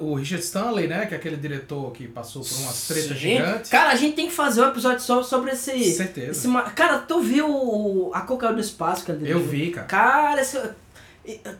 o 0.00 0.14
Richard 0.14 0.44
Stanley, 0.44 0.86
né? 0.86 1.06
Que 1.06 1.14
é 1.14 1.16
aquele 1.16 1.36
diretor 1.36 1.90
que 1.92 2.06
passou 2.06 2.42
por 2.42 2.52
umas 2.60 2.86
tretas 2.88 3.16
gigantes. 3.18 3.70
Cara, 3.70 3.90
a 3.90 3.96
gente 3.96 4.14
tem 4.14 4.26
que 4.28 4.32
fazer 4.34 4.62
um 4.62 4.68
episódio 4.68 5.00
só 5.00 5.22
sobre 5.22 5.50
esse. 5.52 5.92
Certeza. 5.92 6.30
esse 6.30 6.48
cara, 6.74 6.98
tu 7.00 7.20
viu 7.20 7.48
o- 7.50 8.10
a 8.14 8.20
Coca 8.20 8.52
do 8.52 8.60
Espaço 8.60 9.04
que 9.04 9.10
ele 9.12 9.30
Eu 9.30 9.40
vi, 9.42 9.70
cara. 9.70 9.86
Cara, 9.86 10.40
esse, 10.40 10.58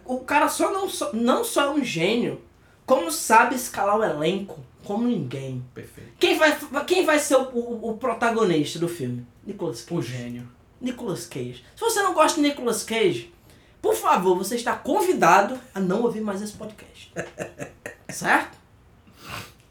o 0.05 0.19
cara 0.21 0.49
só 0.49 0.71
não, 0.73 0.89
só 0.89 1.13
não 1.13 1.45
só 1.45 1.65
é 1.67 1.71
um 1.71 1.85
gênio, 1.85 2.41
como 2.87 3.11
sabe 3.11 3.55
escalar 3.55 3.99
o 3.99 4.05
elenco 4.05 4.59
como 4.85 5.07
ninguém. 5.07 5.63
Perfeito. 5.75 6.11
Quem 6.19 6.39
vai, 6.39 6.59
quem 6.87 7.05
vai 7.05 7.19
ser 7.19 7.37
o, 7.37 7.43
o, 7.53 7.91
o 7.91 7.97
protagonista 7.97 8.79
do 8.79 8.89
filme? 8.89 9.25
Nicolas 9.47 9.83
Cage. 9.83 9.99
O 9.99 10.03
gênio. 10.03 10.49
Nicolas 10.81 11.27
Cage. 11.27 11.63
Se 11.77 11.81
você 11.81 12.03
não 12.03 12.15
gosta 12.15 12.41
de 12.41 12.49
Nicolas 12.49 12.83
Cage, 12.83 13.33
por 13.81 13.95
favor, 13.95 14.37
você 14.37 14.57
está 14.57 14.75
convidado 14.75 15.59
a 15.75 15.81
não 15.81 16.03
ouvir 16.03 16.21
mais 16.21 16.43
esse 16.43 16.53
podcast. 16.53 17.13
certo? 18.11 18.59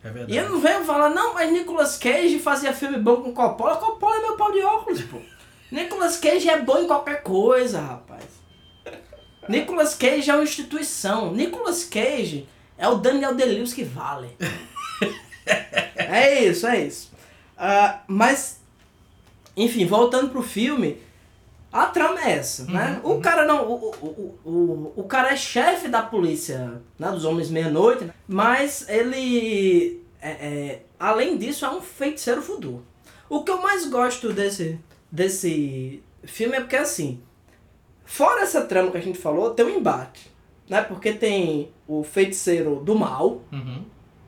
É 0.03 0.09
verdade. 0.09 0.33
E 0.33 0.37
eu 0.37 0.49
não 0.49 0.59
venho 0.59 0.83
falar, 0.83 1.09
não, 1.09 1.33
mas 1.33 1.51
Nicolas 1.51 1.97
Cage 1.97 2.39
fazia 2.39 2.73
filme 2.73 2.97
bom 2.97 3.17
com 3.17 3.33
Coppola. 3.33 3.77
Coppola 3.77 4.17
é 4.17 4.21
meu 4.21 4.37
pau 4.37 4.51
de 4.51 4.61
óculos, 4.61 5.01
pô. 5.03 5.17
Nicolas 5.71 6.17
Cage 6.17 6.49
é 6.49 6.59
bom 6.59 6.79
em 6.79 6.87
qualquer 6.87 7.21
coisa, 7.21 7.79
rapaz. 7.81 8.23
Nicolas 9.47 9.95
Cage 9.95 10.29
é 10.29 10.33
uma 10.33 10.43
instituição. 10.43 11.33
Nicolas 11.33 11.83
Cage 11.83 12.47
é 12.77 12.87
o 12.87 12.95
Daniel 12.95 13.35
Day-Lewis 13.35 13.73
que 13.73 13.83
vale. 13.83 14.29
é 15.95 16.45
isso, 16.45 16.65
é 16.65 16.85
isso. 16.85 17.11
Ah, 17.57 18.01
mas, 18.07 18.61
enfim, 19.57 19.85
voltando 19.85 20.29
pro 20.29 20.41
filme, 20.41 21.01
a 21.71 21.85
trama 21.85 22.19
é 22.23 22.31
essa, 22.37 22.65
né? 22.65 22.99
Uhum, 23.03 23.17
O 23.17 23.21
cara 23.21 23.45
não. 23.45 23.63
O, 23.67 23.73
o, 23.75 24.39
o, 24.43 24.49
o, 24.49 24.93
o 24.97 25.03
cara 25.03 25.31
é 25.31 25.35
chefe 25.35 25.87
da 25.87 26.01
polícia, 26.01 26.81
né? 26.97 27.11
Dos 27.11 27.25
Homens 27.25 27.49
Meia-Noite, 27.49 28.05
né? 28.05 28.13
mas 28.27 28.87
ele. 28.89 30.03
é- 30.21 30.29
é, 30.31 30.81
além 30.99 31.37
disso, 31.37 31.65
é 31.65 31.69
um 31.71 31.81
feiticeiro 31.81 32.41
voodoo. 32.41 32.81
O 33.29 33.43
que 33.43 33.51
eu 33.51 33.61
mais 33.61 33.85
gosto 33.87 34.33
desse, 34.33 34.79
desse 35.11 36.01
filme 36.23 36.55
é 36.57 36.61
porque 36.61 36.75
assim. 36.75 37.21
Fora 38.03 38.41
essa 38.41 38.61
trama 38.61 38.89
que 38.89 38.97
a 38.97 39.01
gente 39.01 39.19
falou, 39.19 39.51
tem 39.51 39.63
um 39.65 39.69
embate. 39.77 40.31
Né? 40.67 40.81
Porque 40.81 41.13
tem 41.13 41.71
o 41.87 42.03
feiticeiro 42.03 42.77
do 42.77 42.95
mal, 42.95 43.43
Uhum. 43.51 43.83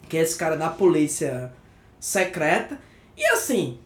que 0.08 0.18
é 0.18 0.22
esse 0.22 0.38
cara 0.38 0.56
da 0.56 0.70
polícia 0.70 1.52
secreta. 2.00 2.80
E 3.18 3.26
assim, 3.28 3.80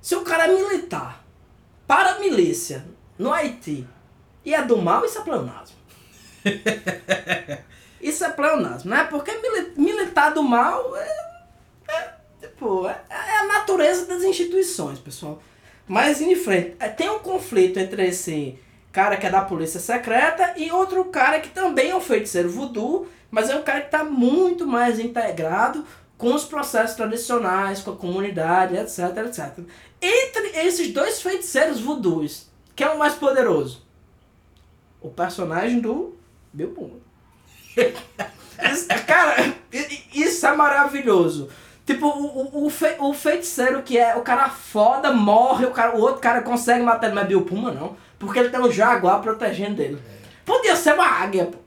se 0.00 0.14
o 0.16 0.22
cara 0.22 0.46
é 0.48 0.54
militar, 0.54 1.21
para 1.92 2.12
a 2.12 2.18
milícia, 2.20 2.86
no 3.18 3.30
Haiti, 3.30 3.86
e 4.42 4.54
é 4.54 4.62
do 4.62 4.78
mal, 4.78 5.04
isso 5.04 5.18
é 5.18 5.20
pleonasmo. 5.20 5.76
isso 8.00 8.24
é 8.24 8.30
pleonasmo, 8.30 8.88
né? 8.90 9.06
Porque 9.10 9.30
mili- 9.36 9.74
militar 9.76 10.32
do 10.32 10.42
mal 10.42 10.96
é, 10.96 11.16
é, 11.88 12.12
tipo, 12.40 12.88
é, 12.88 12.98
é 13.10 13.38
a 13.40 13.46
natureza 13.46 14.06
das 14.06 14.22
instituições, 14.22 14.98
pessoal. 14.98 15.42
Mas 15.86 16.22
em 16.22 16.34
frente, 16.34 16.76
é, 16.80 16.88
tem 16.88 17.10
um 17.10 17.18
conflito 17.18 17.78
entre 17.78 18.06
esse 18.06 18.58
cara 18.90 19.18
que 19.18 19.26
é 19.26 19.30
da 19.30 19.42
polícia 19.42 19.78
secreta 19.78 20.54
e 20.56 20.72
outro 20.72 21.04
cara 21.04 21.40
que 21.40 21.50
também 21.50 21.90
é 21.90 21.94
um 21.94 22.00
feiticeiro 22.00 22.48
voodoo, 22.48 23.06
mas 23.30 23.50
é 23.50 23.56
um 23.56 23.62
cara 23.62 23.80
que 23.82 23.88
está 23.88 24.02
muito 24.02 24.66
mais 24.66 24.98
integrado 24.98 25.86
com 26.22 26.32
os 26.36 26.44
processos 26.44 26.94
tradicionais, 26.94 27.80
com 27.80 27.90
a 27.90 27.96
comunidade, 27.96 28.76
etc, 28.76 28.98
etc. 29.26 29.58
Entre 30.00 30.60
esses 30.66 30.92
dois 30.92 31.20
feiticeiros 31.20 31.80
voodoos, 31.80 32.46
quem 32.76 32.86
é 32.86 32.90
o 32.90 32.98
mais 32.98 33.14
poderoso? 33.14 33.82
O 35.00 35.08
personagem 35.10 35.80
do. 35.80 36.16
Isso- 37.76 38.86
cara, 39.04 39.52
isso 40.14 40.46
é 40.46 40.54
maravilhoso. 40.54 41.48
Tipo, 41.84 42.06
o, 42.06 42.60
o, 42.62 42.66
o, 42.66 42.70
fe- 42.70 42.96
o 43.00 43.12
feiticeiro 43.12 43.82
que 43.82 43.98
é 43.98 44.14
o 44.14 44.20
cara 44.22 44.48
foda, 44.48 45.12
morre, 45.12 45.66
o, 45.66 45.72
cara, 45.72 45.96
o 45.96 46.00
outro 46.00 46.20
cara 46.20 46.42
consegue 46.42 46.84
matar 46.84 47.06
ele, 47.08 47.16
mas 47.16 47.26
Bill 47.26 47.44
Pullman 47.44 47.74
não. 47.74 47.96
Porque 48.18 48.38
ele 48.38 48.50
tem 48.50 48.60
um 48.60 48.70
jaguar 48.70 49.20
protegendo 49.20 49.82
ele. 49.82 50.00
Podia 50.44 50.76
ser 50.76 50.94
uma 50.94 51.04
águia, 51.06 51.46
pô. 51.46 51.58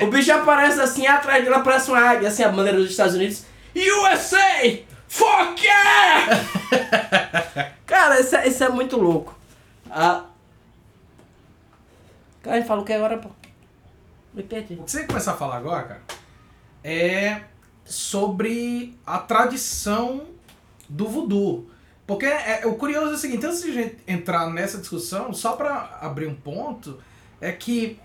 O 0.00 0.06
bicho 0.08 0.32
aparece 0.32 0.80
assim, 0.80 1.06
atrás 1.06 1.44
dele 1.44 1.54
aparece 1.54 1.90
uma 1.90 2.00
águia, 2.00 2.28
assim, 2.28 2.42
a 2.42 2.48
bandeira 2.48 2.78
dos 2.78 2.90
Estados 2.90 3.14
Unidos. 3.14 3.44
USA! 3.74 4.82
Fuck 5.08 5.62
yeah! 5.62 6.26
Cara, 7.86 8.20
isso 8.20 8.34
é, 8.34 8.48
isso 8.48 8.64
é 8.64 8.68
muito 8.68 8.96
louco. 8.96 9.38
Ah. 9.90 10.24
Cara, 12.42 12.56
ele 12.56 12.66
falou 12.66 12.82
o 12.82 12.86
que 12.86 12.92
agora, 12.92 13.18
pô? 13.18 13.28
Me 14.34 14.42
perdi. 14.42 14.74
O 14.74 14.84
que 14.84 14.90
você 14.90 15.06
começar 15.06 15.32
a 15.32 15.36
falar 15.36 15.58
agora, 15.58 15.82
cara, 15.82 16.02
é 16.82 17.42
sobre 17.84 18.98
a 19.06 19.18
tradição 19.18 20.26
do 20.88 21.06
voodoo. 21.06 21.70
Porque 22.06 22.26
é, 22.26 22.62
o 22.66 22.74
curioso 22.74 23.12
é 23.12 23.14
o 23.14 23.18
seguinte, 23.18 23.46
antes 23.46 23.62
de 23.62 23.70
a 23.70 23.74
gente 23.74 23.96
entrar 24.06 24.50
nessa 24.50 24.78
discussão, 24.78 25.32
só 25.32 25.52
pra 25.52 25.98
abrir 26.00 26.26
um 26.26 26.34
ponto, 26.34 26.98
é 27.40 27.52
que, 27.52 27.98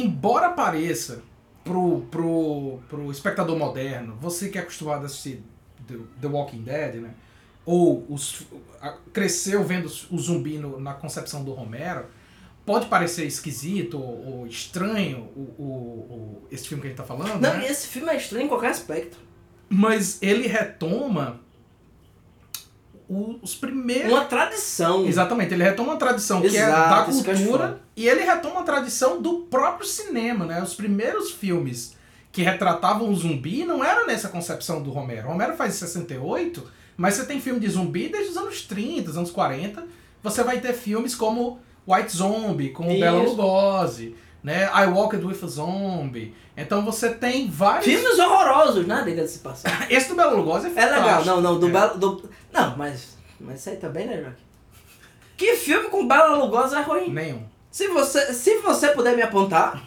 embora 0.00 0.50
pareça 0.50 1.22
pro, 1.64 2.02
pro, 2.10 2.78
pro 2.88 3.10
espectador 3.10 3.56
moderno, 3.58 4.16
você 4.20 4.48
que 4.48 4.58
é 4.58 4.60
acostumado 4.62 5.02
a 5.02 5.06
assistir 5.06 5.42
The, 5.86 6.26
Walking 6.26 6.62
Dead, 6.62 6.96
né? 6.96 7.10
Ou 7.64 8.04
os, 8.08 8.44
cresceu 9.12 9.62
vendo 9.64 9.86
o 10.10 10.18
zumbi 10.18 10.58
no- 10.58 10.80
na 10.80 10.94
concepção 10.94 11.44
do 11.44 11.52
Romero, 11.52 12.06
pode 12.66 12.86
parecer 12.86 13.24
esquisito 13.24 13.98
ou, 14.00 14.26
ou 14.40 14.46
estranho 14.46 15.28
o, 15.36 15.40
o, 15.58 15.64
o- 15.64 16.42
esse 16.50 16.66
filme 16.68 16.80
que 16.80 16.88
a 16.88 16.90
gente 16.90 16.98
tá 16.98 17.04
falando, 17.04 17.40
Não, 17.40 17.54
né? 17.58 17.66
esse 17.68 17.86
filme 17.86 18.08
é 18.10 18.16
estranho 18.16 18.46
em 18.46 18.48
qualquer 18.48 18.70
aspecto. 18.70 19.16
Mas 19.68 20.20
ele 20.20 20.46
retoma 20.48 21.40
o- 23.14 23.38
os 23.42 23.54
primeiros. 23.54 24.10
Uma 24.12 24.24
tradição. 24.24 25.06
Exatamente, 25.06 25.52
ele 25.54 25.62
retoma 25.64 25.90
uma 25.90 25.98
tradição 25.98 26.40
que 26.40 26.46
é 26.56 26.62
Exato, 26.62 26.70
da 26.90 27.04
que 27.04 27.10
eu 27.28 27.34
acho 27.34 27.44
cultura 27.44 27.80
e 27.96 28.08
ele 28.08 28.22
retoma 28.22 28.56
uma 28.56 28.62
tradição 28.64 29.20
do 29.20 29.40
próprio 29.50 29.86
cinema, 29.86 30.44
né? 30.46 30.62
Os 30.62 30.74
primeiros 30.74 31.30
filmes 31.32 31.94
que 32.30 32.42
retratavam 32.42 33.10
o 33.10 33.14
zumbi 33.14 33.64
não 33.64 33.84
eram 33.84 34.06
nessa 34.06 34.28
concepção 34.28 34.82
do 34.82 34.90
Romero. 34.90 35.28
O 35.28 35.32
Romero 35.32 35.54
faz 35.54 35.74
em 35.74 35.78
68, 35.78 36.64
mas 36.96 37.14
você 37.14 37.24
tem 37.26 37.40
filme 37.40 37.60
de 37.60 37.68
zumbi 37.68 38.08
desde 38.08 38.30
os 38.30 38.36
anos 38.38 38.62
30, 38.62 39.10
os 39.10 39.16
anos 39.18 39.30
40. 39.30 39.84
Você 40.22 40.42
vai 40.42 40.58
ter 40.60 40.72
filmes 40.72 41.14
como 41.14 41.60
White 41.86 42.16
Zombie, 42.16 42.70
com 42.70 42.84
o 42.84 42.98
Bela. 42.98 43.22
Lugosi, 43.22 44.14
né? 44.42 44.70
I 44.72 44.86
Walked 44.86 45.22
with 45.24 45.38
a 45.42 45.46
Zombie. 45.46 46.32
Então 46.56 46.84
você 46.84 47.10
tem 47.10 47.50
vários... 47.50 47.84
Filmes 47.84 48.18
horrorosos, 48.18 48.86
né? 48.86 49.02
Diga-se 49.04 49.38
passar. 49.40 49.86
Esse 49.90 50.08
do 50.08 50.14
Bela 50.14 50.32
Lugosi 50.32 50.66
é 50.66 50.70
É 50.70 50.72
fantástico. 50.74 51.00
legal, 51.08 51.24
não, 51.24 51.40
não, 51.40 51.58
do 51.58 51.68
É. 51.68 51.70
Belo. 51.70 51.98
Do... 51.98 52.30
Não, 52.52 52.76
mas. 52.76 53.16
Mas 53.40 53.60
isso 53.60 53.70
aí 53.70 53.76
também, 53.76 54.06
né, 54.06 54.20
Joaquim? 54.20 54.42
Que 55.36 55.56
filme 55.56 55.88
com 55.88 56.06
Bela 56.06 56.36
Lugosi 56.36 56.74
é 56.74 56.82
ruim? 56.82 57.10
Nenhum. 57.10 57.42
Se 57.70 57.88
você, 57.88 58.32
se 58.32 58.58
você 58.58 58.90
puder 58.90 59.16
me 59.16 59.22
apontar, 59.22 59.82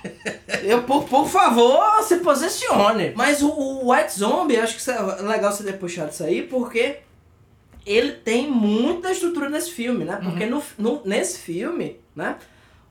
eu, 0.62 0.82
por, 0.82 1.04
por 1.04 1.28
favor, 1.28 2.02
se 2.02 2.18
posicione. 2.18 3.12
Mas 3.16 3.42
o, 3.42 3.48
o 3.48 3.92
White 3.92 4.18
Zombie, 4.18 4.58
acho 4.58 4.76
que 4.76 4.90
é 4.90 5.02
legal 5.22 5.50
você 5.50 5.64
ter 5.64 5.78
puxado 5.78 6.10
isso 6.10 6.22
aí, 6.22 6.42
porque 6.42 6.98
ele 7.84 8.12
tem 8.12 8.50
muita 8.50 9.10
estrutura 9.10 9.48
nesse 9.48 9.70
filme, 9.70 10.04
né? 10.04 10.18
Porque 10.22 10.44
no, 10.46 10.62
no, 10.76 11.02
nesse 11.04 11.38
filme, 11.38 11.98
né? 12.14 12.36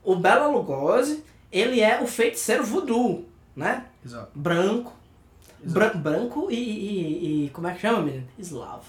O 0.02 0.16
Bela 0.16 0.46
Lugosi, 0.46 1.22
ele 1.52 1.80
é 1.80 2.00
o 2.02 2.06
feiticeiro 2.06 2.64
voodoo, 2.64 3.26
né? 3.54 3.84
Exato. 4.04 4.30
Branco. 4.34 4.92
Bran- 5.72 5.96
branco 5.96 6.48
e, 6.50 6.54
e, 6.54 7.44
e- 7.46 7.50
Como 7.50 7.66
é 7.68 7.74
que 7.74 7.80
chama, 7.80 8.02
menino? 8.02 8.26
Eslavo. 8.38 8.84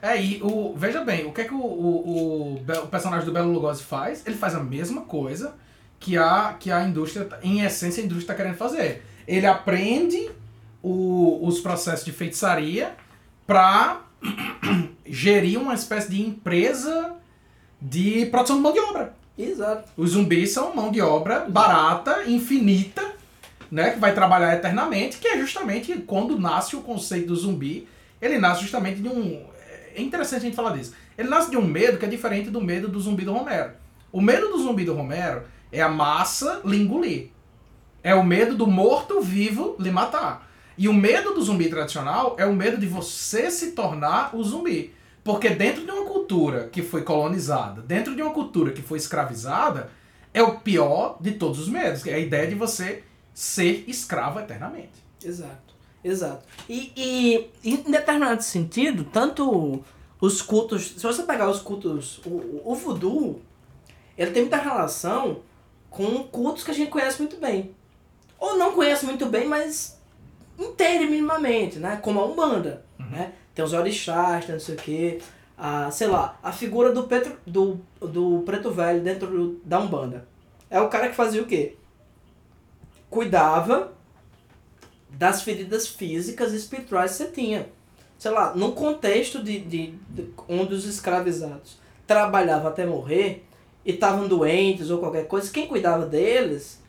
É, 0.00 0.20
e 0.20 0.40
o, 0.42 0.74
veja 0.76 1.04
bem, 1.04 1.26
o 1.26 1.32
que 1.32 1.42
é 1.42 1.44
que 1.44 1.54
o, 1.54 1.58
o, 1.58 2.56
o, 2.58 2.62
o 2.84 2.86
personagem 2.88 3.24
do 3.24 3.32
Belo 3.32 3.52
Lugosi 3.52 3.84
faz? 3.84 4.26
Ele 4.26 4.36
faz 4.36 4.54
a 4.54 4.60
mesma 4.60 5.02
coisa 5.02 5.54
que 6.00 6.18
a, 6.18 6.56
que 6.58 6.70
a 6.72 6.82
indústria, 6.82 7.24
tá- 7.24 7.38
em 7.42 7.60
essência, 7.62 8.02
a 8.02 8.06
indústria 8.06 8.24
está 8.24 8.34
querendo 8.34 8.56
fazer. 8.56 9.04
Ele 9.28 9.46
aprende 9.46 10.28
o- 10.82 11.46
os 11.46 11.60
processos 11.60 12.04
de 12.04 12.10
feitiçaria 12.12 12.96
para 13.46 14.00
gerir 15.06 15.60
uma 15.60 15.74
espécie 15.74 16.10
de 16.10 16.20
empresa 16.22 17.14
de 17.80 18.26
produção 18.26 18.56
de 18.56 18.62
mão 18.62 18.72
de 18.72 18.80
obra. 18.80 19.14
Exato. 19.38 19.88
Os 19.96 20.10
zumbis 20.10 20.50
são 20.52 20.74
mão 20.74 20.90
de 20.90 21.00
obra 21.00 21.40
barata, 21.48 22.24
infinita, 22.26 23.12
né, 23.72 23.92
que 23.92 23.98
vai 23.98 24.12
trabalhar 24.14 24.54
eternamente, 24.54 25.16
que 25.16 25.26
é 25.26 25.38
justamente 25.38 25.94
quando 26.06 26.38
nasce 26.38 26.76
o 26.76 26.82
conceito 26.82 27.28
do 27.28 27.36
zumbi, 27.36 27.88
ele 28.20 28.38
nasce 28.38 28.60
justamente 28.60 29.00
de 29.00 29.08
um... 29.08 29.46
É 29.96 30.02
interessante 30.02 30.40
a 30.40 30.44
gente 30.44 30.54
falar 30.54 30.76
disso. 30.76 30.92
Ele 31.16 31.28
nasce 31.28 31.50
de 31.50 31.56
um 31.56 31.66
medo 31.66 31.96
que 31.96 32.04
é 32.04 32.08
diferente 32.08 32.50
do 32.50 32.60
medo 32.60 32.86
do 32.86 33.00
zumbi 33.00 33.24
do 33.24 33.32
Romero. 33.32 33.70
O 34.12 34.20
medo 34.20 34.48
do 34.48 34.58
zumbi 34.62 34.84
do 34.84 34.92
Romero 34.92 35.44
é 35.72 35.80
a 35.80 35.88
massa 35.88 36.60
lhe 36.66 36.76
engolir. 36.76 37.30
É 38.02 38.14
o 38.14 38.22
medo 38.22 38.54
do 38.54 38.66
morto-vivo 38.66 39.74
lhe 39.80 39.90
matar. 39.90 40.50
E 40.76 40.86
o 40.86 40.92
medo 40.92 41.32
do 41.32 41.42
zumbi 41.42 41.70
tradicional 41.70 42.36
é 42.38 42.44
o 42.44 42.52
medo 42.52 42.76
de 42.76 42.86
você 42.86 43.50
se 43.50 43.72
tornar 43.72 44.36
o 44.36 44.44
zumbi. 44.44 44.92
Porque 45.24 45.48
dentro 45.48 45.82
de 45.82 45.90
uma 45.90 46.04
cultura 46.04 46.68
que 46.70 46.82
foi 46.82 47.00
colonizada, 47.00 47.80
dentro 47.80 48.14
de 48.14 48.20
uma 48.20 48.34
cultura 48.34 48.72
que 48.72 48.82
foi 48.82 48.98
escravizada, 48.98 49.90
é 50.34 50.42
o 50.42 50.58
pior 50.60 51.16
de 51.22 51.32
todos 51.32 51.58
os 51.58 51.68
medos, 51.68 52.06
é 52.06 52.14
a 52.14 52.18
ideia 52.18 52.46
de 52.46 52.54
você 52.54 53.02
ser 53.34 53.84
escravo 53.88 54.40
eternamente. 54.40 55.02
Exato, 55.24 55.74
exato. 56.02 56.44
E, 56.68 56.92
e 56.96 57.50
em 57.64 57.76
determinado 57.90 58.42
sentido, 58.42 59.04
tanto 59.04 59.82
os 60.20 60.42
cultos, 60.42 60.94
se 60.96 61.02
você 61.02 61.22
pegar 61.22 61.48
os 61.50 61.60
cultos, 61.60 62.18
o, 62.24 62.60
o 62.64 62.74
voodoo, 62.74 63.40
ele 64.16 64.30
tem 64.30 64.42
muita 64.42 64.56
relação 64.58 65.40
com 65.90 66.22
cultos 66.24 66.62
que 66.64 66.70
a 66.70 66.74
gente 66.74 66.90
conhece 66.90 67.18
muito 67.20 67.36
bem. 67.36 67.74
Ou 68.38 68.56
não 68.56 68.72
conhece 68.72 69.04
muito 69.04 69.26
bem, 69.26 69.46
mas 69.46 69.98
entende 70.58 71.06
minimamente, 71.06 71.78
né? 71.78 71.98
Como 72.02 72.20
a 72.20 72.26
Umbanda, 72.26 72.84
né? 72.98 73.32
Tem 73.54 73.64
os 73.64 73.72
orixás, 73.72 74.44
tem 74.46 74.54
não 74.54 74.60
sei 74.60 74.74
o 74.74 74.78
quê. 74.78 75.20
A, 75.56 75.90
sei 75.90 76.06
lá, 76.08 76.38
a 76.42 76.50
figura 76.50 76.92
do, 76.92 77.04
Petro, 77.04 77.36
do, 77.46 77.78
do 78.00 78.42
preto 78.44 78.70
velho 78.70 79.00
dentro 79.02 79.26
do- 79.28 79.60
da 79.64 79.78
Umbanda. 79.78 80.26
É 80.70 80.80
o 80.80 80.88
cara 80.88 81.08
que 81.08 81.14
fazia 81.14 81.42
o 81.42 81.46
quê? 81.46 81.76
Cuidava 83.12 83.92
das 85.10 85.42
feridas 85.42 85.86
físicas 85.86 86.54
e 86.54 86.56
espirituais 86.56 87.10
que 87.10 87.18
você 87.18 87.30
tinha. 87.30 87.68
Sei 88.18 88.30
lá, 88.30 88.54
num 88.56 88.70
contexto 88.70 89.42
de, 89.42 89.58
de, 89.58 89.94
de 90.08 90.30
onde 90.48 90.72
os 90.72 90.86
escravizados 90.86 91.76
trabalhavam 92.06 92.68
até 92.68 92.86
morrer 92.86 93.44
e 93.84 93.90
estavam 93.92 94.26
doentes 94.26 94.88
ou 94.88 94.98
qualquer 94.98 95.26
coisa, 95.26 95.52
quem 95.52 95.66
cuidava 95.66 96.06
deles 96.06 96.80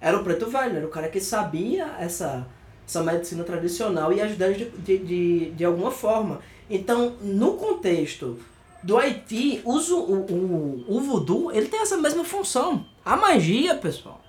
era 0.00 0.18
o 0.18 0.24
preto 0.24 0.46
velho, 0.50 0.78
era 0.78 0.86
o 0.86 0.90
cara 0.90 1.08
que 1.08 1.20
sabia 1.20 1.94
essa, 2.00 2.44
essa 2.84 3.00
medicina 3.04 3.44
tradicional 3.44 4.12
e 4.12 4.20
ajudar 4.20 4.52
de, 4.54 4.68
de, 4.70 4.98
de, 4.98 5.50
de 5.52 5.64
alguma 5.64 5.92
forma. 5.92 6.40
Então, 6.68 7.10
no 7.22 7.52
contexto 7.52 8.36
do 8.82 8.98
Haiti, 8.98 9.62
o, 9.64 9.78
zu- 9.78 10.02
o, 10.02 10.26
o, 10.32 10.84
o 10.96 11.00
voodoo, 11.00 11.52
ele 11.52 11.68
tem 11.68 11.80
essa 11.80 11.96
mesma 11.96 12.24
função. 12.24 12.84
A 13.04 13.16
magia, 13.16 13.76
pessoal, 13.76 14.20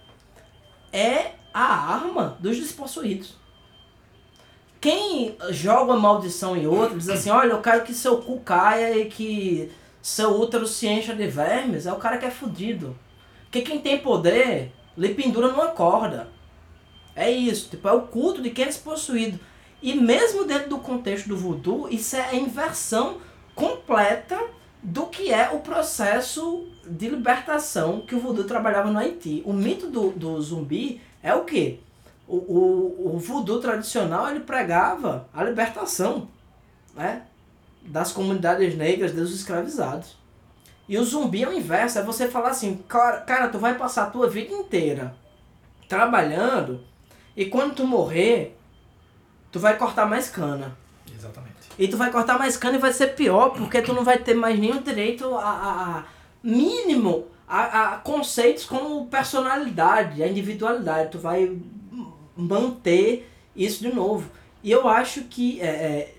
é 0.94 1.39
a 1.54 1.64
arma 1.64 2.38
dos 2.40 2.58
despossuídos. 2.58 3.36
Quem 4.82 5.36
joga 5.50 5.96
maldição 5.98 6.56
em 6.56 6.66
outro, 6.66 6.98
diz 6.98 7.10
assim, 7.10 7.30
olha, 7.30 7.52
eu 7.52 7.62
quero 7.62 7.84
que 7.84 7.94
seu 7.94 8.18
cu 8.18 8.40
caia 8.40 8.98
e 8.98 9.06
que 9.06 9.70
seu 10.02 10.40
útero 10.40 10.66
se 10.66 10.88
encha 10.88 11.14
de 11.14 11.28
vermes, 11.28 11.86
é 11.86 11.92
o 11.92 11.98
cara 11.98 12.18
que 12.18 12.26
é 12.26 12.32
fudido. 12.32 12.98
Porque 13.44 13.62
quem 13.62 13.80
tem 13.80 14.00
poder, 14.00 14.72
lhe 14.98 15.14
pendura 15.14 15.50
numa 15.50 15.68
corda. 15.68 16.30
É 17.16 17.30
isso, 17.30 17.70
tipo, 17.70 17.88
é 17.88 17.92
o 17.92 18.04
culto 18.04 18.42
de 18.42 18.52
quem 18.52 18.64
é 18.64 18.68
despossuído. 18.68 19.40
E 19.82 19.94
mesmo 19.94 20.46
dentro 20.46 20.70
do 20.70 20.78
contexto 20.78 21.28
do 21.28 21.36
voodoo, 21.36 21.90
isso 21.90 22.16
é 22.16 22.22
a 22.22 22.36
inversão 22.36 23.18
completa 23.54 24.40
do 24.82 25.08
que 25.08 25.34
é 25.34 25.50
o 25.50 25.60
processo 25.60 26.68
de 26.86 27.10
libertação 27.10 28.02
que 28.02 28.16
o 28.16 28.20
voodoo 28.20 28.46
trabalhava 28.46 28.90
no 28.90 29.00
Haiti. 29.00 29.42
O 29.46 29.52
mito 29.52 29.88
do, 29.88 30.12
do 30.12 30.42
zumbi 30.42 31.02
é 31.24 31.34
o 31.34 31.44
quê? 31.46 31.80
O, 32.28 32.36
o, 32.36 33.16
o 33.16 33.20
voodoo 33.20 33.60
tradicional 33.60 34.30
ele 34.30 34.42
pregava 34.42 35.28
a 35.34 35.44
libertação 35.44 36.28
né? 36.96 37.24
das 37.82 38.12
comunidades 38.12 38.76
negras 38.76 39.12
dos 39.14 39.34
escravizados. 39.34 40.18
E 40.88 40.98
o 40.98 41.04
zumbi 41.04 41.44
é 41.44 41.48
o 41.50 41.54
inverso, 41.54 42.00
é 42.00 42.04
você 42.04 42.28
falar 42.28 42.50
assim, 42.50 42.78
cara, 42.88 43.22
cara, 43.22 43.48
tu 43.50 43.58
vai 43.60 43.76
passar 43.76 44.04
a 44.04 44.10
tua 44.10 44.28
vida 44.30 44.54
inteira 44.54 45.16
trabalhando 45.88 46.84
e 47.36 47.46
quando 47.46 47.76
tu 47.76 47.86
morrer, 47.88 48.58
tu 49.52 49.60
vai 49.60 49.78
cortar 49.78 50.06
mais 50.06 50.30
cana. 50.30 50.78
Exatamente. 51.14 51.54
E 51.78 51.88
tu 51.88 51.96
vai 51.98 52.12
cortar 52.12 52.38
mais 52.38 52.58
cana 52.58 52.76
e 52.78 52.80
vai 52.80 52.92
ser 52.94 53.16
pior, 53.16 53.50
porque 53.52 53.82
tu 53.82 53.94
não 53.94 54.04
vai 54.04 54.18
ter 54.18 54.34
mais 54.34 54.60
nenhum 54.60 54.82
direito 54.82 55.34
a, 55.36 55.42
a- 55.50 55.98
a 56.00 56.04
mínimo 56.44 57.28
a, 57.50 57.94
a 57.94 57.98
conceitos 57.98 58.64
como 58.64 59.08
personalidade, 59.08 60.22
a 60.22 60.28
individualidade. 60.28 61.10
Tu 61.12 61.18
vai 61.18 61.58
manter 62.38 63.28
isso 63.56 63.82
de 63.82 63.94
novo. 63.94 64.30
E 64.64 64.72
eu 64.72 64.88
acho 64.88 65.24
que 65.24 65.60
é, 65.60 65.66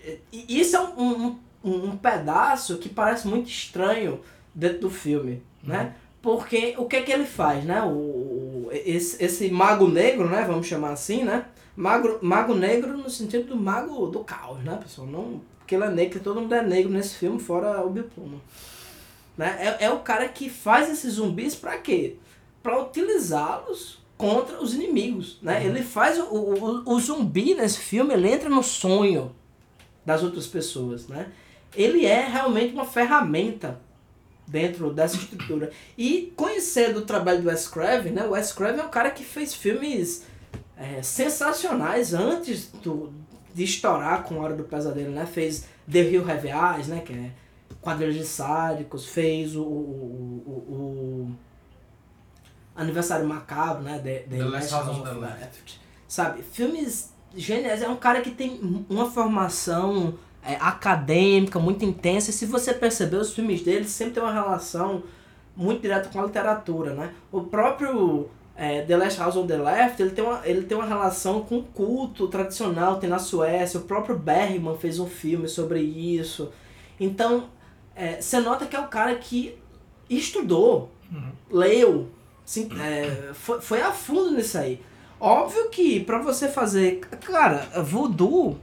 é, 0.05 0.19
isso 0.33 0.77
é 0.77 0.81
um, 0.81 1.39
um, 1.65 1.81
um, 1.91 1.97
pedaço 1.97 2.79
que 2.79 2.89
parece 2.89 3.29
muito 3.29 3.49
estranho 3.49 4.21
dentro 4.55 4.81
do 4.81 4.91
filme, 4.91 5.43
né? 5.63 5.95
Porque 6.21 6.75
o 6.77 6.87
que 6.87 6.97
é 6.97 7.03
que 7.03 7.13
ele 7.13 7.25
faz, 7.27 7.65
né? 7.65 7.83
O, 7.83 7.89
o- 7.89 8.69
esse, 8.73 9.23
esse 9.23 9.51
mago 9.51 9.87
negro, 9.89 10.29
né? 10.29 10.45
Vamos 10.47 10.67
chamar 10.67 10.93
assim, 10.93 11.23
né? 11.23 11.47
Mago, 11.77 12.19
mago 12.23 12.55
negro 12.55 12.97
no 12.97 13.09
sentido 13.09 13.49
do 13.49 13.57
mago 13.57 14.07
do 14.07 14.21
caos, 14.21 14.59
né, 14.65 14.77
pessoal? 14.83 15.07
Não, 15.07 15.41
porque 15.59 15.75
ele 15.75 15.85
é 15.85 15.91
negro, 15.91 16.21
todo 16.21 16.41
mundo 16.41 16.55
é 16.55 16.63
negro 16.63 16.91
nesse 16.93 17.15
filme, 17.17 17.39
fora 17.39 17.81
o 17.85 17.91
Bill. 17.91 18.07
Né? 19.41 19.77
É, 19.81 19.87
é 19.87 19.91
o 19.91 20.01
cara 20.01 20.29
que 20.29 20.51
faz 20.51 20.91
esses 20.91 21.15
zumbis 21.15 21.55
pra 21.55 21.79
quê? 21.79 22.17
Pra 22.63 22.79
utilizá-los 22.79 23.99
contra 24.19 24.63
os 24.63 24.75
inimigos, 24.75 25.39
né? 25.41 25.65
Ele 25.65 25.83
faz 25.83 26.19
o, 26.19 26.25
o, 26.25 26.93
o 26.93 27.01
zumbi 27.01 27.55
nesse 27.55 27.79
filme, 27.79 28.13
ele 28.13 28.31
entra 28.31 28.51
no 28.51 28.63
sonho 28.63 29.35
das 30.05 30.23
outras 30.23 30.47
pessoas, 30.47 31.09
né? 31.09 31.33
Ele 31.75 32.05
é 32.05 32.29
realmente 32.29 32.75
uma 32.75 32.85
ferramenta 32.85 33.81
dentro 34.47 34.93
dessa 34.93 35.17
estrutura. 35.17 35.71
E 35.97 36.35
conhecendo 36.37 36.99
o 36.99 37.07
trabalho 37.07 37.41
do 37.41 37.49
Wes 37.49 37.67
Craven, 37.67 38.13
né? 38.13 38.27
O 38.27 38.33
Wes 38.33 38.53
Craven 38.53 38.81
é 38.81 38.85
um 38.85 38.91
cara 38.91 39.11
que 39.11 39.25
fez 39.25 39.55
filmes 39.55 40.27
é, 40.77 41.01
sensacionais 41.01 42.13
antes 42.13 42.71
do, 42.83 43.11
de 43.55 43.65
estourar 43.65 44.23
com 44.23 44.35
a 44.35 44.45
Hora 44.45 44.55
do 44.55 44.65
Pesadelo, 44.65 45.13
né? 45.13 45.25
Fez 45.25 45.65
The 45.91 46.01
Hill 46.01 46.31
Have 46.31 46.47
Eyes, 46.47 46.89
né? 46.89 47.01
Que 47.01 47.15
é 47.15 47.31
Quadrilhas 47.83 48.15
de 48.15 48.25
Sádicos, 48.25 49.07
fez 49.07 49.57
o, 49.57 49.63
o, 49.63 49.65
o, 50.47 50.73
o 50.73 51.37
Aniversário 52.75 53.27
Macabro, 53.27 53.83
né? 53.83 53.99
The, 53.99 54.37
The 54.37 54.45
Last 54.45 54.73
House 54.73 54.89
on 54.89 55.03
the 55.03 55.13
Left. 55.13 55.81
Sabe? 56.07 56.43
Filmes 56.43 57.13
geniais. 57.35 57.83
É 57.83 57.89
um 57.89 57.97
cara 57.97 58.21
que 58.21 58.31
tem 58.31 58.85
uma 58.89 59.11
formação 59.11 60.15
é, 60.43 60.57
acadêmica 60.57 61.59
muito 61.59 61.85
intensa. 61.85 62.31
E 62.31 62.33
se 62.33 62.47
você 62.47 62.75
perceber, 62.75 63.17
os 63.17 63.33
filmes 63.33 63.63
dele 63.63 63.87
sempre 63.87 64.15
tem 64.15 64.23
uma 64.23 64.33
relação 64.33 65.03
muito 65.57 65.83
direta 65.83 66.09
com 66.09 66.21
a 66.21 66.25
literatura, 66.25 66.95
né? 66.95 67.13
O 67.31 67.43
próprio 67.43 68.29
é, 68.57 68.83
The 68.83 68.97
Last 68.97 69.19
House 69.19 69.37
on 69.37 69.47
the 69.47 69.57
Left, 69.57 70.03
ele 70.03 70.11
tem, 70.11 70.25
uma, 70.25 70.41
ele 70.45 70.63
tem 70.63 70.77
uma 70.77 70.87
relação 70.87 71.43
com 71.43 71.59
o 71.59 71.63
culto 71.63 72.29
tradicional, 72.29 72.99
tem 72.99 73.09
na 73.09 73.19
Suécia. 73.19 73.81
O 73.81 73.85
próprio 73.85 74.19
Bergman 74.19 74.77
fez 74.77 74.99
um 74.99 75.07
filme 75.07 75.49
sobre 75.49 75.81
isso. 75.81 76.51
Então, 76.99 77.49
é, 77.95 78.21
você 78.21 78.41
nota 78.41 78.67
que 78.67 78.77
é 78.77 78.81
o 78.81 78.89
cara 78.89 79.15
que 79.17 79.57
estudou, 80.09 80.91
Uhum. 81.13 81.31
leu, 81.51 82.09
sim, 82.45 82.69
é, 82.81 83.33
foi, 83.35 83.61
foi 83.61 83.81
a 83.83 83.91
fundo 83.93 84.31
nisso 84.33 84.59
aí. 84.59 84.81
Óbvio 85.19 85.69
que 85.71 86.01
pra 86.01 86.19
você 86.19 86.49
fazer. 86.49 87.01
Cara, 87.21 87.69
voodoo 87.83 88.59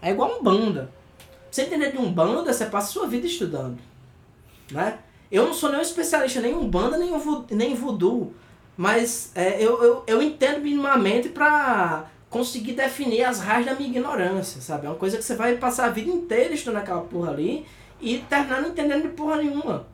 é 0.00 0.10
igual 0.10 0.38
um 0.38 0.42
banda. 0.42 0.90
Você 1.50 1.62
entender 1.62 1.92
de 1.92 1.98
um 1.98 2.10
banda, 2.12 2.52
você 2.52 2.64
passa 2.66 2.88
a 2.88 2.92
sua 2.92 3.06
vida 3.06 3.26
estudando. 3.26 3.78
Né? 4.70 4.98
Eu 5.30 5.46
não 5.46 5.54
sou 5.54 5.70
nenhum 5.70 5.82
especialista 5.82 6.40
nem 6.40 6.52
em 6.52 6.56
Umbanda, 6.56 6.96
nem 6.96 7.14
em 7.14 7.18
vo- 7.18 7.44
nem 7.50 7.72
em 7.72 7.74
Voodoo. 7.74 8.32
Mas 8.76 9.30
é, 9.34 9.62
eu, 9.62 9.82
eu, 9.82 10.02
eu 10.06 10.22
entendo 10.22 10.60
minimamente 10.62 11.28
pra 11.28 12.06
conseguir 12.30 12.72
definir 12.72 13.22
as 13.24 13.38
raias 13.40 13.66
da 13.66 13.74
minha 13.74 13.88
ignorância, 13.90 14.60
sabe? 14.62 14.86
É 14.86 14.88
uma 14.88 14.96
coisa 14.98 15.18
que 15.18 15.22
você 15.22 15.36
vai 15.36 15.56
passar 15.58 15.86
a 15.86 15.90
vida 15.90 16.10
inteira 16.10 16.54
estudando 16.54 16.80
aquela 16.80 17.02
porra 17.02 17.30
ali 17.32 17.66
e 18.02 18.18
terminar 18.18 18.60
não 18.60 18.70
entendendo 18.70 19.02
de 19.02 19.08
porra 19.08 19.36
nenhuma. 19.36 19.86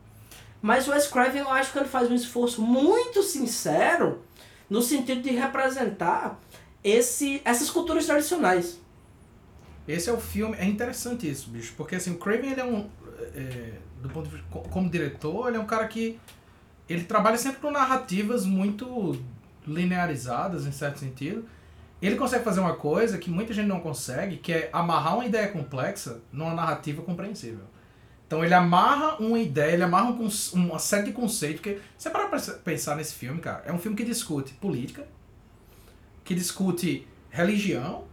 Mas 0.61 0.88
o 0.88 0.90
Wes 0.90 1.06
Craven 1.06 1.42
eu 1.42 1.50
acho 1.50 1.70
que 1.70 1.78
ele 1.78 1.86
faz 1.88 2.11
um 2.11 2.14
esforço 2.14 2.61
muito 2.61 3.22
sincero 3.22 4.22
no 4.68 4.82
sentido 4.82 5.22
de 5.22 5.30
representar 5.30 6.40
esse, 6.82 7.40
essas 7.44 7.70
culturas 7.70 8.06
tradicionais. 8.06 8.80
Esse 9.86 10.11
é 10.11 10.12
o 10.12 10.18
filme. 10.20 10.56
É 10.59 10.64
interessante 10.64 11.30
isso, 11.30 11.48
bicho. 11.50 11.74
Porque 11.76 11.94
assim, 11.96 12.11
o 12.12 12.18
Craven 12.18 12.50
ele 12.50 12.61
é 12.61 12.64
um. 12.64 12.88
é, 13.34 13.72
do 14.02 14.09
ponto 14.11 14.28
de 14.28 14.36
vista. 14.36 14.46
co- 14.50 14.61
Como 14.68 14.90
diretor, 14.90 15.48
ele 15.48 15.56
é 15.56 15.61
um 15.61 15.66
cara 15.66 15.86
que. 15.86 16.18
Ele 16.88 17.04
trabalha 17.04 17.38
sempre 17.38 17.61
com 17.61 17.70
narrativas 17.70 18.44
muito 18.44 19.18
linearizadas, 19.66 20.66
em 20.66 20.72
certo 20.72 20.98
sentido. 20.98 21.44
Ele 22.00 22.16
consegue 22.16 22.44
fazer 22.44 22.61
uma 22.61 22.74
coisa 22.74 23.18
que 23.18 23.30
muita 23.30 23.52
gente 23.52 23.66
não 23.66 23.80
consegue, 23.80 24.36
que 24.36 24.52
é 24.52 24.70
amarrar 24.72 25.14
uma 25.16 25.26
ideia 25.26 25.48
complexa 25.48 26.20
numa 26.32 26.54
narrativa 26.54 27.02
compreensível. 27.02 27.64
Então 28.29 28.45
ele 28.45 28.53
amarra 28.53 29.16
uma 29.18 29.39
ideia, 29.39 29.72
ele 29.72 29.83
amarra 29.83 30.11
um 30.11 30.29
uma 30.53 30.79
série 30.79 31.05
de 31.07 31.12
conceitos, 31.12 31.61
porque 31.62 31.79
você 31.97 32.11
para 32.11 32.26
pra 32.29 32.39
pensar 32.62 32.95
nesse 32.95 33.14
filme, 33.14 33.41
cara, 33.41 33.62
é 33.66 33.72
um 33.72 33.79
filme 33.79 33.97
que 33.97 34.05
discute 34.05 34.53
política, 34.55 35.09
que 36.24 36.35
discute 36.35 37.09
religião, 37.31 38.05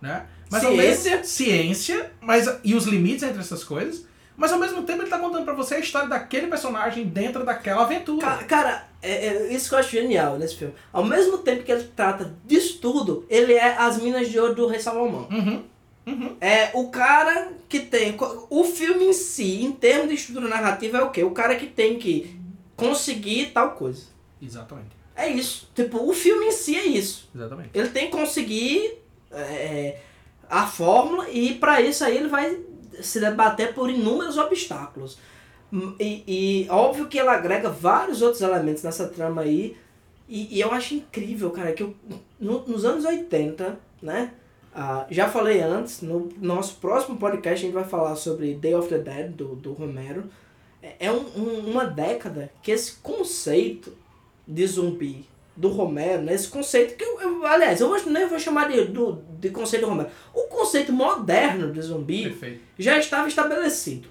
né? 0.00 0.26
Mas 0.48 0.62
Ciência. 0.62 1.10
mesmo 1.10 1.24
ciência, 1.26 2.12
mas 2.20 2.48
e 2.62 2.74
os 2.74 2.84
limites 2.86 3.24
entre 3.24 3.40
essas 3.40 3.64
coisas, 3.64 4.06
mas 4.36 4.52
ao 4.52 4.60
mesmo 4.60 4.84
tempo 4.84 5.02
ele 5.02 5.10
tá 5.10 5.18
contando 5.18 5.44
pra 5.44 5.54
você 5.54 5.74
a 5.74 5.78
história 5.80 6.08
daquele 6.08 6.46
personagem 6.46 7.04
dentro 7.06 7.44
daquela 7.44 7.82
aventura. 7.82 8.24
Ca- 8.24 8.44
Cara, 8.44 8.88
é, 9.02 9.26
é 9.26 9.52
isso 9.52 9.68
que 9.68 9.74
eu 9.74 9.78
acho 9.80 9.90
genial 9.90 10.38
nesse 10.38 10.54
filme. 10.54 10.72
Ao 10.92 11.04
mesmo 11.04 11.38
tempo 11.38 11.64
que 11.64 11.72
ele 11.72 11.82
trata 11.96 12.32
disso 12.46 12.78
tudo, 12.80 13.26
ele 13.28 13.54
é 13.54 13.76
as 13.76 14.00
minas 14.00 14.28
de 14.28 14.38
ouro 14.38 14.54
do 14.54 14.68
Rei 14.68 14.78
Salomão. 14.78 15.26
Uhum. 15.30 15.64
Uhum. 16.08 16.36
É 16.40 16.70
o 16.74 16.88
cara 16.88 17.52
que 17.68 17.80
tem. 17.80 18.16
O 18.50 18.64
filme 18.64 19.04
em 19.06 19.12
si, 19.12 19.62
em 19.62 19.72
termos 19.72 20.08
de 20.08 20.14
estrutura 20.14 20.48
narrativa, 20.48 20.98
é 20.98 21.02
o 21.02 21.10
quê? 21.10 21.22
O 21.22 21.32
cara 21.32 21.54
que 21.56 21.66
tem 21.66 21.98
que 21.98 22.34
conseguir 22.76 23.50
tal 23.52 23.72
coisa. 23.72 24.04
Exatamente. 24.40 24.96
É 25.14 25.28
isso. 25.28 25.70
Tipo, 25.74 26.08
o 26.08 26.12
filme 26.14 26.46
em 26.46 26.52
si 26.52 26.76
é 26.76 26.86
isso. 26.86 27.28
Exatamente. 27.34 27.70
Ele 27.74 27.88
tem 27.88 28.06
que 28.06 28.16
conseguir 28.16 28.98
é, 29.30 29.98
a 30.48 30.66
fórmula 30.66 31.28
e 31.28 31.54
para 31.56 31.80
isso 31.80 32.04
aí 32.04 32.16
ele 32.16 32.28
vai 32.28 32.58
se 33.00 33.20
debater 33.20 33.74
por 33.74 33.90
inúmeros 33.90 34.38
obstáculos. 34.38 35.18
E, 36.00 36.22
e 36.26 36.70
óbvio 36.70 37.08
que 37.08 37.18
ele 37.18 37.28
agrega 37.28 37.68
vários 37.68 38.22
outros 38.22 38.40
elementos 38.40 38.82
nessa 38.82 39.06
trama 39.08 39.42
aí. 39.42 39.76
E, 40.28 40.56
e 40.56 40.60
eu 40.60 40.72
acho 40.72 40.94
incrível, 40.94 41.50
cara, 41.50 41.72
que 41.72 41.82
eu, 41.82 41.94
no- 42.40 42.66
nos 42.66 42.84
anos 42.84 43.04
80, 43.04 43.78
né? 44.00 44.32
Ah, 44.74 45.06
já 45.10 45.28
falei 45.28 45.60
antes, 45.60 46.02
no 46.02 46.28
nosso 46.40 46.76
próximo 46.76 47.16
podcast 47.16 47.64
a 47.64 47.66
gente 47.66 47.74
vai 47.74 47.84
falar 47.84 48.14
sobre 48.16 48.54
Day 48.54 48.74
of 48.74 48.88
the 48.88 48.98
Dead, 48.98 49.30
do, 49.32 49.54
do 49.56 49.72
Romero. 49.72 50.24
É, 50.82 51.06
é 51.06 51.12
um- 51.12 51.26
um- 51.36 51.70
uma 51.70 51.84
década 51.84 52.50
que 52.62 52.70
esse 52.70 52.92
conceito 53.02 53.92
de 54.46 54.66
zumbi 54.66 55.26
do 55.56 55.68
Romero, 55.68 56.22
né? 56.22 56.34
Esse 56.34 56.48
conceito 56.48 56.94
que 56.96 57.04
eu, 57.04 57.20
eu- 57.20 57.44
aliás, 57.46 57.80
eu 57.80 57.92
nem 58.06 58.28
vou 58.28 58.38
chamar 58.38 58.68
de, 58.70 58.84
do, 58.84 59.20
de 59.40 59.50
conceito 59.50 59.82
do 59.82 59.88
Romero. 59.88 60.10
O 60.32 60.44
conceito 60.44 60.92
moderno 60.92 61.72
de 61.72 61.82
zumbi 61.82 62.24
Perfeito. 62.24 62.60
já 62.78 62.96
estava 62.96 63.26
estabelecido, 63.26 64.08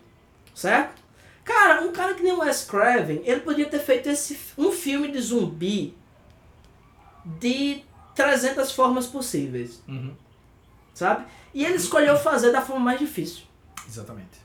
certo? 0.53 1.01
Cara, 1.45 1.81
um 1.83 1.93
cara 1.93 2.13
que 2.13 2.21
nem 2.23 2.33
o 2.33 2.39
Wes 2.41 2.65
Craven, 2.65 3.21
ele 3.23 3.39
podia 3.39 3.65
ter 3.67 3.79
feito 3.79 4.09
esse, 4.09 4.37
um 4.57 4.69
filme 4.73 5.09
de 5.09 5.21
zumbi 5.21 5.95
de 7.39 7.81
300 8.15 8.71
formas 8.71 9.05
possíveis, 9.07 9.81
Uhum. 9.87 10.11
Sabe? 10.97 11.25
E 11.53 11.63
ele 11.63 11.75
escolheu 11.75 12.17
fazer 12.17 12.51
da 12.51 12.61
forma 12.61 12.83
mais 12.85 12.99
difícil. 12.99 13.43
Exatamente. 13.87 14.37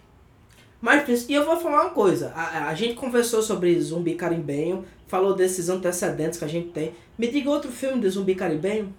Mais 0.81 1.01
difícil. 1.01 1.27
E 1.31 1.35
eu 1.35 1.45
vou 1.45 1.59
falar 1.59 1.83
uma 1.83 1.91
coisa, 1.91 2.33
a, 2.35 2.69
a- 2.69 2.75
gente 2.75 2.95
conversou 2.95 3.43
sobre 3.43 3.81
zumbi 3.81 4.15
carimbenho, 4.15 4.85
falou 5.07 5.35
desses 5.35 5.69
antecedentes 5.69 6.39
que 6.39 6.45
a 6.45 6.49
gente 6.49 6.69
tem. 6.71 6.93
Me 7.19 7.29
diga 7.29 7.49
outro 7.51 7.71
filme 7.71 8.01
de 8.01 8.09
zumbi 8.09 8.35
carimbenho? 8.35 8.93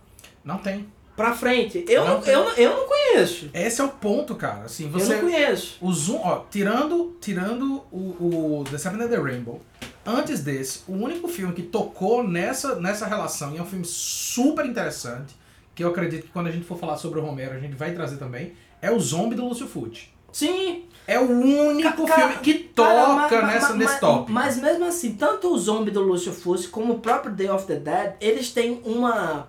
Não 0.44 0.58
tem. 0.58 0.88
Pra 1.16 1.36
frente. 1.36 1.86
Eu 1.88 2.06
Não 2.06 2.22
eu, 2.24 2.50
eu 2.54 2.76
não 2.78 2.88
conheço. 2.88 3.50
Esse 3.54 3.82
é 3.82 3.84
o 3.84 3.90
ponto, 3.90 4.34
cara. 4.36 4.64
Assim, 4.66 4.86
Eu 4.86 4.92
você. 4.92 5.14
não 5.16 5.22
conheço. 5.22 5.78
O 5.82 5.92
Zoom, 5.94 6.22
ó, 6.24 6.40
tirando, 6.50 7.16
tirando 7.22 7.84
o, 7.92 8.60
o 8.60 8.64
The 8.70 8.78
Seven 8.80 9.02
and 9.04 9.10
the 9.10 9.18
Rainbow, 9.18 9.62
antes 10.06 10.40
desse, 10.42 10.80
o 10.88 10.94
único 10.94 11.28
filme 11.28 11.54
que 11.54 11.62
tocou 11.62 12.28
nessa, 12.28 12.76
nessa 12.76 13.06
relação, 13.06 13.54
e 13.54 13.58
é 13.58 13.62
um 13.62 13.66
filme 13.66 13.86
super 13.86 14.66
interessante, 14.66 15.36
que 15.76 15.84
eu 15.84 15.90
acredito 15.90 16.24
que 16.24 16.30
quando 16.32 16.48
a 16.48 16.52
gente 16.52 16.66
for 16.66 16.78
falar 16.78 16.98
sobre 16.98 17.20
o 17.20 17.24
Romero, 17.24 17.56
a 17.56 17.60
gente 17.60 17.76
vai 17.76 17.94
trazer 17.94 18.18
também, 18.18 18.54
é 18.82 18.92
o 18.92 19.00
Zombie 19.00 19.36
do 19.36 19.46
Lúcio 19.48 19.68
Fucci. 19.68 20.10
Sim, 20.32 20.86
É 21.06 21.20
o 21.20 21.30
único 21.30 22.08
filme 22.08 22.36
que 22.42 22.54
toca 22.56 22.90
Cara, 22.90 23.08
ma- 23.08 23.30
ma- 23.30 23.48
nessa, 23.54 23.70
ma- 23.70 23.76
nesse 23.76 24.00
tópico. 24.00 24.32
Mas 24.32 24.58
mesmo 24.60 24.86
assim, 24.86 25.14
tanto 25.16 25.54
o 25.54 25.58
Zombie 25.58 25.92
do 25.92 26.02
Lúcio 26.02 26.32
Fucci 26.32 26.68
como 26.70 26.94
o 26.94 27.00
próprio 27.00 27.34
Day 27.34 27.50
of 27.50 27.68
the 27.68 27.76
Dead, 27.76 28.14
eles 28.22 28.52
têm 28.52 28.82
uma, 28.86 29.48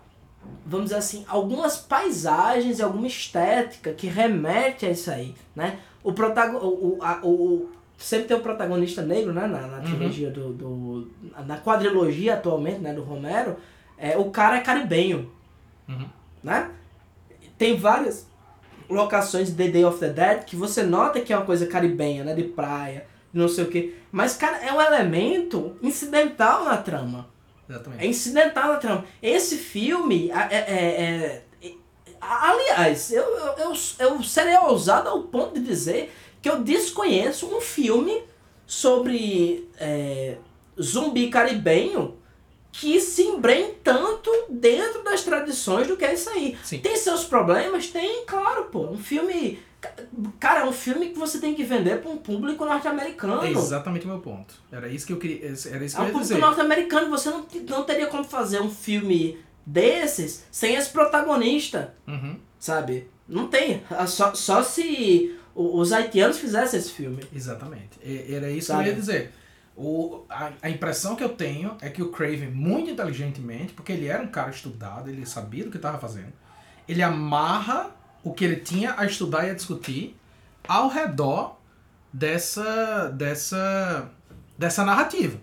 vamos 0.66 0.86
dizer 0.86 0.96
assim, 0.98 1.24
algumas 1.28 1.76
paisagens 1.78 2.78
e 2.78 2.82
alguma 2.82 3.06
estética 3.06 3.92
que 3.92 4.06
remete 4.08 4.84
a 4.84 4.90
isso 4.90 5.10
aí, 5.10 5.34
né? 5.56 5.78
O 6.02 6.12
protagon, 6.12 6.58
o, 6.58 6.98
o, 6.98 6.98
a- 7.02 7.20
o- 7.22 7.70
sempre 7.96 8.26
tem 8.26 8.36
o 8.36 8.40
protagonista 8.40 9.00
negro, 9.00 9.32
né, 9.32 9.46
na, 9.46 9.60
na 9.66 9.78
Uhum. 9.78 9.84
trilogia 9.84 10.30
do, 10.30 10.52
do 10.52 11.10
na 11.46 11.56
quadrilogia 11.58 12.34
atualmente, 12.34 12.80
né, 12.80 12.92
do 12.92 13.02
Romero, 13.02 13.56
é 13.96 14.18
o 14.18 14.24
cara 14.30 14.56
é 14.56 14.60
caribenho, 14.60 15.30
Uhum. 15.88 16.08
né? 16.42 16.70
Tem 17.58 17.76
várias 17.76 18.26
locações 18.88 19.48
de 19.50 19.54
The 19.56 19.68
Day 19.68 19.84
of 19.84 19.98
the 19.98 20.08
Dead 20.10 20.44
que 20.44 20.56
você 20.56 20.82
nota 20.82 21.20
que 21.20 21.32
é 21.32 21.36
uma 21.36 21.46
coisa 21.46 21.66
caribenha, 21.66 22.24
né? 22.24 22.34
De 22.34 22.44
praia, 22.44 23.06
não 23.32 23.48
sei 23.48 23.64
o 23.64 23.68
que. 23.68 23.94
Mas, 24.12 24.36
cara, 24.36 24.58
é 24.58 24.72
um 24.72 24.80
elemento 24.80 25.76
incidental 25.82 26.64
na 26.64 26.76
trama. 26.76 27.28
É 27.68 27.72
Exatamente. 27.72 28.06
incidental 28.06 28.68
na 28.68 28.76
trama. 28.76 29.04
Esse 29.22 29.56
filme, 29.56 30.30
é, 30.30 30.54
é- 30.54 30.58
é- 30.58 31.42
é- 31.66 31.72
aliás, 32.20 33.10
eu, 33.12 33.22
eu, 33.22 33.46
eu, 33.58 33.72
eu 33.98 34.22
serei 34.22 34.56
ousado 34.58 35.08
ao 35.08 35.22
ponto 35.24 35.54
de 35.54 35.60
dizer 35.66 36.14
que 36.42 36.48
eu 36.50 36.62
desconheço 36.62 37.46
um 37.46 37.60
filme 37.60 38.22
sobre 38.66 39.68
é, 39.78 40.36
zumbi 40.80 41.28
caribenho 41.28 42.16
que 42.76 43.00
se 43.00 43.22
embrenhe 43.22 43.72
tanto 43.84 44.28
dentro 44.50 45.04
das 45.04 45.22
tradições 45.22 45.86
do 45.86 45.96
que 45.96 46.04
é 46.04 46.12
isso 46.14 46.28
aí. 46.30 46.56
Sim. 46.64 46.78
Tem 46.80 46.96
seus 46.96 47.24
problemas? 47.24 47.86
Tem, 47.86 48.24
claro, 48.26 48.64
pô. 48.64 48.88
Um 48.90 48.98
filme. 48.98 49.60
Cara, 50.40 50.60
é 50.60 50.64
um 50.64 50.72
filme 50.72 51.10
que 51.10 51.18
você 51.18 51.38
tem 51.38 51.54
que 51.54 51.62
vender 51.62 52.00
para 52.00 52.10
um 52.10 52.16
público 52.16 52.64
norte-americano. 52.64 53.44
É 53.44 53.50
exatamente 53.52 54.06
o 54.06 54.08
meu 54.08 54.18
ponto. 54.18 54.54
Era 54.72 54.88
isso 54.88 55.06
que 55.06 55.12
eu 55.12 55.18
queria, 55.18 55.46
era 55.46 55.54
isso 55.54 55.68
É 55.68 55.76
que 55.76 55.76
eu 55.76 55.84
um 55.84 56.06
ia 56.06 56.12
público 56.12 56.20
dizer. 56.20 56.38
norte-americano. 56.38 57.10
Você 57.10 57.30
não, 57.30 57.46
não 57.68 57.84
teria 57.84 58.08
como 58.08 58.24
fazer 58.24 58.60
um 58.60 58.70
filme 58.70 59.38
desses 59.64 60.44
sem 60.50 60.74
esse 60.74 60.90
protagonista, 60.90 61.94
Uhum. 62.08 62.36
sabe? 62.58 63.08
Não 63.28 63.46
tem. 63.46 63.84
Ah, 63.88 64.06
Só, 64.06 64.34
só 64.34 64.62
se 64.64 65.38
os 65.54 65.92
haitianos 65.92 66.38
fizessem 66.38 66.80
esse 66.80 66.90
filme. 66.90 67.22
Exatamente. 67.34 67.90
Era 68.04 68.50
isso 68.50 68.66
Sabe? 68.68 68.82
que 68.84 68.88
eu 68.88 68.94
ia 68.94 68.98
dizer. 69.00 69.32
O, 69.76 70.24
a, 70.28 70.52
a 70.62 70.70
impressão 70.70 71.16
que 71.16 71.24
eu 71.24 71.30
tenho 71.30 71.76
é 71.80 71.90
que 71.90 72.02
o 72.02 72.10
Craven, 72.10 72.50
muito 72.50 72.90
inteligentemente, 72.90 73.72
porque 73.72 73.92
ele 73.92 74.06
era 74.06 74.22
um 74.22 74.28
cara 74.28 74.50
estudado, 74.50 75.10
ele 75.10 75.26
sabia 75.26 75.64
do 75.64 75.70
que 75.70 75.76
estava 75.76 75.98
fazendo, 75.98 76.32
ele 76.88 77.02
amarra 77.02 77.90
o 78.22 78.32
que 78.32 78.44
ele 78.44 78.56
tinha 78.56 78.94
a 78.96 79.04
estudar 79.04 79.46
e 79.46 79.50
a 79.50 79.54
discutir 79.54 80.16
ao 80.66 80.88
redor 80.88 81.58
dessa, 82.12 83.08
dessa, 83.08 84.10
dessa 84.56 84.84
narrativa. 84.84 85.38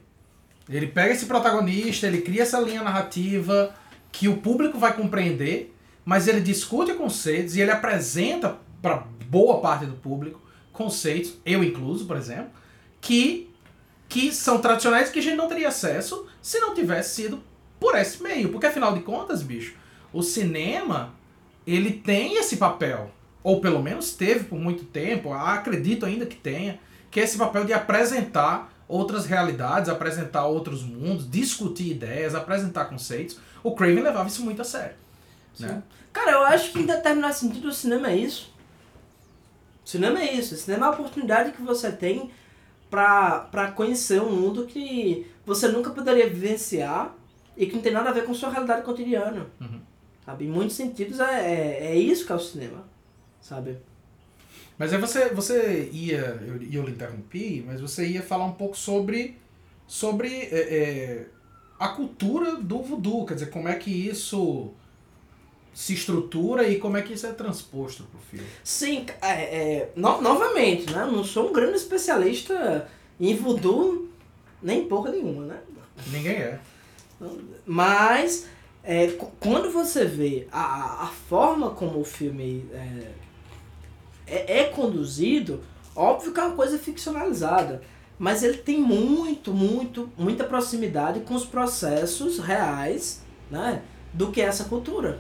Ele 0.70 0.88
pega 0.88 1.14
esse 1.14 1.26
protagonista, 1.26 2.08
ele 2.08 2.22
cria 2.22 2.44
essa 2.44 2.60
linha 2.60 2.82
narrativa 2.82 3.76
que 4.12 4.30
o 4.30 4.38
público 4.38 4.80
vai 4.80 4.94
compreender, 4.94 5.76
mas 6.06 6.28
ele 6.28 6.40
discute 6.40 6.94
conceitos 6.94 7.56
e 7.56 7.62
ele 7.62 7.72
apresenta 7.72 8.58
para 8.82 9.06
boa 9.28 9.60
parte 9.60 9.86
do 9.86 9.94
público 9.94 10.42
conceitos, 10.72 11.34
eu 11.46 11.64
incluso, 11.64 12.06
por 12.06 12.18
exemplo, 12.18 12.50
que, 13.00 13.51
que 14.12 14.30
são 14.34 14.60
tradicionais 14.60 15.10
que 15.10 15.20
a 15.20 15.22
gente 15.22 15.38
não 15.38 15.48
teria 15.48 15.70
acesso 15.70 16.28
se 16.42 16.60
não 16.60 16.76
tivesse 16.76 17.16
sido 17.16 17.42
por 17.80 17.98
esse 17.98 18.22
meio. 18.22 18.50
Porque 18.50 18.68
afinal 18.68 18.94
de 18.94 19.00
contas, 19.00 19.42
bicho, 19.42 19.74
o 20.12 20.22
cinema 20.22 21.14
ele 21.66 21.94
tem 21.94 22.36
esse 22.36 22.58
papel, 22.58 23.10
ou 23.42 23.62
pelo 23.62 23.82
menos 23.82 24.12
teve 24.12 24.44
por 24.44 24.60
muito 24.60 24.84
tempo, 24.84 25.32
acredito 25.32 26.06
ainda 26.06 26.26
que 26.26 26.36
tenha, 26.36 26.78
que 27.10 27.22
é 27.22 27.24
esse 27.24 27.38
papel 27.38 27.64
de 27.64 27.72
apresentar 27.72 28.74
outras 28.86 29.26
realidades, 29.26 29.88
apresentar 29.88 30.46
outros 30.46 30.84
mundos, 30.84 31.32
discutir 31.32 31.92
ideias, 31.92 32.36
apresentar 32.36 32.86
conceitos. 32.86 33.40
O 33.64 33.74
Craven 33.74 34.04
levava 34.04 34.28
isso 34.28 34.44
muito 34.44 34.62
a 34.62 34.66
sério. 34.66 34.96
Né? 35.58 35.82
Cara, 36.12 36.32
eu 36.32 36.44
acho 36.44 36.74
que 36.74 36.80
em 36.80 36.86
determinado 36.86 37.34
sentido 37.34 37.70
o 37.70 37.74
cinema 37.74 38.12
é 38.12 38.18
isso. 38.18 38.54
O 39.86 39.90
cinema 39.90 40.20
é 40.20 40.34
isso. 40.34 40.54
O 40.54 40.58
cinema 40.58 40.88
é 40.88 40.90
a 40.90 40.92
oportunidade 40.92 41.54
que 41.54 41.62
você 41.62 41.90
tem 41.90 42.30
pra 42.92 43.72
conhecer 43.74 44.22
um 44.22 44.30
mundo 44.30 44.68
que 44.68 45.26
você 45.46 45.70
nunca 45.70 45.90
poderia 45.90 46.30
vivenciar 46.30 47.16
e 47.56 47.66
que 47.66 47.74
não 47.74 47.82
tem 47.82 47.94
nada 47.94 48.10
a 48.10 48.14
ver 48.14 48.26
com 48.26 48.34
sua 48.34 48.50
realidade 48.50 48.84
cotidiana. 48.84 49.48
Uhum. 49.60 49.80
Sabe? 50.26 50.46
Em 50.46 50.50
muitos 50.50 50.76
sentidos 50.76 51.20
é, 51.20 51.42
é, 51.42 51.86
é 51.88 51.96
isso 51.96 52.26
que 52.26 52.32
é 52.32 52.36
o 52.36 52.40
cinema. 52.40 52.86
Sabe? 53.40 53.78
Mas 54.78 54.94
aí 54.94 55.00
você, 55.00 55.30
você 55.30 55.90
ia, 55.92 56.40
eu, 56.46 56.62
eu 56.62 56.84
lhe 56.84 56.92
interrompi, 56.92 57.64
mas 57.66 57.80
você 57.80 58.06
ia 58.06 58.22
falar 58.22 58.46
um 58.46 58.54
pouco 58.54 58.78
sobre, 58.78 59.38
sobre 59.88 60.28
é, 60.28 60.60
é, 60.60 61.28
a 61.80 61.90
cultura 61.90 62.56
do 62.58 62.82
voodoo, 62.82 63.26
quer 63.26 63.36
dizer, 63.36 63.50
como 63.52 63.70
é 63.70 63.76
que 63.76 63.90
isso 63.90 64.74
se 65.74 65.94
estrutura 65.94 66.68
e 66.68 66.78
como 66.80 66.98
é 66.98 67.02
que 67.02 67.14
isso 67.14 67.26
é 67.26 67.32
transposto 67.32 68.04
pro 68.04 68.20
filme. 68.20 68.46
Sim, 68.64 69.06
é, 69.22 69.28
é, 69.28 69.92
no, 69.96 70.22
novamente, 70.22 70.92
né? 70.92 71.06
Não 71.06 71.24
sou 71.24 71.50
um 71.50 71.54
grande 71.54 71.78
especialista 71.78 72.88
em 73.20 73.36
voodoo, 73.36 74.10
nem 74.62 74.86
porra 74.88 75.12
nenhuma, 75.12 75.46
né? 75.46 75.60
Ninguém 76.08 76.36
é. 76.36 76.60
Mas 77.66 78.48
é, 78.84 79.08
qu- 79.08 79.32
quando 79.40 79.70
você 79.72 80.06
vê 80.06 80.48
a, 80.52 81.04
a 81.04 81.08
forma 81.08 81.70
como 81.72 82.00
o 82.00 82.04
filme 82.04 82.66
é, 82.74 83.12
é, 84.28 84.60
é 84.60 84.64
conduzido, 84.66 85.62
óbvio 85.96 86.34
que 86.34 86.40
é 86.40 86.44
uma 86.44 86.56
coisa 86.56 86.78
ficcionalizada. 86.78 87.82
Mas 88.18 88.44
ele 88.44 88.58
tem 88.58 88.80
muito, 88.80 89.52
muito, 89.52 90.10
muita 90.18 90.44
proximidade 90.44 91.22
com 91.22 91.34
os 91.34 91.44
processos 91.46 92.38
reais 92.38 93.22
né, 93.50 93.82
do 94.14 94.32
que 94.32 94.40
é 94.42 94.46
essa 94.46 94.66
cultura. 94.66 95.20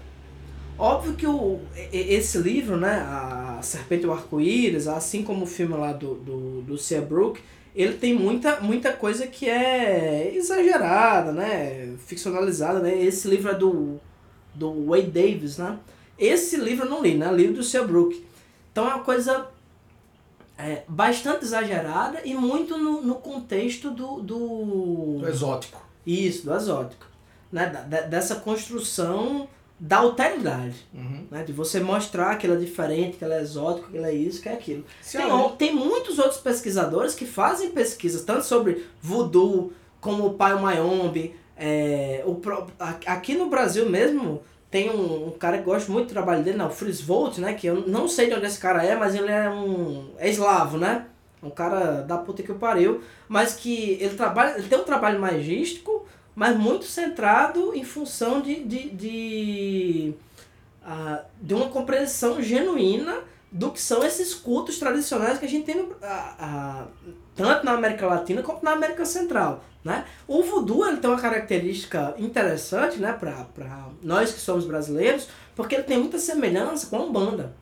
Óbvio 0.81 1.13
que 1.13 1.27
o, 1.27 1.59
esse 1.93 2.39
livro, 2.39 2.75
né, 2.75 3.01
A 3.07 3.59
Serpente 3.61 4.03
e 4.03 4.07
o 4.07 4.11
Arco-Íris, 4.11 4.87
assim 4.87 5.21
como 5.21 5.43
o 5.43 5.47
filme 5.47 5.75
lá 5.75 5.93
do, 5.93 6.15
do, 6.15 6.61
do 6.63 6.75
Seabrook, 6.75 7.39
ele 7.75 7.93
tem 7.93 8.15
muita, 8.15 8.59
muita 8.61 8.91
coisa 8.91 9.27
que 9.27 9.47
é 9.47 10.33
exagerada, 10.35 11.31
né, 11.31 11.93
ficcionalizada, 12.07 12.79
né. 12.79 12.99
Esse 12.99 13.27
livro 13.27 13.51
é 13.51 13.53
do, 13.53 13.99
do 14.55 14.87
Wade 14.87 15.11
Davis, 15.11 15.59
né. 15.59 15.77
Esse 16.17 16.57
livro 16.57 16.85
eu 16.85 16.89
não 16.89 17.03
li, 17.03 17.13
né, 17.13 17.29
o 17.31 17.35
livro 17.35 17.57
do 17.57 17.63
Seabrook. 17.63 18.25
Então 18.71 18.89
é 18.89 18.95
uma 18.95 19.03
coisa 19.03 19.49
é, 20.57 20.81
bastante 20.87 21.45
exagerada 21.45 22.21
e 22.25 22.33
muito 22.33 22.75
no, 22.79 23.03
no 23.03 23.15
contexto 23.15 23.91
do, 23.91 24.19
do... 24.19 25.17
Do 25.19 25.29
exótico. 25.29 25.79
Isso, 26.07 26.45
do 26.45 26.55
exótico. 26.55 27.05
Né? 27.51 27.67
da- 27.67 28.01
dessa 28.01 28.35
construção 28.37 29.47
da 29.83 29.97
alteridade. 29.97 30.75
Uhum. 30.93 31.25
Né? 31.31 31.43
De 31.43 31.51
você 31.51 31.79
mostrar 31.79 32.37
que 32.37 32.45
ela 32.45 32.55
é 32.55 32.59
diferente, 32.59 33.17
que 33.17 33.23
ela 33.23 33.33
é 33.33 33.41
exótica, 33.41 33.87
que 33.89 33.97
ela 33.97 34.09
é 34.09 34.13
isso, 34.13 34.39
que 34.39 34.47
é 34.47 34.53
aquilo. 34.53 34.85
Tem, 35.57 35.69
tem 35.69 35.75
muitos 35.75 36.19
outros 36.19 36.39
pesquisadores 36.39 37.15
que 37.15 37.25
fazem 37.25 37.71
pesquisas, 37.71 38.21
tanto 38.21 38.45
sobre 38.45 38.85
voodoo, 39.01 39.73
como 39.99 40.27
o 40.27 40.33
pai 40.35 40.53
Mayombe. 40.53 41.35
É, 41.57 42.23
o, 42.27 42.39
aqui 43.07 43.33
no 43.33 43.49
Brasil 43.49 43.89
mesmo, 43.89 44.43
tem 44.69 44.91
um, 44.91 45.29
um 45.29 45.31
cara 45.31 45.57
que 45.57 45.63
gosta 45.63 45.91
muito 45.91 46.09
do 46.09 46.13
trabalho 46.13 46.43
dele, 46.43 46.57
não, 46.57 46.67
o 46.67 46.71
Fritz 46.71 47.01
Volt, 47.01 47.39
né? 47.39 47.55
Que 47.55 47.65
eu 47.65 47.87
não 47.87 48.07
sei 48.07 48.27
de 48.27 48.35
onde 48.35 48.45
esse 48.45 48.59
cara 48.59 48.85
é, 48.85 48.95
mas 48.95 49.15
ele 49.15 49.31
é 49.31 49.49
um. 49.49 50.11
é 50.19 50.29
eslavo, 50.29 50.77
né? 50.77 51.07
Um 51.41 51.49
cara 51.49 52.01
da 52.01 52.19
puta 52.19 52.43
que 52.43 52.51
o 52.51 52.55
pariu. 52.59 53.01
Mas 53.27 53.55
que 53.55 53.97
ele 53.99 54.15
trabalha. 54.15 54.59
Ele 54.59 54.67
tem 54.67 54.77
um 54.77 54.83
trabalho 54.83 55.19
magístico, 55.19 56.05
mas 56.41 56.57
muito 56.57 56.85
centrado 56.85 57.71
em 57.75 57.83
função 57.83 58.41
de. 58.41 58.63
de, 58.63 58.89
de, 58.89 60.13
ah, 60.83 61.23
de 61.39 61.53
uma 61.53 61.69
compreensão 61.69 62.41
genuína 62.41 63.19
do 63.51 63.69
que 63.69 63.79
são 63.79 64.03
esses 64.03 64.33
cultos 64.33 64.79
tradicionais 64.79 65.37
que 65.37 65.45
a 65.45 65.47
gente 65.47 65.67
tem 65.67 65.75
no, 65.75 65.95
ah, 66.01 66.35
ah, 66.39 66.85
tanto 67.35 67.63
na 67.63 67.73
América 67.73 68.07
Latina 68.07 68.41
quanto 68.41 68.65
na 68.65 68.71
América 68.71 69.05
Central. 69.05 69.63
Né? 69.83 70.03
O 70.27 70.41
voodoo 70.41 70.83
ele 70.87 70.97
tem 70.97 71.11
uma 71.11 71.21
característica 71.21 72.15
interessante 72.17 72.97
né, 72.97 73.13
para 73.13 73.89
nós 74.01 74.33
que 74.33 74.39
somos 74.39 74.65
brasileiros, 74.65 75.27
porque 75.55 75.75
ele 75.75 75.83
tem 75.83 75.99
muita 75.99 76.17
semelhança 76.17 76.87
com 76.87 76.95
a 76.95 77.03
Umbanda. 77.03 77.55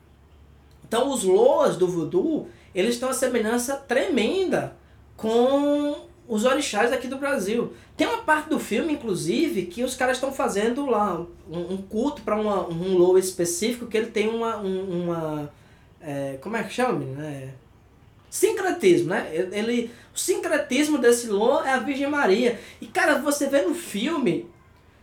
Então 0.88 1.10
os 1.12 1.22
loas 1.22 1.76
do 1.76 1.86
voodoo, 1.86 2.48
eles 2.74 2.98
têm 2.98 3.06
uma 3.06 3.12
semelhança 3.12 3.76
tremenda 3.76 4.74
com 5.18 6.08
os 6.32 6.44
orixás 6.44 6.92
aqui 6.92 7.08
do 7.08 7.16
Brasil. 7.18 7.72
Tem 7.96 8.06
uma 8.06 8.18
parte 8.22 8.48
do 8.48 8.58
filme, 8.58 8.92
inclusive, 8.92 9.66
que 9.66 9.82
os 9.82 9.94
caras 9.94 10.16
estão 10.16 10.32
fazendo 10.32 10.86
lá 10.86 11.20
um, 11.50 11.74
um 11.74 11.76
culto 11.78 12.22
para 12.22 12.36
um 12.36 12.96
loa 12.96 13.18
específico 13.18 13.86
que 13.86 13.96
ele 13.96 14.06
tem 14.06 14.28
uma... 14.28 14.56
um- 14.58 15.02
uma 15.02 15.52
é, 16.00 16.38
como 16.40 16.56
é 16.56 16.62
que 16.62 16.72
chama? 16.72 17.00
Né? 17.04 17.50
Sincretismo, 18.30 19.08
né? 19.08 19.28
Ele, 19.52 19.90
o 20.14 20.18
sincretismo 20.18 20.98
desse 20.98 21.26
Lô 21.26 21.62
é 21.62 21.72
a 21.72 21.78
Virgem 21.78 22.08
Maria. 22.08 22.60
E, 22.80 22.86
cara, 22.86 23.18
você 23.18 23.48
vê 23.48 23.62
no 23.62 23.74
filme 23.74 24.48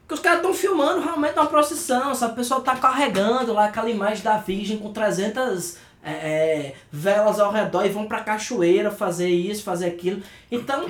que 0.08 0.14
os 0.14 0.22
caras 0.22 0.40
estão 0.40 0.54
filmando 0.54 1.02
realmente 1.02 1.34
uma 1.38 1.46
procissão, 1.48 2.16
sabe? 2.16 2.32
O 2.34 2.36
pessoal 2.38 2.62
tá 2.62 2.78
carregando 2.78 3.52
lá 3.52 3.66
aquela 3.66 3.90
imagem 3.90 4.24
da 4.24 4.38
Virgem 4.38 4.78
com 4.78 4.94
300 4.94 5.76
é, 6.02 6.12
é, 6.12 6.76
velas 6.90 7.38
ao 7.40 7.52
redor 7.52 7.86
e 7.86 7.90
vão 7.90 8.08
pra 8.08 8.22
cachoeira 8.24 8.90
fazer 8.90 9.28
isso, 9.30 9.62
fazer 9.64 9.88
aquilo. 9.88 10.22
Então, 10.50 10.90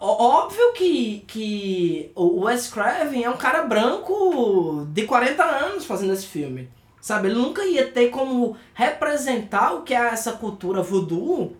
óbvio 0.00 0.72
que, 0.72 1.24
que 1.26 2.10
o 2.14 2.44
Wes 2.44 2.68
Craven 2.68 3.24
é 3.24 3.30
um 3.30 3.36
cara 3.36 3.62
branco 3.62 4.86
de 4.90 5.04
40 5.04 5.44
anos 5.44 5.84
fazendo 5.84 6.12
esse 6.12 6.26
filme. 6.26 6.68
Sabe, 7.00 7.28
ele 7.28 7.38
nunca 7.38 7.64
ia 7.64 7.86
ter 7.90 8.08
como 8.10 8.56
representar 8.74 9.74
o 9.74 9.82
que 9.82 9.94
é 9.94 10.08
essa 10.08 10.32
cultura 10.32 10.82
voodoo 10.82 11.56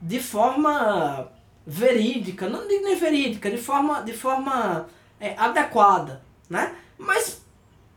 de 0.00 0.18
forma 0.18 1.28
verídica, 1.66 2.48
não 2.48 2.66
digo 2.66 2.84
nem 2.84 2.96
verídica, 2.96 3.50
de 3.50 3.58
forma, 3.58 4.00
de 4.02 4.12
forma 4.12 4.86
é, 5.20 5.34
adequada, 5.36 6.22
né? 6.48 6.74
Mas 6.98 7.42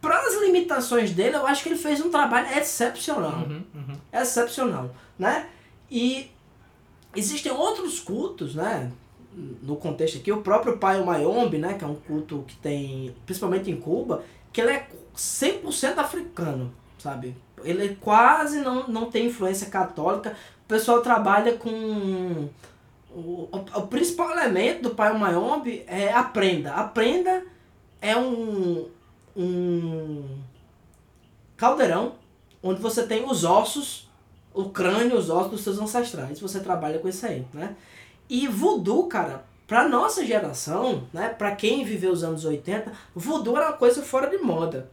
para 0.02 0.20
as 0.20 0.36
limitações 0.42 1.12
dele, 1.12 1.36
eu 1.36 1.48
acho 1.48 1.64
que 1.64 1.70
ele 1.70 1.78
fez 1.78 2.00
um 2.00 2.12
trabalho 2.12 2.48
excepcional 2.58 3.40
Uhum, 3.40 3.64
uhum. 3.74 3.96
excepcional, 4.14 4.94
né? 5.18 5.48
E 5.90 6.30
existem 7.16 7.52
outros 7.52 8.00
cultos, 8.00 8.54
né? 8.54 8.92
No 9.62 9.76
contexto 9.76 10.18
aqui, 10.18 10.32
o 10.32 10.42
próprio 10.42 10.78
Pai 10.78 11.04
Mayombe, 11.04 11.58
né? 11.58 11.74
Que 11.74 11.84
é 11.84 11.88
um 11.88 11.96
culto 11.96 12.46
que 12.48 12.56
tem, 12.58 13.14
principalmente 13.26 13.70
em 13.70 13.76
Cuba, 13.76 14.24
que 14.54 14.62
ele 14.62 14.72
é 14.72 14.88
100% 15.16 15.98
africano, 15.98 16.72
sabe? 16.98 17.36
Ele 17.64 17.96
quase 17.96 18.62
não, 18.62 18.88
não 18.88 19.12
tem 19.12 19.28
influência 19.28 19.70
católica. 19.70 20.36
O 20.64 20.68
pessoal 20.68 21.02
trabalha 21.02 21.58
com... 21.58 22.50
O, 23.10 23.50
o, 23.52 23.66
o 23.76 23.88
principal 23.88 24.32
elemento 24.32 24.84
do 24.84 24.96
Pai 24.96 25.18
Mayombe 25.18 25.84
é 25.88 26.12
a 26.12 26.24
prenda. 26.24 26.74
A 26.74 26.84
prenda 26.84 27.44
é 28.02 28.16
um, 28.16 28.88
um 29.36 30.24
caldeirão 31.58 32.14
onde 32.62 32.82
você 32.82 33.06
tem 33.06 33.24
os 33.30 33.44
ossos, 33.44 34.10
o 34.54 34.70
crânio, 34.70 35.18
os 35.18 35.30
ossos 35.30 35.52
dos 35.52 35.62
seus 35.62 35.80
ancestrais. 35.80 36.40
Você 36.40 36.60
trabalha 36.60 37.00
com 37.00 37.08
isso 37.08 37.26
aí, 37.26 37.46
né? 37.54 37.76
E 38.30 38.48
voodoo, 38.48 39.08
cara, 39.08 39.46
pra 39.68 39.88
nossa 39.88 40.26
geração, 40.26 41.08
né, 41.14 41.30
pra 41.30 41.56
quem 41.56 41.84
viveu 41.86 42.12
os 42.12 42.24
anos 42.24 42.46
80, 42.46 42.92
voodoo 43.16 43.56
era 43.58 43.68
uma 43.70 43.78
coisa 43.78 44.02
fora 44.02 44.28
de 44.30 44.38
moda. 44.38 44.90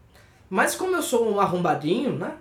Mas 0.51 0.74
como 0.74 0.95
eu 0.95 1.03
sou 1.03 1.30
um 1.30 1.41
arrombadinho, 1.41 2.12
né? 2.16 2.35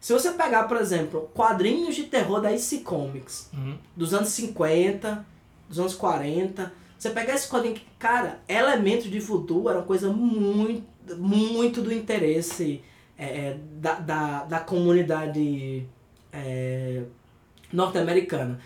Se 0.00 0.12
você 0.12 0.32
pegar, 0.32 0.64
por 0.64 0.76
exemplo, 0.76 1.30
quadrinhos 1.32 1.94
de 1.94 2.04
terror 2.04 2.40
da 2.40 2.52
IC 2.52 2.78
Comics, 2.80 3.48
Uhum. 3.54 3.78
dos 3.96 4.12
anos 4.12 4.28
50, 4.30 5.24
dos 5.68 5.78
anos 5.78 5.94
40. 5.94 6.70
Você 6.98 7.08
pegar 7.10 7.34
esse 7.34 7.48
quadrinho 7.48 7.74
que, 7.74 7.86
cara, 7.98 8.38
elementos 8.46 9.10
de 9.10 9.18
voodoo 9.18 9.68
era 9.70 9.78
uma 9.78 9.84
coisa 9.86 10.12
muito, 10.12 10.86
muito 11.16 11.80
do 11.80 11.90
interesse 11.92 12.82
é, 13.16 13.24
é, 13.24 13.56
da, 13.80 13.94
da, 13.94 14.44
da 14.44 14.58
comunidade 14.60 15.86
é, 16.32 17.02
norte-americana. 17.72 18.60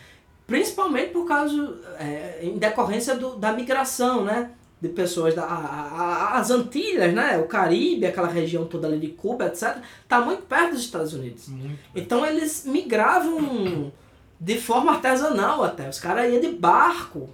Principalmente 0.49 1.11
por 1.12 1.26
causa, 1.28 1.76
é, 2.01 2.40
em 2.42 2.57
decorrência 2.57 3.14
do, 3.14 3.36
da 3.36 3.53
migração, 3.53 4.24
né? 4.24 4.51
De 4.80 4.88
pessoas, 4.88 5.34
da, 5.34 5.42
a- 5.44 5.90
a- 6.34 6.38
as 6.38 6.51
Antilhas, 6.51 7.12
né? 7.12 7.36
O 7.36 7.46
Caribe, 7.46 8.07
aquela 8.07 8.28
região 8.28 8.64
toda 8.64 8.86
ali 8.88 8.99
de 8.99 9.09
Cuba, 9.09 9.44
etc. 9.46 9.76
Tá 10.09 10.22
muito 10.22 10.44
perto 10.44 10.70
dos 10.70 10.80
Estados 10.80 11.12
Unidos. 11.12 11.49
Muito. 11.49 11.78
Então 11.94 12.24
eles 12.24 12.64
migravam 12.64 13.92
de 14.40 14.59
forma 14.59 14.92
artesanal 14.92 15.62
até. 15.62 15.86
Os 15.86 16.01
caras 16.01 16.32
iam 16.32 16.40
de 16.40 16.49
barco 16.49 17.28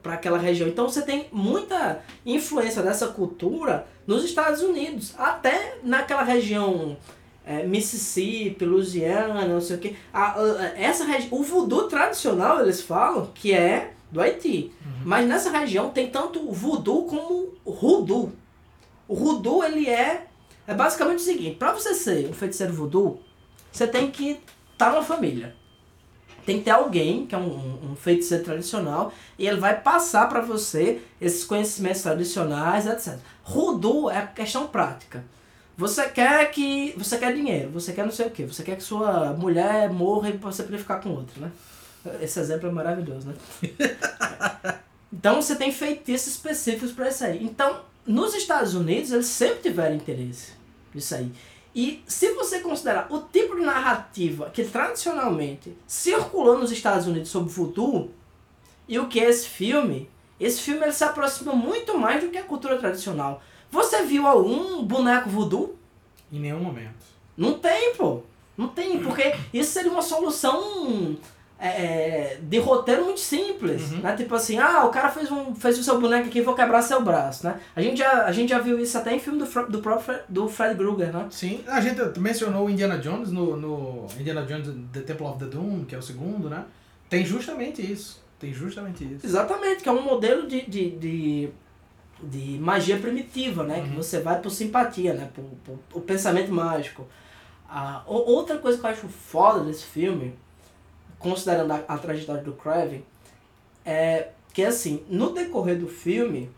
para 0.00 0.14
aquela 0.14 0.38
região. 0.38 0.68
Então 0.68 0.88
você 0.88 1.02
tem 1.02 1.26
muita 1.32 2.00
influência 2.24 2.80
dessa 2.82 3.08
cultura 3.08 3.86
nos 4.06 4.22
Estados 4.24 4.60
Unidos, 4.62 5.14
até 5.18 5.78
naquela 5.82 6.22
região 6.22 6.96
é, 7.44 7.64
Mississippi, 7.64 8.64
Louisiana, 8.64 9.44
não 9.46 9.60
sei 9.60 9.76
o 9.76 9.78
que. 9.78 9.96
essa 10.76 11.04
regi- 11.04 11.28
o 11.30 11.42
voodoo 11.42 11.88
tradicional 11.88 12.60
eles 12.60 12.80
falam 12.80 13.26
que 13.34 13.52
é 13.52 13.92
do 14.10 14.20
Haiti, 14.20 14.72
mas 15.04 15.26
nessa 15.26 15.50
região 15.50 15.90
tem 15.90 16.08
tanto 16.10 16.50
voodoo 16.52 17.04
como 17.06 17.52
o 17.64 17.70
hoodoo. 17.72 18.32
O 19.08 19.14
hoodoo 19.14 19.64
ele 19.64 19.88
é 19.88 20.26
é 20.66 20.74
basicamente 20.74 21.18
o 21.18 21.22
seguinte: 21.22 21.56
para 21.56 21.72
você 21.72 21.94
ser 21.94 22.28
um 22.28 22.32
feiticeiro 22.32 22.72
voodoo, 22.72 23.20
você 23.72 23.86
tem 23.86 24.10
que 24.10 24.38
estar 24.72 24.90
numa 24.92 25.02
família. 25.02 25.56
tem 26.44 26.58
que 26.58 26.64
ter 26.64 26.70
alguém, 26.72 27.24
que 27.26 27.34
é 27.34 27.38
um, 27.38 27.42
um, 27.50 27.90
um 27.92 27.96
feiticeiro 27.96 28.42
tradicional, 28.44 29.12
e 29.38 29.46
ele 29.46 29.60
vai 29.60 29.80
passar 29.80 30.28
para 30.28 30.40
você 30.40 31.00
esses 31.20 31.44
conhecimentos 31.44 32.02
tradicionais, 32.02 32.86
etc. 32.86 33.16
Rudu 33.44 34.10
é 34.10 34.26
questão 34.26 34.66
prática. 34.66 35.24
Você 35.82 36.08
quer 36.10 36.48
que. 36.52 36.94
Você 36.96 37.18
quer 37.18 37.34
dinheiro, 37.34 37.68
você 37.70 37.92
quer 37.92 38.04
não 38.04 38.12
sei 38.12 38.26
o 38.26 38.30
que, 38.30 38.44
você 38.44 38.62
quer 38.62 38.76
que 38.76 38.84
sua 38.84 39.32
mulher 39.32 39.90
morra 39.90 40.28
e 40.28 40.36
você 40.36 40.62
poder 40.62 40.78
ficar 40.78 41.00
com 41.00 41.10
outro, 41.10 41.40
né? 41.40 41.50
Esse 42.20 42.38
exemplo 42.38 42.68
é 42.68 42.72
maravilhoso, 42.72 43.26
né? 43.26 43.34
então 45.12 45.42
você 45.42 45.56
tem 45.56 45.72
feitiços 45.72 46.34
específicos 46.34 46.92
para 46.92 47.08
isso 47.08 47.24
aí. 47.24 47.42
Então, 47.42 47.80
nos 48.06 48.32
Estados 48.32 48.74
Unidos, 48.74 49.10
eles 49.10 49.26
sempre 49.26 49.62
tiveram 49.62 49.96
interesse 49.96 50.52
nisso 50.94 51.16
aí. 51.16 51.32
E 51.74 52.04
se 52.06 52.32
você 52.32 52.60
considerar 52.60 53.08
o 53.10 53.18
tipo 53.20 53.56
de 53.56 53.62
narrativa 53.62 54.50
que 54.50 54.62
tradicionalmente 54.62 55.76
circulou 55.84 56.58
nos 56.60 56.70
Estados 56.70 57.08
Unidos 57.08 57.28
sobre 57.28 57.50
o 57.50 57.52
futuro 57.52 58.12
e 58.86 59.00
o 59.00 59.08
que 59.08 59.18
é 59.18 59.28
esse 59.28 59.48
filme, 59.48 60.08
esse 60.38 60.60
filme 60.60 60.82
ele 60.82 60.92
se 60.92 61.02
aproxima 61.02 61.54
muito 61.54 61.98
mais 61.98 62.22
do 62.22 62.30
que 62.30 62.38
a 62.38 62.44
cultura 62.44 62.78
tradicional. 62.78 63.42
Você 63.72 64.02
viu 64.02 64.26
algum 64.26 64.84
boneco 64.84 65.28
voodoo? 65.28 65.76
Em 66.30 66.38
nenhum 66.38 66.60
momento. 66.60 67.04
Não 67.36 67.54
tem, 67.54 67.94
pô. 67.94 68.20
Não 68.56 68.68
tem, 68.68 69.02
porque 69.02 69.34
isso 69.52 69.72
seria 69.72 69.90
uma 69.90 70.02
solução 70.02 71.16
é, 71.58 71.68
é, 71.68 72.38
de 72.42 72.58
roteiro 72.58 73.04
muito 73.04 73.20
simples, 73.20 73.92
uhum. 73.92 74.00
né? 74.00 74.14
Tipo 74.14 74.34
assim, 74.34 74.58
ah, 74.58 74.84
o 74.84 74.90
cara 74.90 75.08
fez, 75.08 75.30
um, 75.30 75.54
fez 75.54 75.78
o 75.78 75.82
seu 75.82 75.98
boneco 75.98 76.28
aqui, 76.28 76.42
vou 76.42 76.54
quebrar 76.54 76.82
seu 76.82 77.02
braço, 77.02 77.46
né? 77.46 77.58
A 77.74 77.80
gente 77.80 77.98
já, 77.98 78.26
a 78.26 78.32
gente 78.32 78.50
já 78.50 78.58
viu 78.58 78.78
isso 78.78 78.98
até 78.98 79.14
em 79.14 79.18
filme 79.18 79.38
do, 79.38 79.46
do 79.68 79.78
próprio 79.80 80.18
do 80.28 80.48
Fred 80.48 80.76
Krueger, 80.76 81.10
né? 81.10 81.26
Sim, 81.30 81.64
a 81.66 81.80
gente 81.80 82.18
mencionou 82.20 82.66
o 82.66 82.70
Indiana 82.70 82.98
Jones 82.98 83.30
no, 83.30 83.56
no 83.56 84.06
Indiana 84.20 84.42
Jones 84.42 84.68
The 84.92 85.00
Temple 85.00 85.26
of 85.26 85.38
the 85.38 85.46
Doom, 85.46 85.86
que 85.86 85.94
é 85.94 85.98
o 85.98 86.02
segundo, 86.02 86.50
né? 86.50 86.64
Tem 87.08 87.24
justamente 87.24 87.80
isso. 87.80 88.22
Tem 88.38 88.52
justamente 88.52 89.04
isso. 89.04 89.24
Exatamente, 89.24 89.84
que 89.84 89.88
é 89.88 89.92
um 89.92 90.02
modelo 90.02 90.48
de, 90.48 90.62
de, 90.62 90.90
de, 90.90 91.48
de 92.22 92.58
magia 92.58 92.98
primitiva, 92.98 93.64
né? 93.64 93.78
Uhum. 93.78 93.88
Que 93.88 93.96
você 93.96 94.20
vai 94.20 94.40
por 94.40 94.50
simpatia, 94.50 95.14
né? 95.14 95.30
Por, 95.34 95.44
por, 95.64 95.78
por 95.88 96.02
pensamento 96.02 96.52
mágico. 96.52 97.06
Ah, 97.68 98.02
outra 98.06 98.58
coisa 98.58 98.78
que 98.78 98.84
eu 98.84 98.90
acho 98.90 99.08
foda 99.08 99.64
desse 99.64 99.84
filme 99.84 100.34
considerando 101.22 101.72
a, 101.72 101.76
a 101.88 101.96
trajetória 101.96 102.42
do 102.42 102.52
Craven, 102.52 103.04
é 103.84 104.28
que 104.52 104.62
assim, 104.62 105.04
no 105.08 105.32
decorrer 105.32 105.78
do 105.78 105.88
filme, 105.88 106.50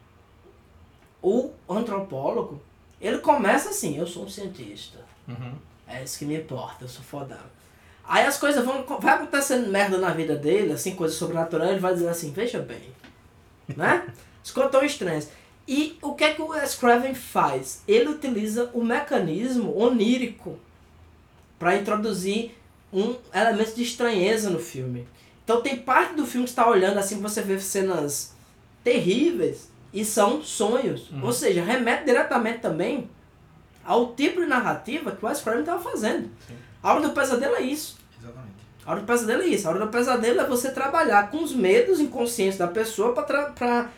o 1.23 1.51
antropólogo, 1.69 2.61
ele 3.01 3.19
começa 3.19 3.71
assim, 3.71 3.97
eu 3.97 4.07
sou 4.07 4.25
um 4.25 4.29
cientista. 4.29 4.99
Uhum. 5.29 5.55
É 5.87 6.03
isso 6.03 6.19
que 6.19 6.25
me 6.25 6.37
importa, 6.37 6.85
eu 6.85 6.89
sou 6.89 7.05
fodão. 7.05 7.55
Aí 8.07 8.27
as 8.27 8.39
coisas 8.39 8.65
vão. 8.65 8.85
Vai 9.01 9.15
acontecendo 9.15 9.71
merda 9.71 9.99
na 9.99 10.11
vida 10.11 10.37
dele, 10.37 10.73
assim, 10.73 10.95
coisas 10.95 11.17
sobrenaturais, 11.17 11.71
ele 11.73 11.81
vai 11.81 11.95
dizer 11.95 12.09
assim, 12.09 12.33
veja 12.33 12.59
bem. 12.59 12.93
Né? 13.77 14.07
Coisas 14.53 14.73
tão 14.73 14.85
estranhas. 14.85 15.31
E 15.67 15.99
o 16.03 16.15
que 16.15 16.25
é 16.25 16.35
que 16.35 16.43
o 16.43 16.49
Wes 16.49 16.75
Craven 16.75 17.15
faz? 17.15 17.83
Ele 17.89 18.11
utiliza 18.11 18.71
o 18.75 18.85
mecanismo 18.85 19.77
onírico 19.79 20.59
para 21.59 21.77
introduzir 21.77 22.55
um 22.93 23.17
elemento 23.33 23.75
de 23.75 23.83
estranheza 23.83 24.51
no 24.51 24.59
filme. 24.59 25.09
Então 25.43 25.61
tem 25.61 25.77
parte 25.77 26.15
do 26.15 26.27
filme 26.27 26.45
que 26.45 26.51
está 26.51 26.69
olhando 26.69 26.99
assim, 26.99 27.21
você 27.21 27.43
vê 27.43 27.59
cenas 27.59 28.35
terríveis 28.83 29.71
e 29.93 30.05
são 30.05 30.43
sonhos. 30.43 31.11
Uhum. 31.11 31.25
Ou 31.25 31.33
seja, 31.33 31.63
remete 31.63 32.05
diretamente 32.05 32.59
também 32.59 33.09
ao 33.85 34.15
tipo 34.15 34.41
de 34.41 34.47
narrativa 34.47 35.13
que 35.13 35.25
o 35.25 35.29
Wes 35.29 35.41
Craven 35.41 35.61
estava 35.61 35.83
fazendo. 35.83 36.31
Sim. 36.47 36.57
A 36.83 36.93
Hora 36.93 37.09
do 37.09 37.15
Pesadelo 37.15 37.55
é 37.57 37.63
isso. 37.63 37.99
Exatamente. 38.19 38.55
A 38.85 38.91
Hora 38.91 39.01
do 39.01 39.07
Pesadelo 39.07 39.43
é 39.43 39.47
isso. 39.47 39.67
A 39.67 39.71
Hora 39.71 39.81
do 39.81 39.89
Pesadelo 39.89 40.41
é 40.41 40.47
você 40.47 40.71
trabalhar 40.71 41.31
com 41.31 41.43
os 41.43 41.55
medos 41.55 42.01
inconscientes 42.01 42.59
da 42.59 42.69
pessoa 42.69 43.13
para 43.15 43.89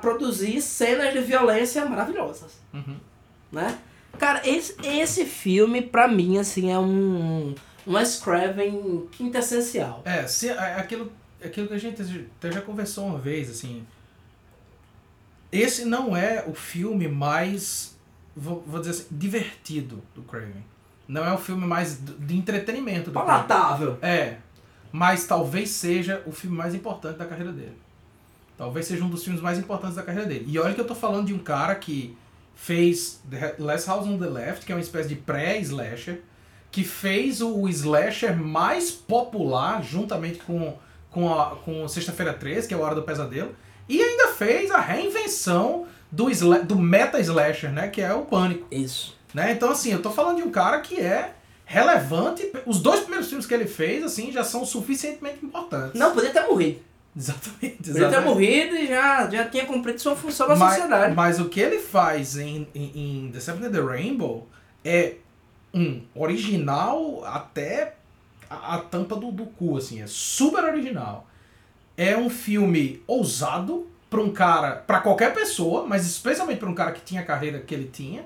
produzir 0.00 0.60
cenas 0.60 1.12
de 1.12 1.20
violência 1.20 1.84
maravilhosas. 1.84 2.58
Uhum. 2.72 2.96
Né? 3.52 3.78
Cara, 4.18 4.48
esse, 4.48 4.74
esse 4.82 5.24
filme, 5.24 5.82
pra 5.82 6.08
mim, 6.08 6.38
assim, 6.38 6.70
é 6.70 6.78
um 6.78 7.54
um 7.86 8.20
Craven 8.22 9.06
quintessencial. 9.12 10.02
É, 10.04 10.26
se, 10.26 10.48
é 10.48 10.74
aquilo, 10.74 11.12
aquilo 11.42 11.68
que 11.68 11.74
a 11.74 11.78
gente 11.78 12.02
até 12.36 12.50
já 12.50 12.60
conversou 12.60 13.06
uma 13.06 13.18
vez, 13.18 13.48
assim. 13.48 13.86
Esse 15.52 15.84
não 15.84 16.16
é 16.16 16.44
o 16.46 16.54
filme 16.54 17.06
mais, 17.06 17.96
vou, 18.34 18.62
vou 18.66 18.80
dizer 18.80 18.90
assim, 18.90 19.06
divertido 19.10 20.02
do 20.14 20.22
Craven. 20.22 20.64
Não 21.06 21.24
é 21.24 21.32
o 21.32 21.38
filme 21.38 21.64
mais 21.64 21.98
de 22.00 22.36
entretenimento 22.36 23.10
do 23.10 23.14
Palatável. 23.14 23.96
Craven. 23.96 24.16
É. 24.18 24.38
Mas 24.90 25.26
talvez 25.26 25.70
seja 25.70 26.22
o 26.26 26.32
filme 26.32 26.56
mais 26.56 26.74
importante 26.74 27.18
da 27.18 27.26
carreira 27.26 27.52
dele. 27.52 27.76
Talvez 28.56 28.86
seja 28.86 29.04
um 29.04 29.08
dos 29.08 29.22
filmes 29.22 29.42
mais 29.42 29.58
importantes 29.58 29.96
da 29.96 30.02
carreira 30.02 30.26
dele. 30.26 30.46
E 30.48 30.58
olha 30.58 30.74
que 30.74 30.80
eu 30.80 30.86
tô 30.86 30.94
falando 30.94 31.26
de 31.26 31.34
um 31.34 31.38
cara 31.38 31.74
que 31.74 32.16
fez 32.54 33.20
The 33.28 33.56
Last 33.58 33.88
House 33.88 34.06
on 34.06 34.18
the 34.18 34.26
Left, 34.26 34.64
que 34.64 34.72
é 34.72 34.74
uma 34.74 34.80
espécie 34.80 35.08
de 35.08 35.16
pré-slasher 35.16 36.22
que 36.70 36.84
fez 36.84 37.40
o 37.40 37.66
slasher 37.68 38.36
mais 38.36 38.90
popular, 38.90 39.82
juntamente 39.82 40.40
com, 40.40 40.76
com, 41.10 41.32
a, 41.32 41.56
com 41.56 41.88
Sexta-feira 41.88 42.34
13, 42.34 42.68
que 42.68 42.74
é 42.74 42.76
a 42.76 42.80
Hora 42.80 42.94
do 42.94 43.02
Pesadelo, 43.02 43.54
e 43.88 44.02
ainda 44.02 44.28
fez 44.34 44.70
a 44.70 44.78
reinvenção 44.78 45.86
do, 46.12 46.26
do 46.64 46.76
meta-slasher, 46.76 47.72
né, 47.72 47.88
que 47.88 48.02
é 48.02 48.12
o 48.12 48.22
Pânico. 48.22 48.66
Isso. 48.70 49.16
Né? 49.32 49.52
Então, 49.52 49.70
assim, 49.70 49.90
eu 49.90 50.02
tô 50.02 50.10
falando 50.10 50.36
de 50.36 50.42
um 50.42 50.50
cara 50.50 50.80
que 50.80 51.00
é 51.00 51.32
relevante. 51.64 52.52
Os 52.66 52.80
dois 52.80 53.00
primeiros 53.00 53.28
filmes 53.28 53.46
que 53.46 53.54
ele 53.54 53.66
fez, 53.66 54.04
assim, 54.04 54.30
já 54.30 54.44
são 54.44 54.64
suficientemente 54.64 55.44
importantes. 55.44 55.98
Não, 55.98 56.12
podia 56.12 56.30
ter 56.30 56.46
morrido. 56.46 56.80
Exatamente, 57.18 57.90
exatamente. 57.90 57.92
Podia 57.92 58.10
ter 58.10 58.20
morrido 58.20 58.76
e 58.76 58.86
já, 58.88 59.30
já 59.30 59.48
tinha 59.48 59.64
cumprido 59.64 59.98
sua 59.98 60.14
função 60.14 60.48
na 60.48 60.56
mas, 60.56 60.74
sociedade. 60.74 61.14
Mas 61.14 61.40
o 61.40 61.48
que 61.48 61.60
ele 61.60 61.78
faz 61.78 62.36
em, 62.36 62.68
em, 62.74 63.26
em 63.26 63.32
The 63.32 63.40
Seven 63.40 63.70
the 63.70 63.80
Rainbow 63.80 64.46
é 64.84 65.14
um 65.72 66.02
original 66.14 67.24
até 67.24 67.94
a, 68.50 68.76
a 68.76 68.78
tampa 68.80 69.16
do, 69.16 69.32
do 69.32 69.46
cu, 69.46 69.78
assim, 69.78 70.02
é 70.02 70.06
super 70.06 70.62
original. 70.64 71.26
É 71.96 72.16
um 72.16 72.28
filme 72.28 73.02
ousado 73.06 73.86
para 74.10 74.20
um 74.20 74.30
cara, 74.30 74.72
para 74.72 75.00
qualquer 75.00 75.34
pessoa, 75.34 75.86
mas 75.86 76.06
especialmente 76.06 76.58
para 76.58 76.68
um 76.68 76.74
cara 76.74 76.92
que 76.92 77.00
tinha 77.00 77.22
a 77.22 77.24
carreira 77.24 77.60
que 77.60 77.74
ele 77.74 77.90
tinha. 77.92 78.24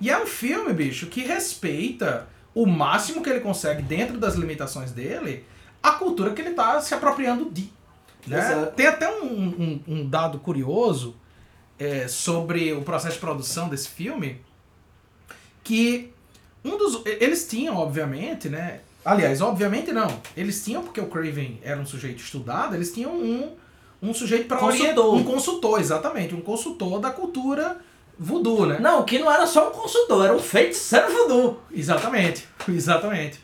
E 0.00 0.10
é 0.10 0.20
um 0.20 0.26
filme, 0.26 0.72
bicho, 0.72 1.06
que 1.06 1.22
respeita 1.22 2.26
o 2.54 2.66
máximo 2.66 3.22
que 3.22 3.30
ele 3.30 3.40
consegue 3.40 3.82
dentro 3.82 4.18
das 4.18 4.34
limitações 4.34 4.90
dele, 4.90 5.44
a 5.82 5.92
cultura 5.92 6.32
que 6.32 6.42
ele 6.42 6.50
tá 6.50 6.80
se 6.80 6.94
apropriando 6.94 7.50
de. 7.50 7.72
Né? 8.26 8.72
Tem 8.76 8.86
até 8.86 9.10
um, 9.10 9.26
um, 9.26 9.80
um 9.88 10.08
dado 10.08 10.38
curioso 10.38 11.16
é, 11.78 12.06
sobre 12.06 12.72
o 12.72 12.82
processo 12.82 13.14
de 13.14 13.20
produção 13.20 13.68
desse 13.68 13.88
filme, 13.88 14.40
que 15.64 16.12
um 16.64 16.76
dos. 16.76 17.02
Eles 17.04 17.46
tinham, 17.46 17.76
obviamente, 17.76 18.48
né? 18.48 18.80
Aliás, 19.04 19.40
obviamente 19.40 19.92
não. 19.92 20.20
Eles 20.36 20.64
tinham, 20.64 20.82
porque 20.82 21.00
o 21.00 21.06
Craven 21.06 21.58
era 21.62 21.80
um 21.80 21.86
sujeito 21.86 22.22
estudado, 22.22 22.74
eles 22.76 22.92
tinham 22.92 23.12
um, 23.12 23.50
um 24.00 24.14
sujeito 24.14 24.46
para 24.46 24.64
orientar. 24.64 25.04
Um 25.04 25.24
consultor, 25.24 25.80
exatamente. 25.80 26.34
Um 26.34 26.40
consultor 26.40 27.00
da 27.00 27.10
cultura 27.10 27.78
voodoo, 28.16 28.66
né? 28.66 28.78
Não, 28.78 29.04
que 29.04 29.18
não 29.18 29.30
era 29.30 29.46
só 29.46 29.70
um 29.70 29.72
consultor, 29.72 30.24
era 30.24 30.34
um 30.34 30.38
feiticeiro 30.38 31.10
voodoo. 31.12 31.60
Exatamente, 31.72 32.46
exatamente. 32.68 33.40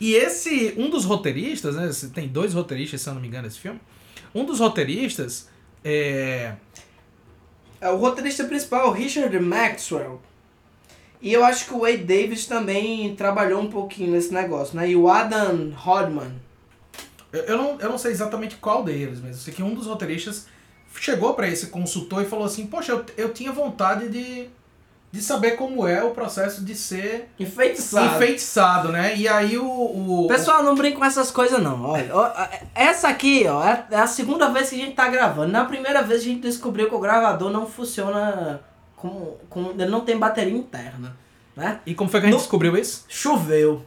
E 0.00 0.14
esse, 0.14 0.74
um 0.76 0.90
dos 0.90 1.04
roteiristas, 1.04 1.76
né? 1.76 1.90
Tem 2.14 2.28
dois 2.28 2.52
roteiristas, 2.52 3.00
se 3.00 3.08
eu 3.08 3.14
não 3.14 3.20
me 3.20 3.28
engano, 3.28 3.46
esse 3.46 3.58
filme. 3.58 3.80
Um 4.34 4.44
dos 4.44 4.60
roteiristas 4.60 5.48
é. 5.84 6.54
É 7.80 7.90
o 7.90 7.96
roteirista 7.96 8.44
principal, 8.44 8.90
Richard 8.90 9.38
Maxwell. 9.38 10.20
E 11.20 11.32
eu 11.32 11.44
acho 11.44 11.66
que 11.66 11.74
o 11.74 11.80
Wade 11.80 12.04
Davis 12.04 12.46
também 12.46 13.14
trabalhou 13.16 13.60
um 13.60 13.70
pouquinho 13.70 14.12
nesse 14.12 14.32
negócio, 14.32 14.76
né? 14.76 14.90
E 14.90 14.96
o 14.96 15.08
Adam 15.08 15.72
Hodman. 15.84 16.32
Eu, 17.32 17.42
eu, 17.42 17.56
não, 17.56 17.80
eu 17.80 17.88
não 17.88 17.98
sei 17.98 18.12
exatamente 18.12 18.56
qual 18.56 18.84
deles, 18.84 19.20
mas 19.20 19.36
eu 19.36 19.42
sei 19.42 19.54
que 19.54 19.62
um 19.62 19.74
dos 19.74 19.86
roteiristas 19.86 20.46
chegou 20.98 21.34
para 21.34 21.48
esse 21.48 21.68
consultor 21.68 22.22
e 22.22 22.26
falou 22.26 22.44
assim: 22.44 22.66
Poxa, 22.66 22.92
eu, 22.92 23.04
eu 23.16 23.32
tinha 23.32 23.52
vontade 23.52 24.08
de, 24.08 24.48
de 25.16 25.22
saber 25.22 25.52
como 25.52 25.88
é 25.88 26.04
o 26.04 26.10
processo 26.10 26.62
de 26.62 26.74
ser 26.74 27.30
enfeitiçado. 27.40 28.16
Enfeitiçado, 28.16 28.92
né? 28.92 29.16
E 29.16 29.26
aí 29.26 29.56
o. 29.56 29.64
o 29.64 30.28
Pessoal, 30.28 30.62
não 30.62 30.74
brinca 30.74 30.98
com 30.98 31.04
essas 31.06 31.30
coisas, 31.30 31.58
não. 31.62 31.82
Olha, 31.86 32.12
essa 32.74 33.08
aqui, 33.08 33.46
ó, 33.48 33.64
é, 33.64 33.86
é 33.92 33.96
a 33.96 34.06
segunda 34.06 34.50
vez 34.50 34.68
que 34.68 34.76
a 34.76 34.78
gente 34.78 34.94
tá 34.94 35.08
gravando. 35.08 35.50
Na 35.50 35.64
primeira 35.64 36.02
vez 36.02 36.20
a 36.20 36.24
gente 36.24 36.42
descobriu 36.42 36.90
que 36.90 36.94
o 36.94 36.98
gravador 36.98 37.50
não 37.50 37.66
funciona 37.66 38.60
com, 38.94 39.38
com, 39.48 39.70
ele 39.70 39.86
não 39.86 40.02
tem 40.02 40.18
bateria 40.18 40.52
interna. 40.52 41.16
Né? 41.56 41.80
E 41.86 41.94
como 41.94 42.10
foi 42.10 42.20
que 42.20 42.26
a 42.26 42.28
gente 42.28 42.36
no, 42.36 42.42
descobriu 42.42 42.76
isso? 42.76 43.06
Choveu. 43.08 43.86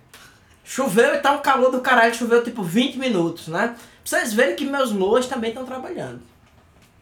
Choveu 0.64 1.14
e 1.14 1.20
tá 1.20 1.32
um 1.32 1.40
calor 1.40 1.72
do 1.72 1.82
caralho, 1.82 2.16
choveu 2.16 2.44
tipo 2.44 2.64
20 2.64 2.98
minutos, 2.98 3.48
né? 3.50 3.68
Pra 3.68 3.76
vocês 4.04 4.34
verem 4.34 4.56
que 4.56 4.66
meus 4.66 4.92
loas 4.92 5.28
também 5.28 5.52
estão 5.52 5.64
trabalhando. 5.64 6.22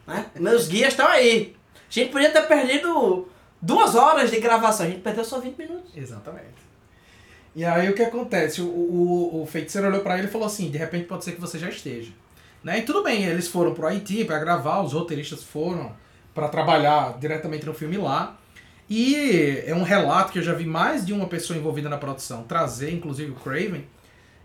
Né? 0.05 0.25
Meus 0.35 0.67
guias 0.67 0.89
estão 0.89 1.07
aí. 1.07 1.55
A 1.89 1.93
gente 1.93 2.11
podia 2.11 2.29
ter 2.29 2.41
perdido 2.41 3.29
duas 3.61 3.95
horas 3.95 4.31
de 4.31 4.39
gravação, 4.39 4.85
a 4.85 4.89
gente 4.89 5.01
perdeu 5.01 5.23
só 5.23 5.39
20 5.39 5.57
minutos. 5.57 5.91
Exatamente. 5.95 6.67
E 7.55 7.65
aí 7.65 7.89
o 7.89 7.95
que 7.95 8.03
acontece? 8.03 8.61
O, 8.61 8.65
o, 8.65 9.41
o 9.41 9.45
feiticeiro 9.47 9.87
olhou 9.87 10.01
pra 10.01 10.17
ele 10.17 10.27
e 10.27 10.31
falou 10.31 10.45
assim: 10.45 10.69
de 10.69 10.77
repente 10.77 11.05
pode 11.05 11.23
ser 11.23 11.31
que 11.31 11.41
você 11.41 11.57
já 11.57 11.69
esteja. 11.69 12.11
Né? 12.63 12.79
E 12.79 12.81
tudo 12.83 13.03
bem, 13.03 13.23
eles 13.23 13.47
foram 13.47 13.73
pro 13.73 13.87
Haiti 13.87 14.25
para 14.25 14.39
gravar, 14.39 14.81
os 14.81 14.93
roteiristas 14.93 15.43
foram 15.43 15.91
para 16.33 16.47
trabalhar 16.49 17.17
diretamente 17.17 17.65
no 17.65 17.73
filme 17.73 17.97
lá. 17.97 18.37
E 18.89 19.63
é 19.65 19.73
um 19.75 19.83
relato 19.83 20.31
que 20.31 20.39
eu 20.39 20.43
já 20.43 20.53
vi 20.53 20.65
mais 20.65 21.05
de 21.05 21.11
uma 21.11 21.27
pessoa 21.27 21.57
envolvida 21.57 21.89
na 21.89 21.97
produção 21.97 22.43
trazer, 22.43 22.93
inclusive 22.93 23.31
o 23.31 23.35
Craven, 23.35 23.85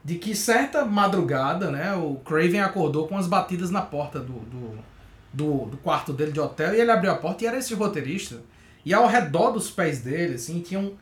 de 0.04 0.16
que 0.16 0.34
certa 0.34 0.84
madrugada, 0.84 1.70
né, 1.70 1.94
o 1.94 2.16
Craven 2.24 2.60
acordou 2.60 3.06
com 3.06 3.16
as 3.16 3.28
batidas 3.28 3.70
na 3.70 3.82
porta 3.82 4.18
do, 4.18 4.32
do, 4.32 4.78
do, 5.32 5.66
do 5.66 5.76
quarto 5.76 6.12
dele 6.12 6.32
de 6.32 6.40
hotel 6.40 6.74
e 6.74 6.80
ele 6.80 6.90
abriu 6.90 7.12
a 7.12 7.16
porta 7.16 7.44
e 7.44 7.46
era 7.46 7.58
esse 7.58 7.72
roteirista. 7.74 8.40
E 8.84 8.92
ao 8.92 9.06
redor 9.06 9.52
dos 9.52 9.70
pés 9.70 10.00
dele, 10.00 10.34
assim, 10.34 10.60
tinham 10.60 10.92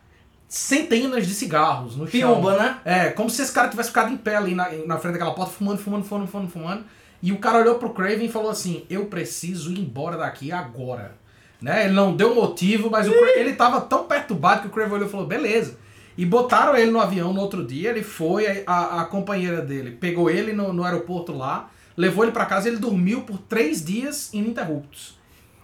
centenas 0.47 1.25
de 1.25 1.33
cigarros 1.33 1.95
no 1.95 2.05
chão. 2.05 2.33
Piumba, 2.33 2.57
né? 2.57 2.77
É, 2.83 3.09
como 3.09 3.29
se 3.29 3.41
esse 3.41 3.51
cara 3.51 3.69
tivesse 3.69 3.89
ficado 3.89 4.13
em 4.13 4.17
pé 4.17 4.35
ali 4.35 4.53
na, 4.53 4.69
na 4.85 4.97
frente 4.97 5.13
daquela 5.13 5.33
porta, 5.33 5.53
fumando, 5.53 5.77
fumando, 5.77 6.03
fumando, 6.03 6.27
fumando, 6.27 6.49
fumando. 6.49 6.83
E 7.23 7.31
o 7.31 7.37
cara 7.37 7.59
olhou 7.59 7.75
pro 7.75 7.91
Craven 7.91 8.25
e 8.25 8.31
falou 8.31 8.51
assim: 8.51 8.83
Eu 8.89 9.05
preciso 9.05 9.71
ir 9.71 9.79
embora 9.79 10.17
daqui 10.17 10.51
agora. 10.51 11.15
Né? 11.61 11.85
Ele 11.85 11.93
não 11.93 12.15
deu 12.15 12.35
motivo, 12.35 12.89
mas 12.89 13.07
o 13.07 13.11
Craven, 13.11 13.39
ele 13.39 13.53
tava 13.53 13.79
tão 13.81 14.05
perturbado 14.05 14.61
que 14.61 14.67
o 14.67 14.71
Craven 14.71 14.93
olhou 14.93 15.07
e 15.07 15.11
falou: 15.11 15.25
Beleza. 15.25 15.77
E 16.17 16.25
botaram 16.25 16.75
ele 16.75 16.91
no 16.91 16.99
avião 16.99 17.31
no 17.33 17.39
outro 17.39 17.65
dia. 17.65 17.89
Ele 17.89 18.03
foi, 18.03 18.63
a, 18.67 19.01
a 19.01 19.05
companheira 19.05 19.61
dele 19.61 19.91
pegou 19.91 20.29
ele 20.29 20.51
no, 20.51 20.73
no 20.73 20.83
aeroporto 20.83 21.31
lá, 21.31 21.69
levou 21.95 22.25
ele 22.25 22.33
para 22.33 22.45
casa 22.45 22.67
e 22.67 22.73
ele 22.73 22.79
dormiu 22.79 23.21
por 23.21 23.37
três 23.37 23.83
dias 23.83 24.33
ininterruptos. 24.33 25.17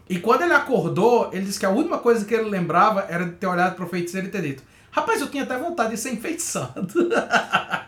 E 0.09 0.19
quando 0.19 0.43
ele 0.43 0.53
acordou, 0.53 1.29
ele 1.33 1.45
disse 1.45 1.59
que 1.59 1.65
a 1.65 1.69
última 1.69 1.97
coisa 1.99 2.25
que 2.25 2.33
ele 2.33 2.49
lembrava 2.49 3.05
era 3.09 3.25
de 3.25 3.31
ter 3.31 3.47
olhado 3.47 3.75
pro 3.75 3.87
feiticeiro 3.87 4.27
e 4.27 4.31
ter 4.31 4.41
dito: 4.41 4.63
Rapaz, 4.91 5.21
eu 5.21 5.29
tinha 5.29 5.43
até 5.43 5.57
vontade 5.57 5.91
de 5.91 5.97
ser 5.97 6.11
enfeitiçado. 6.11 6.87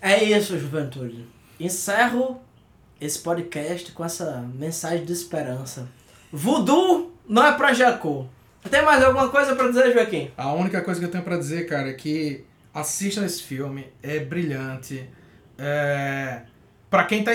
É 0.00 0.22
isso, 0.22 0.56
juventude. 0.56 1.26
Encerro 1.58 2.40
esse 3.00 3.18
podcast 3.18 3.90
com 3.90 4.04
essa 4.04 4.48
mensagem 4.54 5.04
de 5.04 5.12
esperança. 5.12 5.88
Voodoo 6.32 7.12
não 7.28 7.44
é 7.44 7.52
pra 7.52 7.72
Jacó. 7.72 8.26
Tem 8.70 8.84
mais 8.84 9.02
alguma 9.02 9.28
coisa 9.28 9.56
pra 9.56 9.68
dizer, 9.68 9.92
Joaquim? 9.92 10.30
A 10.36 10.52
única 10.52 10.82
coisa 10.82 11.00
que 11.00 11.06
eu 11.06 11.10
tenho 11.10 11.24
pra 11.24 11.36
dizer, 11.36 11.66
cara, 11.68 11.90
é 11.90 11.94
que 11.94 12.44
assistam 12.72 13.24
esse 13.24 13.42
filme, 13.42 13.86
é 14.02 14.20
brilhante. 14.20 15.08
É... 15.56 16.42
Pra, 16.90 17.04
quem 17.04 17.24
tá, 17.24 17.32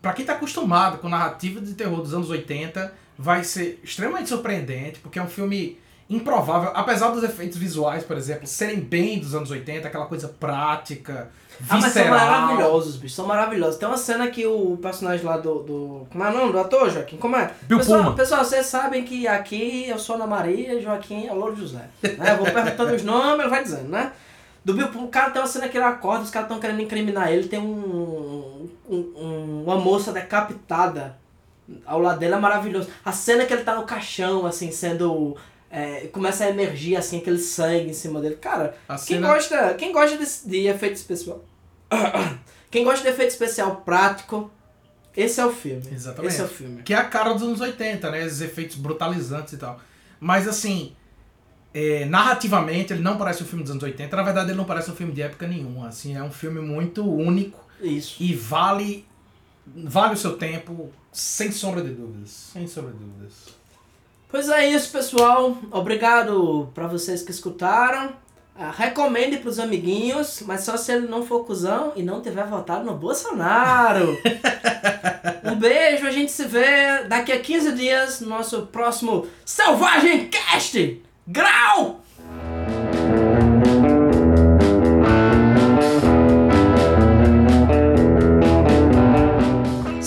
pra 0.00 0.12
quem 0.12 0.24
tá 0.24 0.32
acostumado 0.32 0.98
com 0.98 1.08
narrativa 1.08 1.60
de 1.60 1.74
terror 1.74 2.02
dos 2.02 2.12
anos 2.12 2.30
80, 2.30 2.92
vai 3.22 3.44
ser 3.44 3.78
extremamente 3.84 4.30
surpreendente, 4.30 4.98
porque 5.00 5.18
é 5.18 5.22
um 5.22 5.28
filme 5.28 5.78
improvável. 6.08 6.70
Apesar 6.74 7.10
dos 7.10 7.22
efeitos 7.22 7.56
visuais, 7.58 8.02
por 8.02 8.16
exemplo, 8.16 8.46
serem 8.46 8.80
bem 8.80 9.18
dos 9.20 9.34
anos 9.34 9.50
80, 9.50 9.86
aquela 9.86 10.06
coisa 10.06 10.26
prática, 10.28 11.30
Ah, 11.68 11.76
mas 11.78 11.92
são 11.92 12.02
visceral. 12.02 12.18
maravilhosos, 12.18 12.96
bicho. 12.96 13.14
São 13.14 13.26
maravilhosos. 13.26 13.76
Tem 13.78 13.86
uma 13.86 13.98
cena 13.98 14.28
que 14.28 14.46
o 14.46 14.78
personagem 14.80 15.24
lá 15.24 15.36
do. 15.36 15.62
do 15.62 16.06
como 16.10 16.24
é 16.24 16.30
o 16.30 16.32
nome 16.32 16.52
do 16.52 16.58
ator, 16.58 16.90
Joaquim? 16.90 17.18
Como 17.18 17.36
é? 17.36 17.52
Bill 17.62 17.78
pessoal, 17.78 17.98
Pullman. 18.00 18.16
pessoal, 18.16 18.44
vocês 18.44 18.66
sabem 18.66 19.04
que 19.04 19.28
aqui 19.28 19.86
eu 19.88 19.98
sou 19.98 20.16
Ana 20.16 20.26
Maria 20.26 20.72
e 20.74 20.82
Joaquim 20.82 21.26
é 21.26 21.32
o 21.32 21.36
Louro 21.36 21.54
José. 21.54 21.84
Né? 22.02 22.32
Eu 22.32 22.38
vou 22.38 22.46
perguntando 22.50 22.94
os 22.94 23.02
nomes, 23.04 23.40
ele 23.40 23.48
vai 23.50 23.62
dizendo, 23.62 23.88
né? 23.90 24.12
Do 24.64 24.74
Bill 24.74 24.88
Pullman, 24.88 25.06
o 25.08 25.10
cara 25.10 25.30
tem 25.30 25.40
uma 25.42 25.46
cena 25.48 25.68
que 25.68 25.76
ele 25.76 25.84
acorda, 25.84 26.24
os 26.24 26.30
caras 26.30 26.48
estão 26.48 26.60
querendo 26.60 26.80
incriminar 26.82 27.30
ele, 27.30 27.46
tem 27.48 27.58
um- 27.58 28.68
um- 28.88 29.62
uma 29.64 29.76
moça 29.76 30.12
decapitada 30.12 31.16
ao 31.86 32.00
lado 32.00 32.18
dele, 32.18 32.34
é 32.34 32.38
maravilhoso. 32.38 32.88
A 33.04 33.12
cena 33.12 33.44
que 33.46 33.52
ele 33.52 33.62
tá 33.64 33.74
no 33.74 33.84
caixão, 33.84 34.46
assim, 34.46 34.70
sendo. 34.72 35.36
é, 35.70 36.06
começa 36.08 36.44
a 36.44 36.50
emergir 36.50 36.96
assim 36.96 37.18
aquele 37.18 37.38
sangue 37.38 37.90
em 37.90 37.92
cima 37.94 38.20
dele. 38.20 38.36
Cara, 38.36 38.74
A 38.88 38.96
quem 38.96 39.16
cena- 39.16 39.28
gosta, 39.34 39.74
quem 39.74 39.92
gosta 39.92 40.16
de, 40.16 40.50
de 40.50 40.66
efeito 40.66 40.96
especial. 40.96 41.44
quem 42.70 42.84
gosta 42.84 43.02
de 43.02 43.08
efeito 43.08 43.30
especial 43.30 43.76
prático, 43.84 44.50
esse 45.16 45.40
é 45.40 45.46
o 45.46 45.52
filme. 45.52 45.82
Exatamente. 45.92 46.32
Esse 46.32 46.40
é 46.40 46.44
o 46.44 46.48
filme. 46.48 46.82
Que 46.82 46.94
é 46.94 46.96
a 46.96 47.04
cara 47.04 47.32
dos 47.32 47.42
anos 47.42 47.60
80, 47.60 48.10
né? 48.10 48.24
Esses 48.24 48.40
efeitos 48.40 48.76
brutalizantes 48.76 49.52
e 49.52 49.56
tal. 49.56 49.80
Mas 50.20 50.46
assim, 50.46 50.92
é, 51.74 52.04
narrativamente 52.04 52.92
ele 52.92 53.02
não 53.02 53.16
parece 53.16 53.42
um 53.42 53.46
filme 53.46 53.62
dos 53.62 53.70
anos 53.72 53.82
80. 53.82 54.16
Na 54.16 54.22
verdade, 54.22 54.50
ele 54.50 54.56
não 54.56 54.64
parece 54.64 54.90
um 54.90 54.94
filme 54.96 55.12
de 55.12 55.22
época 55.22 55.46
nenhuma. 55.46 55.88
Assim, 55.88 56.16
é 56.16 56.22
um 56.22 56.30
filme 56.30 56.60
muito 56.60 57.04
único 57.08 57.58
Isso. 57.80 58.16
e 58.22 58.34
vale 58.34 59.04
vale 59.66 60.14
o 60.14 60.16
seu 60.16 60.36
tempo, 60.36 60.90
sem 61.12 61.50
sombra 61.50 61.82
de 61.82 61.90
dúvidas. 61.90 62.30
Sem 62.52 62.66
sombra 62.66 62.92
de 62.92 62.98
dúvidas. 62.98 63.32
Pois 64.28 64.48
é 64.48 64.68
isso, 64.68 64.92
pessoal. 64.92 65.58
Obrigado 65.70 66.70
pra 66.74 66.86
vocês 66.86 67.22
que 67.22 67.30
escutaram. 67.30 68.12
Ah, 68.56 68.70
recomende 68.70 69.38
pros 69.38 69.58
amiguinhos, 69.58 70.42
mas 70.46 70.64
só 70.64 70.76
se 70.76 70.92
ele 70.92 71.08
não 71.08 71.24
for 71.24 71.44
cuzão 71.44 71.92
e 71.96 72.02
não 72.02 72.20
tiver 72.20 72.46
votado 72.46 72.84
no 72.84 72.94
Bolsonaro. 72.94 74.18
um 75.44 75.56
beijo, 75.56 76.06
a 76.06 76.10
gente 76.10 76.30
se 76.30 76.44
vê 76.44 77.04
daqui 77.08 77.32
a 77.32 77.40
15 77.40 77.72
dias 77.72 78.20
no 78.20 78.28
nosso 78.28 78.66
próximo 78.66 79.26
Selvagem 79.46 80.28
Cast. 80.28 81.02
Grau! 81.26 81.99